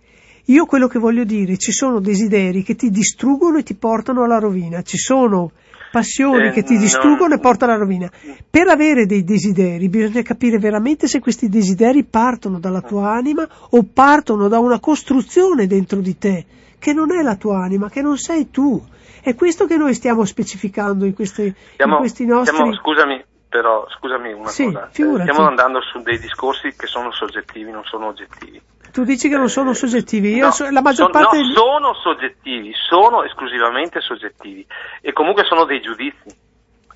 io 0.46 0.66
quello 0.66 0.88
che 0.88 0.98
voglio 0.98 1.26
dire 1.26 1.58
ci 1.58 1.72
sono 1.72 2.00
desideri 2.00 2.64
che 2.64 2.74
ti 2.74 2.90
distruggono 2.90 3.60
e 3.60 3.64
ti 3.64 3.76
portano 3.76 4.24
alla 4.24 4.40
rovina 4.40 4.82
ci 4.82 4.98
sono 4.98 5.52
passioni 5.92 6.48
Eh, 6.48 6.52
che 6.52 6.64
ti 6.64 6.74
no. 6.74 6.80
distruggono 6.80 7.36
e 7.36 7.40
portano 7.40 7.74
alla 7.74 7.82
rovina 7.82 8.12
per 8.50 8.68
avere 8.68 9.06
dei 9.06 9.24
desideri 9.24 9.90
bisogna 9.90 10.24
capire 10.24 10.58
veramente 10.58 11.08
se 11.08 11.20
questi 11.20 11.50
desideri 11.50 12.04
partono 12.04 12.58
dalla 12.58 12.82
tua 12.82 13.12
anima 13.12 13.48
o 13.70 13.84
partono 13.84 14.48
da 14.48 14.58
una 14.58 14.80
costruzione 14.80 15.68
dentro 15.68 16.00
di 16.00 16.18
te 16.18 16.46
che 16.80 16.94
non 16.94 17.12
è 17.12 17.22
la 17.22 17.36
tua 17.36 17.64
anima, 17.64 17.90
che 17.90 18.02
non 18.02 18.18
sei 18.18 18.50
tu. 18.52 18.82
È 19.22 19.36
questo 19.36 19.66
che 19.66 19.78
noi 19.78 19.94
stiamo 19.94 20.24
specificando 20.26 21.06
in 21.06 21.14
questi, 21.14 21.54
Stiamo, 21.74 21.94
in 21.94 22.00
questi 22.00 22.26
nostri... 22.26 22.56
stiamo- 22.56 22.74
scusami, 22.76 23.24
però, 23.50 23.86
scusami 23.90 24.32
una 24.34 24.48
Sì, 24.48 24.66
cosa. 24.66 24.88
Eh, 24.88 24.92
figurati. 24.94 25.30
Stiamo 25.30 25.48
andando 25.50 25.82
su 25.82 26.02
dei 26.02 26.20
discorsi 26.20 26.74
che 26.78 26.88
sono 26.88 27.12
soggettivi, 27.12 27.72
non 27.72 27.84
sono 27.84 28.08
oggettivi. 28.08 28.62
Tu 28.92 29.04
dici 29.04 29.28
che 29.30 29.36
non 29.38 29.50
sono 29.50 29.74
soggettivi, 29.74 30.34
io 30.34 30.46
No, 30.46 30.52
so- 30.52 30.70
la 30.70 30.82
maggior 30.82 31.12
son- 31.12 31.22
parte... 31.22 31.38
no, 31.40 31.54
sono 31.54 31.94
soggettivi, 31.96 32.72
sono 32.90 33.24
esclusivamente 33.24 34.00
soggettivi 34.02 34.66
e 35.02 35.12
comunque 35.14 35.44
sono 35.44 35.66
dei 35.66 35.82
giudizi, 35.82 36.34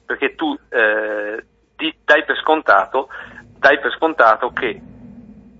perché 0.06 0.34
tu 0.36 0.58
eh, 0.70 1.44
dai 2.06 2.24
per 2.26 2.38
scontato, 2.42 3.10
dai 3.60 3.80
per 3.80 3.92
scontato 3.96 4.52
che 4.52 4.82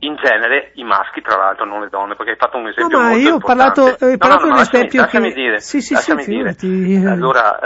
in 0.04 0.16
genere 0.16 0.72
i 0.76 0.84
maschi, 0.84 1.22
tra 1.22 1.38
l'altro, 1.38 1.66
non 1.66 1.82
le 1.82 1.90
donne, 1.90 2.16
perché 2.16 2.32
hai 2.32 2.38
fatto 2.38 2.58
un 2.58 2.68
esempio 2.68 2.98
ma 3.00 3.10
molto 3.10 3.20
io 3.20 3.36
ho 3.36 3.40
parlato- 3.40 3.82
ho 3.84 3.96
parlato 3.98 4.26
no, 4.26 4.34
no, 4.34 4.38
di 4.46 4.50
un 4.50 4.56
lasciami, 4.58 4.86
esempio 4.86 5.02
lasciami 5.02 5.28
che- 5.30 5.34
dire, 5.42 5.60
Sì, 5.60 5.80
sì, 5.82 5.88
sì, 5.88 5.94
lasciami 5.94 6.26
dire. 6.26 6.54
figurati. 6.54 7.06
Allora, 7.08 7.60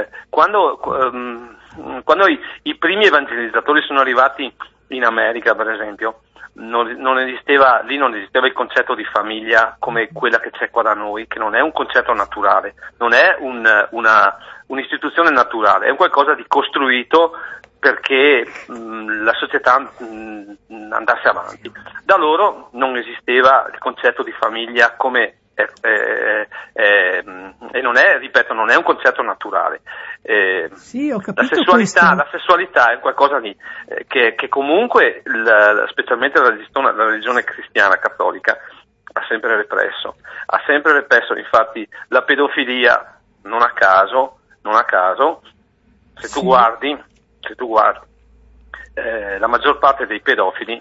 eh, 0.00 0.08
quando, 0.30 0.80
ehm, 0.82 1.56
quando 2.04 2.26
i, 2.28 2.38
i 2.62 2.76
primi 2.76 3.04
evangelizzatori 3.06 3.82
sono 3.82 4.00
arrivati 4.00 4.50
in 4.88 5.04
America, 5.04 5.54
per 5.54 5.70
esempio, 5.70 6.20
non, 6.56 6.86
non 6.98 7.18
esisteva, 7.18 7.80
lì 7.84 7.96
non 7.98 8.14
esisteva 8.14 8.46
il 8.46 8.52
concetto 8.52 8.94
di 8.94 9.04
famiglia 9.04 9.76
come 9.78 10.08
quella 10.12 10.38
che 10.38 10.50
c'è 10.52 10.70
qua 10.70 10.82
da 10.82 10.94
noi, 10.94 11.26
che 11.26 11.38
non 11.40 11.54
è 11.54 11.60
un 11.60 11.72
concetto 11.72 12.12
naturale, 12.14 12.74
non 12.98 13.12
è 13.12 13.36
un- 13.40 13.88
una- 13.90 14.36
un'istituzione 14.68 15.30
naturale, 15.30 15.86
è 15.86 15.90
un 15.90 15.96
qualcosa 15.96 16.34
di 16.34 16.44
costruito 16.46 17.32
perché 17.84 18.50
mh, 18.66 19.24
la 19.24 19.34
società 19.34 19.78
mh, 19.78 20.90
andasse 20.90 21.28
avanti. 21.28 21.70
Da 22.02 22.16
loro 22.16 22.70
non 22.72 22.96
esisteva 22.96 23.68
il 23.70 23.78
concetto 23.78 24.22
di 24.22 24.32
famiglia 24.32 24.94
come 24.96 25.40
eh, 25.54 25.68
eh, 25.82 26.48
eh, 26.72 27.24
e 27.72 27.80
non 27.82 27.96
è, 27.98 28.16
ripeto, 28.18 28.54
non 28.54 28.70
è 28.70 28.76
un 28.76 28.82
concetto 28.84 29.20
naturale. 29.22 29.82
Eh, 30.22 30.70
Sì, 30.72 31.10
ho 31.10 31.20
la 31.34 31.44
sessualità, 31.44 32.14
la 32.14 32.26
sessualità 32.30 32.90
è 32.90 32.98
qualcosa 33.00 33.38
di, 33.38 33.54
eh, 33.88 34.06
che, 34.08 34.34
che 34.34 34.48
comunque, 34.48 35.20
il- 35.26 35.84
specialmente 35.90 36.40
la 36.40 36.48
religione, 36.48 36.92
la 36.94 37.04
religione 37.04 37.44
cristiana 37.44 37.98
cattolica, 37.98 38.56
ha 39.12 39.24
sempre 39.28 39.56
represso. 39.56 40.16
Ha 40.46 40.62
sempre 40.66 40.92
represso, 40.94 41.36
infatti, 41.36 41.86
la 42.08 42.22
pedofilia, 42.22 43.20
non 43.42 43.60
a 43.60 43.72
caso, 43.74 44.38
non 44.62 44.74
a 44.74 44.84
caso, 44.84 45.42
se 46.14 46.28
tu 46.28 46.40
Sì. 46.40 46.44
guardi, 46.46 47.12
se 47.46 47.54
tu 47.54 47.66
guardi, 47.66 48.06
eh, 48.94 49.38
la 49.38 49.46
maggior 49.46 49.78
parte 49.78 50.06
dei 50.06 50.20
pedofili, 50.20 50.80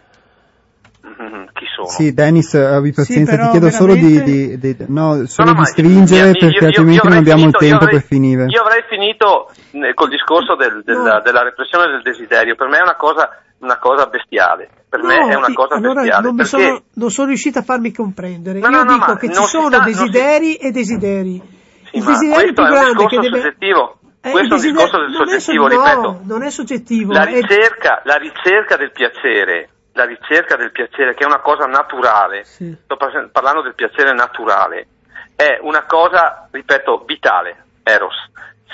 mm, 1.05 1.43
chi 1.53 1.65
sono? 1.75 1.87
Sì, 1.87 2.13
Dennis, 2.13 2.53
abbi 2.55 2.91
pazienza, 2.93 3.31
però 3.31 3.45
ti 3.45 3.51
chiedo 3.59 3.69
solo 3.69 3.93
di, 3.93 4.23
di- 4.23 4.57
di- 4.57 4.75
no, 4.87 5.15
No, 5.15 5.25
solo 5.25 5.49
no, 5.49 5.53
di 5.53 5.59
ma 5.59 5.65
stringere 5.65 6.27
io- 6.29 6.33
io- 6.33 6.39
perché 6.39 6.57
io- 6.59 6.65
altrimenti 6.67 7.03
io 7.03 7.09
non 7.09 7.17
abbiamo 7.17 7.39
finito- 7.41 7.57
il 7.63 7.69
tempo 7.69 7.83
avrei- 7.83 7.99
per 7.99 8.07
finire. 8.07 8.45
Io 8.47 8.61
avrei 8.61 8.83
finito 8.89 9.51
eh, 9.71 9.93
col 9.95 10.09
discorso 10.09 10.55
del- 10.55 10.83
della, 10.85 11.15
No. 11.17 11.21
della 11.21 11.41
repressione 11.43 11.87
del 11.87 12.01
desiderio, 12.03 12.55
per 12.55 12.67
me 12.67 12.77
è 12.77 12.81
una 12.81 12.95
cosa, 12.95 13.41
una 13.59 13.77
cosa 13.79 14.05
bestiale, 14.05 14.69
per 14.87 15.01
No, 15.01 15.07
me 15.07 15.17
è 15.31 15.35
una 15.35 15.47
sì, 15.47 15.53
cosa 15.53 15.75
allora 15.75 16.01
bestiale, 16.01 16.23
non, 16.25 16.35
perché 16.35 16.49
sono, 16.51 16.81
non 16.93 17.09
sono 17.09 17.27
riuscita 17.29 17.59
a 17.59 17.63
farmi 17.63 17.91
comprendere. 17.91 18.59
No, 18.59 18.67
Io 18.69 18.77
no, 18.77 18.83
no, 18.83 18.93
dico 18.93 19.15
che 19.15 19.27
ci 19.29 19.41
sono 19.43 19.67
sta- 19.69 19.77
non 19.79 19.87
si- 19.87 19.91
desideri 20.03 20.55
e 20.57 20.71
desideri. 20.71 21.41
Sì, 21.89 21.97
il 21.97 22.03
desiderio 22.03 22.53
più 22.53 22.63
è 22.63 22.67
un 22.67 22.71
grande 22.73 23.05
che 23.07 23.19
deve... 23.19 23.37
soggettivo, 23.41 23.97
Eh, 24.25 24.31
questo 24.31 24.55
è 24.55 24.57
un 24.57 24.63
discorso 24.63 24.97
del 24.99 25.09
non 25.11 25.27
è 25.27 25.39
so- 25.39 25.51
soggettivo, 25.51 25.67
no, 25.67 25.83
ripeto. 25.83 26.19
non 26.23 26.43
è 26.43 26.49
soggettivo. 26.49 27.11
La 27.11 27.25
è- 27.25 27.33
ricerca, 27.41 28.01
la 28.05 28.15
ricerca 28.15 28.77
del 28.77 28.91
piacere, 28.91 29.69
la 29.93 30.05
ricerca 30.05 30.55
del 30.55 30.71
piacere, 30.71 31.13
che 31.13 31.23
è 31.23 31.27
una 31.27 31.41
cosa 31.41 31.65
naturale, 31.65 32.45
Sì. 32.45 32.73
sto 32.83 32.95
par- 32.95 33.29
parlando 33.31 33.61
del 33.61 33.75
piacere 33.75 34.13
naturale, 34.13 34.87
è 35.35 35.59
una 35.61 35.83
cosa, 35.85 36.47
ripeto, 36.49 37.03
vitale, 37.05 37.65
Eros. 37.83 38.15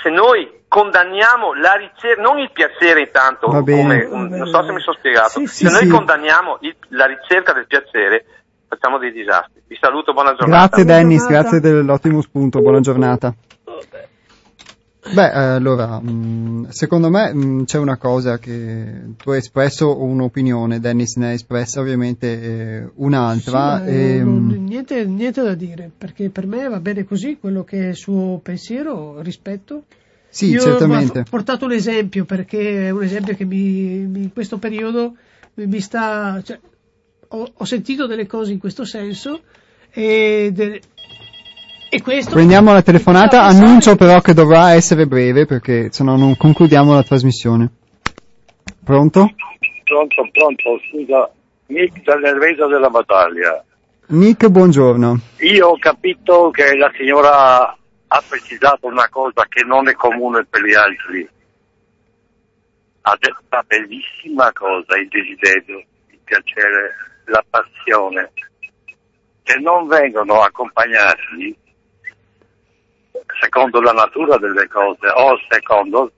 Se 0.00 0.08
noi 0.08 0.62
condanniamo 0.68 1.52
la 1.54 1.72
ricerca, 1.72 2.22
non 2.22 2.38
il 2.38 2.52
piacere 2.52 3.00
intanto, 3.00 3.48
Va 3.48 3.60
bene. 3.60 4.06
come, 4.06 4.28
non 4.38 4.46
so 4.46 4.62
se 4.64 4.72
mi 4.72 4.80
sono 4.80 4.96
spiegato, 4.96 5.30
Sì, 5.40 5.46
sì, 5.46 5.66
se 5.66 5.72
noi 5.72 5.82
sì. 5.82 5.88
condanniamo 5.88 6.58
il- 6.60 6.76
la 6.90 7.06
ricerca 7.06 7.52
del 7.52 7.66
piacere, 7.66 8.24
facciamo 8.68 8.98
dei 8.98 9.10
disastri. 9.10 9.60
Vi 9.66 9.76
saluto, 9.80 10.12
buona 10.12 10.34
giornata. 10.36 10.68
Grazie 10.68 10.84
Buona 10.84 10.98
Dennis, 11.00 11.20
giornata. 11.22 11.40
grazie 11.42 11.60
dell'ottimo 11.60 12.20
spunto, 12.22 12.60
buona 12.60 12.78
giornata. 12.80 13.34
Beh, 15.12 15.26
eh, 15.32 15.38
allora, 15.56 15.98
mh, 16.00 16.68
secondo 16.70 17.10
me 17.10 17.32
mh, 17.34 17.64
c'è 17.64 17.78
una 17.78 17.96
cosa 17.96 18.38
che 18.38 18.84
tu 19.16 19.30
hai 19.30 19.38
espresso 19.38 20.00
un'opinione, 20.00 20.78
Dennis 20.80 21.16
ne 21.16 21.26
ha 21.28 21.32
espressa 21.32 21.80
ovviamente 21.80 22.40
eh, 22.42 22.90
un'altra. 22.96 23.82
Sì, 23.84 23.90
eh, 23.90 24.16
ehm, 24.18 24.64
niente, 24.64 25.04
niente 25.04 25.42
da 25.42 25.54
dire, 25.54 25.90
perché 25.96 26.30
per 26.30 26.46
me 26.46 26.68
va 26.68 26.78
bene 26.80 27.04
così, 27.04 27.38
quello 27.40 27.64
che 27.64 27.86
è 27.86 27.88
il 27.88 27.96
suo 27.96 28.38
pensiero, 28.42 29.20
rispetto. 29.20 29.84
sì, 30.28 30.50
Io 30.50 30.60
certamente. 30.60 31.18
ho 31.20 31.24
portato 31.28 31.64
un 31.64 31.72
esempio 31.72 32.24
perché 32.24 32.86
è 32.86 32.90
un 32.90 33.02
esempio 33.02 33.34
che 33.34 33.44
mi, 33.44 34.06
mi- 34.06 34.22
in 34.22 34.32
questo 34.32 34.58
periodo 34.58 35.16
mi, 35.54 35.66
mi 35.66 35.80
sta. 35.80 36.40
cioè, 36.44 36.58
ho, 37.32 37.48
ho 37.52 37.64
sentito 37.64 38.06
delle 38.06 38.26
cose 38.26 38.52
in 38.52 38.58
questo 38.58 38.84
senso 38.84 39.42
e, 39.92 40.50
de- 40.52 40.74
e 40.74 40.80
questo. 41.98 42.32
Prendiamo 42.32 42.72
la 42.72 42.82
telefonata, 42.82 43.42
annuncio 43.42 43.96
però 43.96 44.20
che 44.20 44.32
dovrà 44.32 44.72
essere 44.74 45.06
breve 45.06 45.46
perché 45.46 45.90
se 45.90 46.04
no 46.04 46.16
non 46.16 46.36
concludiamo 46.36 46.94
la 46.94 47.02
trasmissione. 47.02 47.68
Pronto? 48.84 49.34
Pronto, 49.84 50.28
pronto, 50.32 50.80
scusa, 50.88 51.30
Nick 51.66 52.02
dal 52.04 52.20
Nerveso 52.20 52.68
della 52.68 52.88
battaglia. 52.88 53.64
Nick, 54.08 54.48
buongiorno. 54.48 55.18
Io 55.38 55.68
ho 55.68 55.78
capito 55.78 56.50
che 56.50 56.76
la 56.76 56.90
signora 56.96 57.76
ha 58.12 58.22
precisato 58.28 58.86
una 58.86 59.08
cosa 59.08 59.46
che 59.48 59.64
non 59.64 59.88
è 59.88 59.92
comune 59.92 60.44
per 60.48 60.62
gli 60.62 60.74
altri. 60.74 61.28
Ha 63.02 63.16
detto 63.18 63.42
una 63.50 63.64
bellissima 63.66 64.52
cosa, 64.52 64.96
il 64.96 65.08
desiderio, 65.08 65.78
il 65.78 66.18
piacere, 66.24 66.94
la 67.26 67.44
passione, 67.48 68.32
che 69.42 69.58
non 69.58 69.86
vengono 69.86 70.42
accompagnati 70.42 71.56
secondo 73.40 73.80
la 73.80 73.92
natura 73.92 74.36
delle 74.38 74.68
cose 74.68 75.06
o 75.08 75.38
secondo 75.48 76.12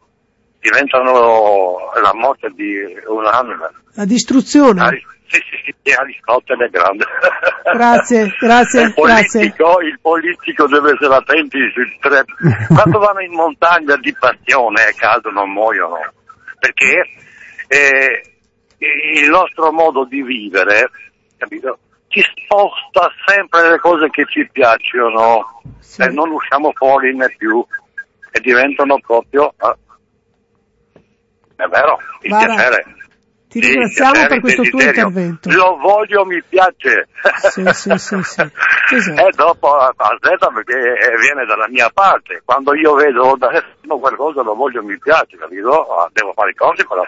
diventano 0.61 1.91
la 2.01 2.15
morte 2.15 2.51
di 2.55 2.75
un'anima. 3.07 3.71
La 3.95 4.05
distruzione. 4.05 4.81
Ari- 4.81 5.07
Sì, 5.27 5.41
sì, 5.49 5.75
sì, 5.83 5.93
Aristotele 5.95 6.67
è 6.67 6.69
grande. 6.69 7.07
Grazie, 7.73 8.35
grazie, 8.39 8.83
il 8.83 8.93
politico, 8.93 9.81
il 9.81 9.99
politico 9.99 10.67
deve 10.67 10.93
essere 10.93 11.15
attenti 11.15 11.59
sui 11.73 11.97
tre. 12.01 12.25
Quando 12.69 12.99
vanno 12.99 13.21
in 13.21 13.33
montagna 13.33 13.97
di 13.97 14.15
passione 14.19 14.89
e 14.89 14.95
cadono, 14.95 15.47
muoiono. 15.47 15.99
Perché 16.59 17.09
eh, 17.69 18.23
il 18.79 19.31
nostro 19.31 19.73
modo 19.73 20.05
di 20.05 20.23
vivere, 20.23 20.91
capito? 21.39 21.79
Ci 22.13 22.23
sposta 22.45 23.11
sempre 23.25 23.71
le 23.71 23.79
cose 23.79 24.11
che 24.11 24.27
ci 24.29 24.47
piacciono 24.53 25.63
Sì. 25.79 26.03
e 26.03 26.09
non 26.09 26.31
usciamo 26.31 26.71
fuori 26.75 27.17
né 27.17 27.35
più 27.39 27.65
e 28.31 28.41
diventano 28.41 28.99
proprio 29.01 29.55
eh, 29.59 29.75
è 31.57 31.67
vero 31.69 31.99
il 32.21 32.29
Guarda, 32.29 32.55
piacere 32.55 32.85
Ti 33.49 33.63
Sì, 33.63 33.69
ringraziamo 33.69 34.11
piacere, 34.13 34.29
per 34.29 34.41
questo 34.41 34.63
tuo 34.63 34.81
intervento. 34.83 35.51
lo 35.53 35.77
voglio 35.79 36.25
mi 36.27 36.43
piace 36.43 37.09
Sì, 37.51 37.65
sì, 37.73 37.97
sì, 37.97 38.23
sì. 38.23 38.43
Esatto. 38.95 39.27
e 39.27 39.31
dopo 39.35 39.75
aspetta 39.77 40.49
perché 40.49 40.77
eh, 40.77 41.17
viene 41.19 41.47
dalla 41.47 41.67
mia 41.69 41.89
parte 41.95 42.43
quando 42.45 42.75
io 42.75 42.93
vedo 42.95 43.37
da 43.39 43.49
qualcosa 43.87 44.43
lo 44.43 44.55
voglio 44.55 44.83
mi 44.83 44.99
piace 44.99 45.37
capito? 45.39 45.87
Ah, 45.97 46.11
devo 46.13 46.33
fare 46.35 46.51
i 46.51 46.55
conti 46.55 46.87
però 46.87 47.03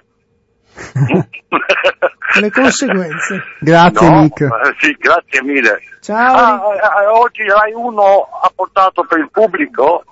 Le 2.40 2.50
conseguenze. 2.50 3.42
Grazie 3.60 4.10
No, 4.10 4.20
Nick. 4.22 4.40
eh, 4.40 4.50
sì, 4.78 4.92
grazie 4.98 5.42
mille. 5.42 5.80
Ciao. 6.00 6.34
Ah, 6.34 6.62
eh, 6.74 7.02
eh, 7.04 7.06
oggi 7.06 7.44
Rai 7.48 7.72
1 7.72 8.28
ha 8.42 8.50
portato 8.54 9.04
per 9.04 9.18
il 9.18 9.30
pubblico, 9.30 10.04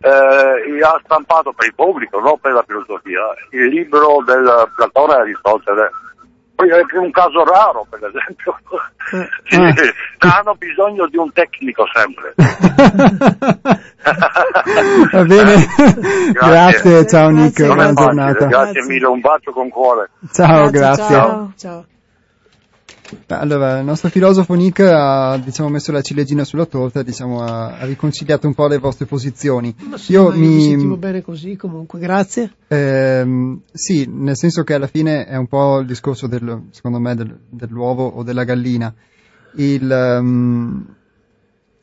eh, 0.00 0.82
ha 0.82 1.00
stampato 1.04 1.52
per 1.52 1.66
il 1.66 1.74
pubblico, 1.74 2.20
non 2.20 2.38
per 2.38 2.52
la 2.52 2.64
filosofia, 2.66 3.20
il 3.50 3.66
libro 3.66 4.22
del 4.24 4.70
Platone 4.76 5.14
e 5.14 5.20
Aristotele. 5.20 5.90
Poi 6.60 6.68
è 6.68 6.96
un 6.98 7.10
caso 7.10 7.42
raro, 7.44 7.86
per 7.88 8.00
esempio. 8.04 8.54
Eh. 9.12 9.28
Sì, 9.48 9.56
Ah. 10.18 10.36
hanno 10.38 10.54
bisogno 10.56 11.06
di 11.08 11.16
un 11.16 11.32
tecnico 11.32 11.84
sempre. 11.92 12.34
Va 15.10 15.24
bene. 15.24 15.66
Grazie, 16.32 17.06
ciao 17.06 17.30
Nick, 17.30 17.54
Grazie, 17.54 17.66
buona 17.66 17.82
Non 17.82 17.92
è 17.92 17.94
facile, 17.94 18.04
giornata. 18.04 18.46
Grazie 18.46 18.72
Grazie. 18.72 18.92
mille, 18.92 19.06
un 19.06 19.20
bacio 19.20 19.52
con 19.52 19.68
cuore. 19.70 20.10
Ciao, 20.32 20.70
grazie. 20.70 21.14
Ciao. 21.14 21.52
ciao. 21.56 21.84
Allora, 23.28 23.78
il 23.78 23.84
nostro 23.84 24.08
filosofo 24.08 24.54
Nick 24.54 24.80
ha 24.80 25.40
diciamo, 25.42 25.68
messo 25.68 25.92
la 25.92 26.02
ciliegina 26.02 26.44
sulla 26.44 26.66
torta, 26.66 27.02
diciamo, 27.02 27.42
ha, 27.42 27.78
ha 27.78 27.84
riconciliato 27.84 28.46
un 28.46 28.54
po' 28.54 28.66
le 28.66 28.78
vostre 28.78 29.06
posizioni. 29.06 29.74
Ma 29.80 29.96
sì, 29.96 30.12
Io 30.12 30.30
mi 30.32 30.46
mi, 30.46 30.60
sentivo 30.62 30.96
bene 30.96 31.22
così 31.22 31.56
comunque, 31.56 31.98
grazie. 31.98 32.52
Ehm, 32.68 33.60
sì, 33.72 34.08
nel 34.08 34.36
senso 34.36 34.62
che 34.64 34.74
alla 34.74 34.86
fine 34.86 35.26
è 35.26 35.36
un 35.36 35.46
po' 35.46 35.78
il 35.78 35.86
discorso 35.86 36.26
del, 36.26 36.64
secondo 36.70 36.98
me, 36.98 37.14
del- 37.14 37.38
dell'uovo 37.48 38.06
o 38.06 38.22
della 38.22 38.44
gallina. 38.44 38.92
Il, 39.56 39.90
ehm, 39.90 40.94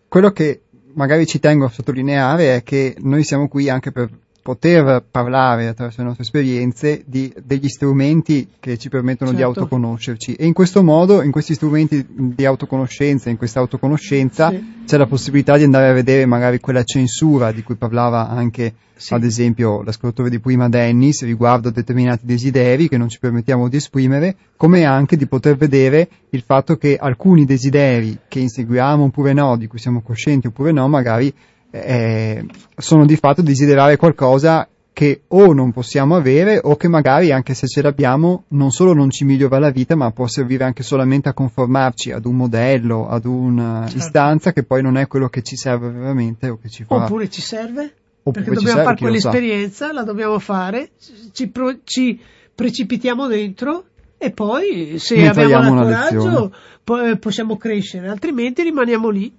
quello 0.07 0.31
che 0.31 0.61
magari 0.93 1.25
ci 1.25 1.39
tengo 1.39 1.65
a 1.65 1.69
sottolineare 1.69 2.55
è 2.55 2.63
che 2.63 2.95
noi 2.99 3.23
siamo 3.23 3.47
qui 3.47 3.69
anche 3.69 3.91
per 3.91 4.09
poter 4.47 5.03
parlare 5.11 5.67
attraverso 5.67 5.99
le 5.99 6.05
nostre 6.07 6.23
esperienze 6.23 7.03
di, 7.05 7.33
degli 7.43 7.67
strumenti 7.67 8.47
che 8.61 8.77
ci 8.77 8.87
permettono 8.87 9.31
di 9.31 9.39
Certo. 9.39 9.59
autoconoscerci 9.59 10.35
e 10.35 10.45
in 10.45 10.53
questo 10.53 10.81
modo, 10.83 11.21
in 11.21 11.31
questi 11.31 11.53
strumenti 11.53 12.05
di 12.07 12.45
autoconoscenza, 12.45 13.29
in 13.29 13.35
questa 13.35 13.59
autoconoscenza, 13.59 14.49
Sì. 14.51 14.83
c'è 14.85 14.95
la 14.95 15.05
possibilità 15.05 15.57
di 15.57 15.63
andare 15.65 15.89
a 15.89 15.93
vedere 15.93 16.25
magari 16.25 16.61
quella 16.61 16.83
censura 16.83 17.51
di 17.51 17.61
cui 17.61 17.75
parlava 17.75 18.29
anche 18.29 18.73
Sì. 18.95 19.13
ad 19.13 19.25
esempio 19.25 19.83
l'ascoltatore 19.83 20.29
di 20.29 20.39
prima 20.39 20.69
Dennis 20.69 21.23
riguardo 21.25 21.67
a 21.67 21.71
determinati 21.71 22.25
desideri 22.25 22.87
che 22.87 22.97
non 22.97 23.09
ci 23.09 23.19
permettiamo 23.19 23.67
di 23.67 23.75
esprimere, 23.75 24.37
come 24.55 24.85
anche 24.85 25.17
di 25.17 25.27
poter 25.27 25.57
vedere 25.57 26.07
il 26.29 26.41
fatto 26.41 26.77
che 26.77 26.95
alcuni 26.95 27.43
desideri 27.43 28.17
che 28.29 28.39
inseguiamo 28.39 29.03
oppure 29.03 29.33
no, 29.33 29.57
di 29.57 29.67
cui 29.67 29.77
siamo 29.77 30.01
coscienti 30.01 30.47
oppure 30.47 30.71
no, 30.71 30.87
magari 30.87 31.33
eh, 31.71 32.45
sono 32.75 33.05
di 33.05 33.15
fatto 33.15 33.41
desiderare 33.41 33.97
qualcosa 33.97 34.67
che 34.97 35.21
o 35.27 35.53
non 35.53 35.71
possiamo 35.71 36.15
avere 36.15 36.59
o 36.63 36.75
che 36.75 36.87
magari 36.87 37.31
anche 37.31 37.53
se 37.53 37.67
ce 37.67 37.83
l'abbiamo 37.83 38.45
non 38.47 38.71
solo 38.71 38.93
non 38.93 39.11
ci 39.11 39.25
migliora 39.25 39.59
la 39.59 39.69
vita 39.69 39.95
ma 39.95 40.09
può 40.09 40.25
servire 40.25 40.63
anche 40.63 40.81
solamente 40.81 41.29
a 41.29 41.33
conformarci 41.33 42.11
ad 42.11 42.25
un 42.25 42.35
modello, 42.35 43.07
ad 43.07 43.25
un'istanza 43.25 44.53
che 44.53 44.63
poi 44.63 44.81
non 44.81 44.97
è 44.97 45.05
quello 45.05 45.29
che 45.29 45.43
ci 45.43 45.55
serve 45.55 45.91
veramente 45.91 46.49
o 46.49 46.57
che 46.59 46.69
ci 46.69 46.83
fa. 46.83 46.95
Oppure 46.95 47.29
ci 47.29 47.41
serve? 47.41 47.93
Oppure 48.23 48.43
perché 48.43 48.49
dobbiamo 48.49 48.67
serve, 48.69 48.83
fare 48.83 48.97
quell'esperienza, 48.97 49.93
la 49.93 50.03
dobbiamo 50.03 50.39
fare, 50.39 50.89
ci, 51.31 51.47
pro- 51.47 51.77
ci 51.83 52.19
precipitiamo 52.55 53.27
dentro 53.27 53.83
e 54.17 54.31
poi 54.31 54.97
se 54.97 55.15
Ne 55.15 55.29
abbiamo 55.29 55.65
il 55.65 55.71
una 55.73 55.83
coraggio 55.83 56.55
po- 56.83 57.17
possiamo 57.19 57.55
crescere, 57.55 58.09
altrimenti 58.09 58.63
rimaniamo 58.63 59.09
lì 59.09 59.31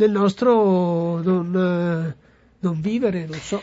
nel 0.00 0.10
nostro 0.10 1.20
non, 1.20 1.54
eh, 1.54 2.16
non 2.60 2.80
vivere, 2.80 3.26
non 3.28 3.38
so. 3.38 3.62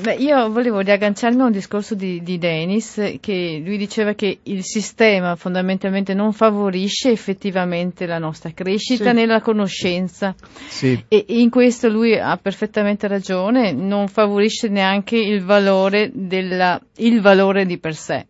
Beh, 0.00 0.14
io 0.14 0.50
volevo 0.50 0.80
riagganciarmi 0.80 1.40
a 1.42 1.44
un 1.44 1.52
discorso 1.52 1.94
di, 1.94 2.20
di 2.20 2.38
Denis, 2.38 2.98
eh, 2.98 3.18
che 3.20 3.62
lui 3.64 3.76
diceva 3.76 4.14
che 4.14 4.38
il 4.42 4.64
sistema 4.64 5.36
fondamentalmente 5.36 6.12
non 6.12 6.32
favorisce 6.32 7.10
effettivamente 7.12 8.04
la 8.04 8.18
nostra 8.18 8.50
crescita 8.52 9.10
Sì. 9.10 9.14
nella 9.14 9.40
conoscenza. 9.40 10.34
Sì. 10.66 11.04
E 11.06 11.24
in 11.28 11.50
questo 11.50 11.88
lui 11.88 12.18
ha 12.18 12.36
perfettamente 12.36 13.06
ragione, 13.06 13.70
non 13.72 14.08
favorisce 14.08 14.66
neanche 14.68 15.18
il 15.18 15.44
valore, 15.44 16.10
della, 16.12 16.80
il 16.96 17.20
valore 17.20 17.64
di 17.64 17.78
per 17.78 17.94
sé. 17.94 18.26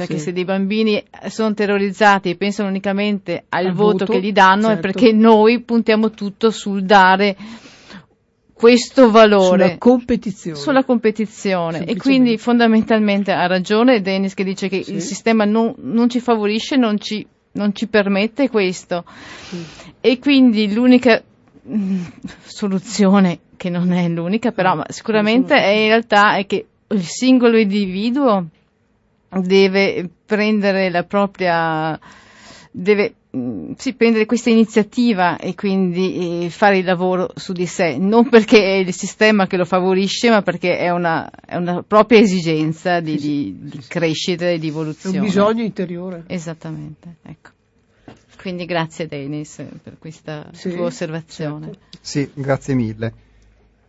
Perché 0.00 0.16
Sì. 0.18 0.24
se 0.24 0.32
dei 0.32 0.44
bambini 0.46 1.02
sono 1.28 1.52
terrorizzati 1.52 2.30
e 2.30 2.36
pensano 2.36 2.70
unicamente 2.70 3.44
al, 3.50 3.66
Al 3.66 3.72
voto, 3.74 3.98
voto, 4.06 4.12
che 4.12 4.20
gli 4.22 4.32
danno, 4.32 4.68
certo. 4.68 4.78
è 4.78 4.80
perché 4.92 5.12
noi 5.12 5.60
puntiamo 5.60 6.10
tutto 6.10 6.50
sul 6.50 6.84
dare 6.84 7.36
questo 8.54 9.10
valore 9.10 9.64
Sulla 9.64 9.78
competizione. 9.78 10.56
sulla 10.58 10.84
competizione 10.84 11.84
e 11.84 11.96
quindi 11.96 12.36
fondamentalmente 12.38 13.32
ha 13.32 13.46
ragione 13.46 14.00
Dennis 14.00 14.34
che 14.34 14.44
dice 14.44 14.68
che 14.68 14.82
Sì. 14.82 14.92
il 14.94 15.02
sistema 15.02 15.44
non, 15.44 15.74
non 15.78 16.08
ci 16.08 16.20
favorisce, 16.20 16.76
non 16.76 16.98
ci, 16.98 17.26
non 17.52 17.74
ci 17.74 17.86
permette 17.86 18.48
questo 18.50 19.04
e 20.00 20.18
quindi 20.18 20.72
l'unica 20.72 21.22
mm, 21.68 22.02
soluzione 22.44 23.38
che 23.56 23.68
non 23.70 23.92
è 23.92 24.08
l'unica 24.08 24.52
però 24.52 24.76
ma 24.76 24.86
sicuramente 24.88 25.54
è 25.54 25.68
in 25.68 25.88
realtà 25.88 26.36
è 26.36 26.44
che 26.46 26.66
il 26.88 27.02
singolo 27.04 27.56
individuo 27.58 28.46
deve 29.38 30.08
prendere 30.26 30.90
la 30.90 31.04
propria 31.04 31.98
deve 32.72 33.14
mm, 33.36 33.72
sì, 33.76 33.94
prendere 33.94 34.26
questa 34.26 34.50
iniziativa 34.50 35.36
e 35.38 35.54
quindi 35.54 36.44
eh, 36.44 36.50
fare 36.50 36.78
il 36.78 36.84
lavoro 36.84 37.30
su 37.34 37.52
di 37.52 37.66
sé, 37.66 37.96
non 37.96 38.28
perché 38.28 38.62
è 38.62 38.74
il 38.76 38.92
sistema 38.92 39.46
che 39.46 39.56
lo 39.56 39.64
favorisce, 39.64 40.30
ma 40.30 40.42
perché 40.42 40.78
è 40.78 40.90
una, 40.90 41.28
è 41.30 41.56
una 41.56 41.82
propria 41.82 42.20
esigenza 42.20 43.00
di, 43.00 43.18
Sì, 43.18 43.26
di- 43.26 43.68
sì, 43.70 43.78
di 43.78 43.84
crescita 43.88 44.48
e 44.48 44.58
di 44.58 44.66
È 44.68 44.70
evoluzione. 44.70 45.18
un 45.18 45.24
bisogno 45.24 45.62
interiore. 45.62 46.24
Esattamente, 46.26 47.16
ecco. 47.22 47.50
Quindi 48.40 48.64
grazie 48.64 49.06
Denis 49.06 49.62
per 49.82 49.96
questa 49.98 50.48
Sì, 50.52 50.70
tua 50.70 50.86
osservazione. 50.86 51.66
certo. 51.66 51.78
Sì, 52.00 52.30
grazie 52.32 52.74
mille. 52.74 53.12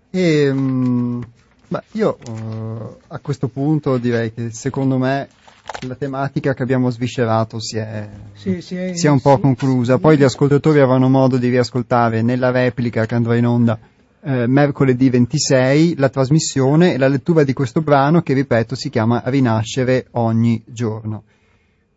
E, 0.09 0.51
mm, 0.51 1.21
beh, 1.71 1.83
io 1.93 2.17
eh, 2.27 2.97
a 3.07 3.19
questo 3.19 3.47
punto 3.47 3.97
direi 3.97 4.33
che 4.33 4.51
secondo 4.51 4.97
me 4.97 5.29
la 5.87 5.95
tematica 5.95 6.53
che 6.53 6.63
abbiamo 6.63 6.89
sviscerato 6.89 7.61
si 7.61 7.77
è, 7.77 8.09
Sì, 8.33 8.59
sì, 8.61 8.75
è- 8.75 8.93
si 8.93 9.07
è 9.07 9.09
un 9.09 9.21
po' 9.21 9.35
sì. 9.35 9.41
conclusa. 9.41 9.97
Poi 9.97 10.17
gli 10.17 10.23
ascoltatori 10.23 10.79
avranno 10.81 11.07
modo 11.07 11.37
di 11.37 11.47
riascoltare 11.47 12.21
nella 12.21 12.51
replica 12.51 13.05
che 13.05 13.15
andrà 13.15 13.35
in 13.37 13.47
onda 13.47 13.79
eh, 14.23 14.45
mercoledì 14.47 15.09
26 15.09 15.95
la 15.97 16.09
trasmissione 16.09 16.93
e 16.93 16.97
la 16.97 17.07
lettura 17.07 17.43
di 17.43 17.53
questo 17.53 17.81
brano 17.81 18.21
che, 18.21 18.33
ripeto, 18.33 18.75
si 18.75 18.89
chiama 18.89 19.23
Rinascere 19.25 20.07
ogni 20.11 20.61
giorno. 20.67 21.23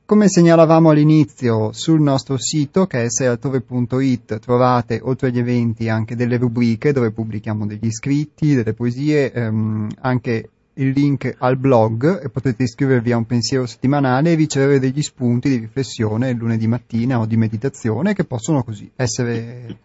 Come 0.07 0.29
segnalavamo 0.29 0.91
all'inizio, 0.91 1.73
sul 1.73 1.99
nostro 2.03 2.37
sito 2.37 2.87
che 2.87 3.05
è 3.05 3.11
sealtore.it 3.11 4.39
trovate 4.39 5.01
oltre 5.03 5.29
agli 5.29 5.39
eventi 5.39 5.89
anche 5.89 6.15
delle 6.15 6.37
rubriche 6.37 6.93
dove 6.93 7.11
pubblichiamo 7.11 7.65
degli 7.65 7.91
scritti, 7.91 8.55
delle 8.55 8.75
poesie, 8.75 9.33
ehm, 9.33 9.89
anche 10.01 10.51
il 10.75 10.91
link 10.91 11.35
al 11.39 11.57
blog 11.57 12.23
e 12.23 12.29
potete 12.29 12.65
iscrivervi 12.65 13.13
a 13.13 13.17
un 13.17 13.25
pensiero 13.25 13.65
settimanale 13.65 14.33
e 14.33 14.35
ricevere 14.35 14.79
degli 14.79 15.01
spunti 15.01 15.49
di 15.49 15.57
riflessione 15.57 16.35
lunedì 16.35 16.67
mattina 16.67 17.19
o 17.19 17.25
di 17.25 17.39
meditazione 17.39 18.13
che 18.13 18.25
possono 18.25 18.63
così 18.63 18.91
essere 18.97 19.79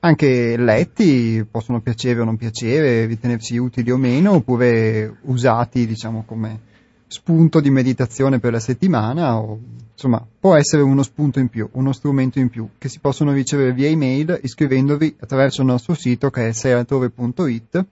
anche 0.00 0.56
letti, 0.56 1.46
possono 1.48 1.82
piacere 1.82 2.20
o 2.20 2.24
non 2.24 2.38
piacere, 2.38 3.04
ritenersi 3.04 3.58
utili 3.58 3.90
o 3.90 3.98
meno, 3.98 4.32
oppure 4.32 5.18
usati, 5.24 5.86
diciamo, 5.86 6.24
come 6.26 6.70
spunto 7.12 7.60
di 7.60 7.68
meditazione 7.68 8.40
per 8.40 8.52
la 8.52 8.58
settimana, 8.58 9.36
o 9.38 9.60
insomma, 9.92 10.26
può 10.40 10.56
essere 10.56 10.80
uno 10.80 11.02
spunto 11.02 11.40
in 11.40 11.48
più, 11.48 11.68
uno 11.72 11.92
strumento 11.92 12.38
in 12.38 12.48
più, 12.48 12.70
che 12.78 12.88
si 12.88 13.00
possono 13.00 13.32
ricevere 13.32 13.74
via 13.74 13.88
email 13.88 14.40
iscrivendovi 14.42 15.16
attraverso 15.20 15.60
il 15.60 15.66
nostro 15.66 15.92
sito 15.92 16.30
che 16.30 16.48
è 16.48 16.52
seratore.it 16.52 17.84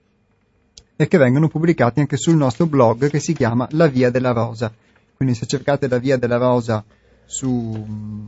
e 0.95 1.07
che 1.07 1.17
vengono 1.19 1.49
pubblicati 1.49 1.99
anche 1.99 2.17
sul 2.17 2.35
nostro 2.35 2.65
blog 2.65 3.09
che 3.11 3.19
si 3.19 3.33
chiama 3.33 3.67
La 3.71 3.85
Via 3.87 4.09
della 4.09 4.31
Rosa. 4.31 4.73
Quindi 5.15 5.35
se 5.35 5.45
cercate 5.45 5.87
La 5.87 5.99
Via 5.99 6.17
della 6.17 6.37
Rosa 6.37 6.83
su, 7.23 8.27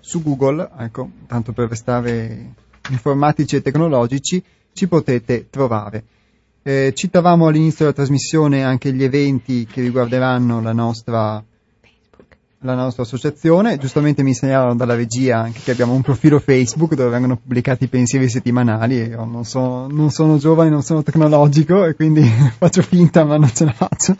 su 0.00 0.22
Google, 0.22 0.68
ecco, 0.78 1.10
tanto 1.28 1.52
per 1.52 1.68
restare 1.68 2.54
informatici 2.90 3.54
e 3.54 3.62
tecnologici, 3.62 4.42
ci 4.72 4.88
potete 4.88 5.48
trovare. 5.48 6.02
Eh, 6.66 6.92
citavamo 6.94 7.46
all'inizio 7.46 7.84
della 7.84 7.92
trasmissione 7.92 8.64
anche 8.64 8.90
gli 8.90 9.04
eventi 9.04 9.66
che 9.66 9.82
riguarderanno 9.82 10.62
la 10.62 10.72
nostra 10.72 11.44
la 12.60 12.74
nostra 12.74 13.02
associazione. 13.02 13.76
Giustamente 13.76 14.22
mi 14.22 14.32
segnalano 14.32 14.74
dalla 14.74 14.94
regia 14.94 15.40
anche 15.40 15.60
che 15.62 15.72
abbiamo 15.72 15.92
un 15.92 16.00
profilo 16.00 16.38
Facebook 16.38 16.94
dove 16.94 17.10
vengono 17.10 17.36
pubblicati 17.36 17.84
i 17.84 17.88
pensieri 17.88 18.30
settimanali 18.30 18.94
io 18.94 19.26
non, 19.26 19.44
so, 19.44 19.86
non 19.88 20.10
sono 20.10 20.38
giovane, 20.38 20.70
non 20.70 20.82
sono 20.82 21.02
tecnologico 21.02 21.84
e 21.84 21.94
quindi 21.94 22.22
faccio 22.56 22.80
finta 22.80 23.24
ma 23.24 23.36
non 23.36 23.52
ce 23.52 23.66
la 23.66 23.72
faccio. 23.72 24.16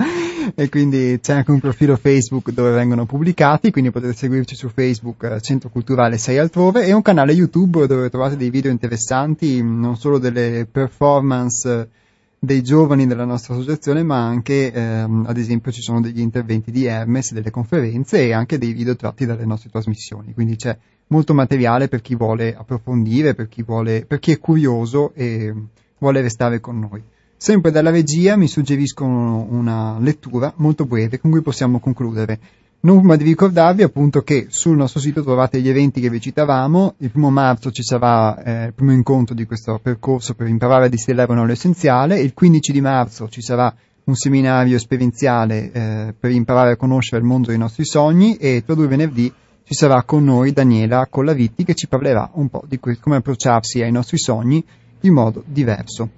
E 0.55 0.69
quindi 0.69 1.19
c'è 1.23 1.33
anche 1.33 1.51
un 1.51 1.61
profilo 1.61 1.97
Facebook 1.97 2.51
dove 2.51 2.73
vengono 2.73 3.07
pubblicati, 3.07 3.71
quindi 3.71 3.91
potete 3.91 4.13
seguirci 4.13 4.55
su 4.55 4.69
Facebook 4.69 5.23
eh, 5.23 5.41
Centro 5.41 5.71
Culturale 5.71 6.19
6 6.19 6.37
altrove 6.37 6.85
e 6.85 6.93
un 6.93 7.01
canale 7.01 7.33
YouTube 7.33 7.87
dove 7.87 8.11
trovate 8.11 8.37
dei 8.37 8.51
video 8.51 8.71
interessanti, 8.71 9.63
non 9.63 9.97
solo 9.97 10.19
delle 10.19 10.69
performance 10.71 12.03
dei 12.45 12.63
giovani 12.63 13.07
della 13.07 13.25
nostra 13.25 13.55
associazione, 13.55 14.03
ma 14.03 14.25
anche, 14.25 14.73
ehm, 14.73 15.25
ad 15.27 15.37
esempio, 15.37 15.73
ci 15.73 15.83
sono 15.83 16.01
degli 16.01 16.21
interventi 16.21 16.71
di 16.71 16.85
Hermes, 16.85 17.33
delle 17.33 17.51
conferenze 17.51 18.25
e 18.25 18.33
anche 18.33 18.59
dei 18.59 18.73
video 18.73 18.97
tratti 18.97 19.27
dalle 19.27 19.45
nostre 19.45 19.71
trasmissioni. 19.71 20.33
Quindi 20.35 20.57
c'è 20.57 20.77
molto 21.09 21.35
materiale 21.35 21.89
per 21.89 22.01
chi 22.01 22.15
vuole 22.15 22.55
approfondire, 22.55 23.35
per 23.35 23.49
chi, 23.49 23.63
vuole, 23.63 24.05
per 24.07 24.19
chi 24.19 24.33
è 24.33 24.39
curioso 24.39 25.13
e 25.15 25.53
vuole 25.99 26.21
restare 26.21 26.61
con 26.61 26.79
noi. 26.79 27.03
Sempre 27.37 27.71
dalla 27.71 27.91
regia 27.91 28.37
mi 28.37 28.49
suggeriscono 28.49 29.47
una 29.51 29.99
lettura 29.99 30.53
molto 30.57 30.87
breve 30.87 31.19
con 31.19 31.31
cui 31.31 31.43
possiamo 31.43 31.79
concludere. 31.79 32.39
Non 32.85 32.99
prima 32.99 33.17
di 33.17 33.25
ricordarvi 33.25 33.83
appunto 33.83 34.21
che 34.21 34.49
sul 34.51 34.77
nostro 34.77 35.01
sito 35.01 35.23
trovate 35.23 35.59
gli 35.63 35.71
eventi 35.71 36.03
che 36.03 36.11
vi 36.11 36.21
citavamo, 36.21 36.97
il 36.99 37.11
primo 37.11 37.31
marzo 37.31 37.71
ci 37.71 37.83
sarà 37.83 38.43
eh, 38.43 38.67
il 38.67 38.75
primo 38.75 38.93
incontro 38.93 39.35
di 39.35 39.47
questo 39.47 39.79
percorso 39.83 40.35
per 40.35 40.49
imparare 40.49 40.85
a 40.85 40.89
distillare 40.89 41.33
un 41.33 41.39
olio 41.39 41.55
essenziale, 41.55 42.21
il 42.21 42.35
15 42.35 42.73
di 42.73 42.83
marzo 42.83 43.27
ci 43.31 43.41
sarà 43.41 43.75
un 44.05 44.15
seminario 44.15 44.77
esperienziale 44.77 45.73
eh, 45.73 46.15
per 46.19 46.31
imparare 46.31 46.73
a 46.73 46.77
conoscere 46.77 47.23
il 47.23 47.27
mondo 47.27 47.49
dei 47.49 47.57
nostri 47.57 47.87
sogni 47.87 48.37
e 48.37 48.63
tra 48.67 48.75
due 48.75 48.87
venerdì 48.87 49.33
ci 49.63 49.73
sarà 49.73 50.03
con 50.03 50.23
noi 50.23 50.53
Daniela 50.53 51.07
Collavitti 51.09 51.65
che 51.65 51.75
ci 51.75 51.89
parlerà 51.89 52.33
un 52.35 52.51
po' 52.51 52.65
di 52.69 52.79
que- 52.79 52.99
come 53.01 53.17
approcciarsi 53.17 53.81
ai 53.81 53.93
nostri 53.93 54.19
sogni 54.19 54.63
in 55.01 55.13
modo 55.15 55.43
diverso. 55.47 56.11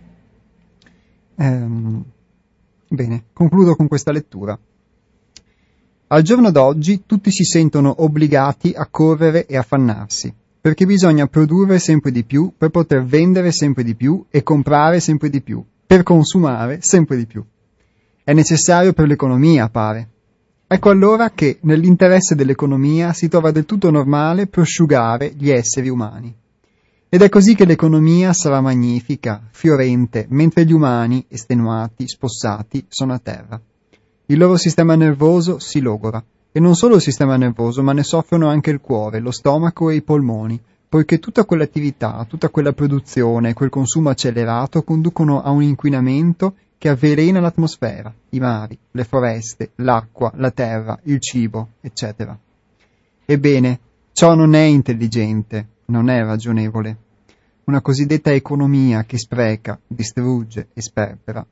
Ehm, 1.36 2.04
bene, 2.88 3.22
concludo 3.32 3.76
con 3.76 3.86
questa 3.86 4.10
lettura. 4.10 4.58
Al 6.08 6.22
giorno 6.22 6.52
d'oggi 6.52 7.02
tutti 7.04 7.32
si 7.32 7.42
sentono 7.42 7.92
obbligati 8.04 8.72
a 8.76 8.86
correre 8.88 9.44
e 9.44 9.56
affannarsi, 9.56 10.32
perché 10.60 10.86
bisogna 10.86 11.26
produrre 11.26 11.80
sempre 11.80 12.12
di 12.12 12.22
più 12.22 12.52
per 12.56 12.70
poter 12.70 13.04
vendere 13.04 13.50
sempre 13.50 13.82
di 13.82 13.96
più 13.96 14.24
e 14.30 14.44
comprare 14.44 15.00
sempre 15.00 15.30
di 15.30 15.40
più, 15.40 15.64
per 15.84 16.04
consumare 16.04 16.78
sempre 16.80 17.16
di 17.16 17.26
più. 17.26 17.44
È 18.22 18.32
necessario 18.32 18.92
per 18.92 19.08
l'economia, 19.08 19.68
pare. 19.68 20.08
Ecco 20.68 20.90
allora 20.90 21.30
che 21.30 21.58
nell'interesse 21.62 22.36
dell'economia 22.36 23.12
si 23.12 23.26
trova 23.26 23.50
del 23.50 23.64
tutto 23.64 23.90
normale 23.90 24.46
prosciugare 24.46 25.34
gli 25.36 25.50
esseri 25.50 25.88
umani. 25.88 26.32
Ed 27.08 27.20
è 27.20 27.28
così 27.28 27.56
che 27.56 27.64
l'economia 27.64 28.32
sarà 28.32 28.60
magnifica, 28.60 29.42
fiorente, 29.50 30.26
mentre 30.28 30.64
gli 30.64 30.72
umani, 30.72 31.24
estenuati, 31.26 32.06
spossati, 32.06 32.84
sono 32.88 33.12
a 33.12 33.18
terra. 33.18 33.60
Il 34.28 34.38
loro 34.38 34.56
sistema 34.56 34.96
nervoso 34.96 35.60
si 35.60 35.78
logora. 35.78 36.20
E 36.50 36.58
non 36.58 36.74
solo 36.74 36.96
il 36.96 37.00
sistema 37.00 37.36
nervoso, 37.36 37.84
ma 37.84 37.92
ne 37.92 38.02
soffrono 38.02 38.48
anche 38.48 38.70
il 38.70 38.80
cuore, 38.80 39.20
lo 39.20 39.30
stomaco 39.30 39.88
e 39.88 39.94
i 39.94 40.02
polmoni, 40.02 40.60
poiché 40.88 41.20
tutta 41.20 41.44
quell'attività, 41.44 42.26
tutta 42.28 42.48
quella 42.48 42.72
produzione, 42.72 43.52
quel 43.52 43.70
consumo 43.70 44.08
accelerato 44.08 44.82
conducono 44.82 45.42
a 45.42 45.50
un 45.50 45.62
inquinamento 45.62 46.54
che 46.76 46.88
avvelena 46.88 47.38
l'atmosfera, 47.38 48.12
i 48.30 48.40
mari, 48.40 48.76
le 48.90 49.04
foreste, 49.04 49.70
l'acqua, 49.76 50.32
la 50.34 50.50
terra, 50.50 50.98
il 51.04 51.20
cibo, 51.20 51.68
eccetera. 51.80 52.36
Ebbene, 53.24 53.78
ciò 54.12 54.34
non 54.34 54.54
è 54.54 54.62
intelligente, 54.62 55.68
non 55.84 56.10
è 56.10 56.20
ragionevole. 56.24 56.96
Una 57.66 57.80
cosiddetta 57.80 58.32
economia 58.32 59.04
che 59.04 59.18
spreca, 59.18 59.78
distrugge 59.86 60.66
e 60.72 60.82
sperpera. 60.82 61.46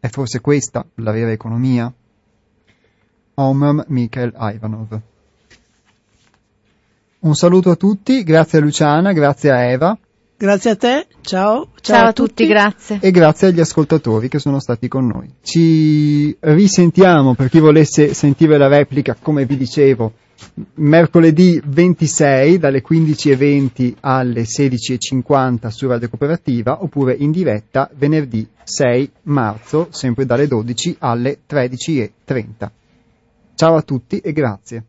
È 0.00 0.08
forse 0.08 0.40
questa 0.40 0.86
la 0.94 1.10
vera 1.10 1.30
economia? 1.30 1.92
Omar 3.36 3.84
Mikhail 3.88 4.32
Ivanov. 4.36 5.00
Un 7.18 7.34
saluto 7.34 7.70
a 7.70 7.76
tutti, 7.76 8.22
grazie 8.22 8.58
a 8.58 8.60
Luciana, 8.60 9.12
grazie 9.12 9.50
a 9.50 9.64
Eva. 9.64 9.98
Grazie 10.38 10.70
a 10.70 10.76
te, 10.76 11.06
ciao. 11.22 11.68
Ciao, 11.80 11.96
ciao 11.96 12.08
a 12.08 12.12
tutti, 12.12 12.28
tutti, 12.28 12.46
grazie. 12.46 12.98
E 13.00 13.10
grazie 13.10 13.48
agli 13.48 13.60
ascoltatori 13.60 14.28
che 14.28 14.38
sono 14.38 14.60
stati 14.60 14.86
con 14.86 15.06
noi. 15.06 15.32
Ci 15.42 16.36
risentiamo 16.38 17.34
per 17.34 17.48
chi 17.48 17.58
volesse 17.58 18.12
sentire 18.14 18.58
la 18.58 18.68
replica, 18.68 19.16
come 19.20 19.46
vi 19.46 19.56
dicevo, 19.56 20.12
mercoledì 20.74 21.60
26 21.64 22.58
dalle 22.58 22.82
15.20 22.82 23.94
alle 24.00 24.42
16.50 24.42 25.68
su 25.68 25.88
Radio 25.88 26.08
Cooperativa 26.08 26.82
oppure 26.82 27.14
in 27.14 27.30
diretta 27.30 27.90
venerdì 27.96 28.46
6 28.62 29.10
marzo, 29.22 29.88
sempre 29.90 30.26
dalle 30.26 30.46
12 30.46 30.96
alle 30.98 31.38
13.30. 31.48 32.68
Ciao 33.56 33.76
a 33.76 33.80
tutti 33.80 34.18
e 34.18 34.32
grazie. 34.32 34.84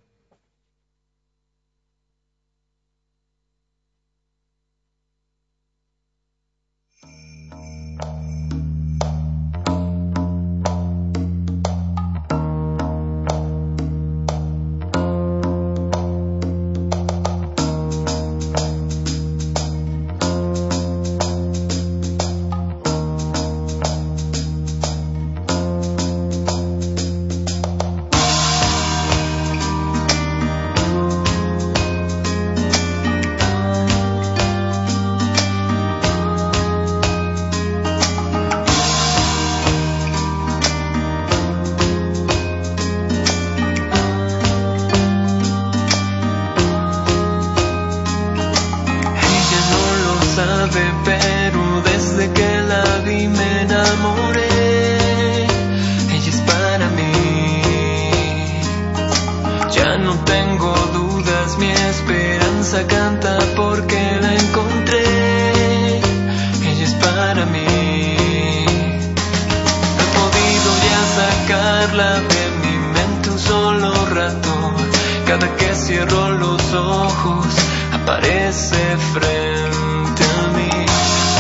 cierro 75.88 76.32
los 76.32 76.74
ojos, 76.74 77.46
aparece 77.94 78.98
frente 79.14 80.24
a 80.24 80.48
mí. 80.58 80.86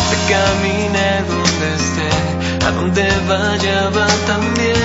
Te 0.09 0.17
camine 0.31 1.07
donde 1.27 1.67
esté, 1.75 2.65
a 2.65 2.71
donde 2.71 3.05
vaya 3.27 3.89
va 3.89 4.07
también. 4.25 4.76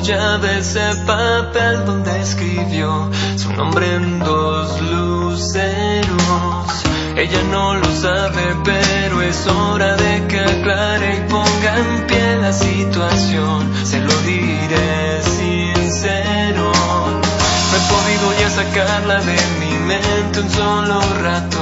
Dueña 0.00 0.38
de 0.38 0.58
ese 0.58 0.94
papel 1.06 1.84
donde 1.84 2.20
escribió 2.20 3.10
su 3.36 3.52
nombre 3.52 3.94
en 3.94 4.18
dos 4.20 4.80
luceros. 4.80 6.08
Ella 7.16 7.42
no 7.50 7.74
lo 7.74 7.90
sabe, 7.96 8.56
pero 8.64 9.22
es 9.22 9.46
hora 9.46 9.96
de 9.96 10.26
que 10.26 10.40
aclare 10.40 11.16
y 11.16 11.30
ponga 11.30 11.78
en 11.78 12.06
pie 12.06 12.36
la 12.38 12.52
situación. 12.52 13.70
Se 13.84 14.00
lo 14.00 14.16
diré 14.22 15.22
sincero. 15.22 16.72
No 17.70 17.76
he 17.76 17.82
podido 17.94 18.40
ya 18.40 18.50
sacarla 18.50 19.20
de 19.20 19.36
mi 19.60 19.78
mente 19.86 20.40
un 20.40 20.50
solo 20.50 21.00
rato. 21.22 21.58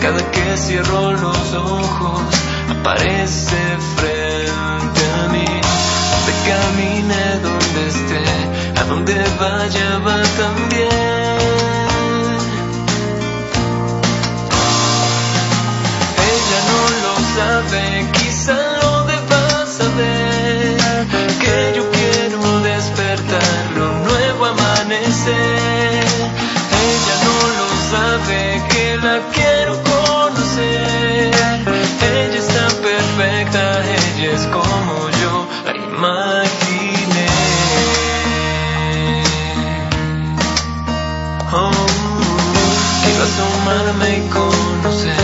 Cada 0.00 0.30
que 0.30 0.56
cierro 0.56 1.12
los 1.12 1.54
ojos, 1.54 2.22
aparece. 2.70 3.58
Donde 3.98 4.27
camine 6.48 7.22
donde 7.42 7.80
esté, 7.88 8.24
a 8.80 8.84
donde 8.84 9.14
vaya 9.38 9.98
va 9.98 10.22
también. 10.42 10.88
Ella 16.30 16.60
no 16.70 16.80
lo 17.04 17.14
sabe. 17.36 18.17
asomarme 43.38 44.18
y 44.18 44.28
conocer 44.30 45.14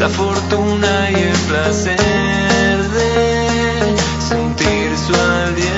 la 0.00 0.08
fortuna 0.08 1.10
y 1.10 1.14
el 1.14 1.38
placer 1.48 1.98
de 1.98 3.96
sentir 4.28 4.96
su 4.98 5.14
aliento. 5.14 5.75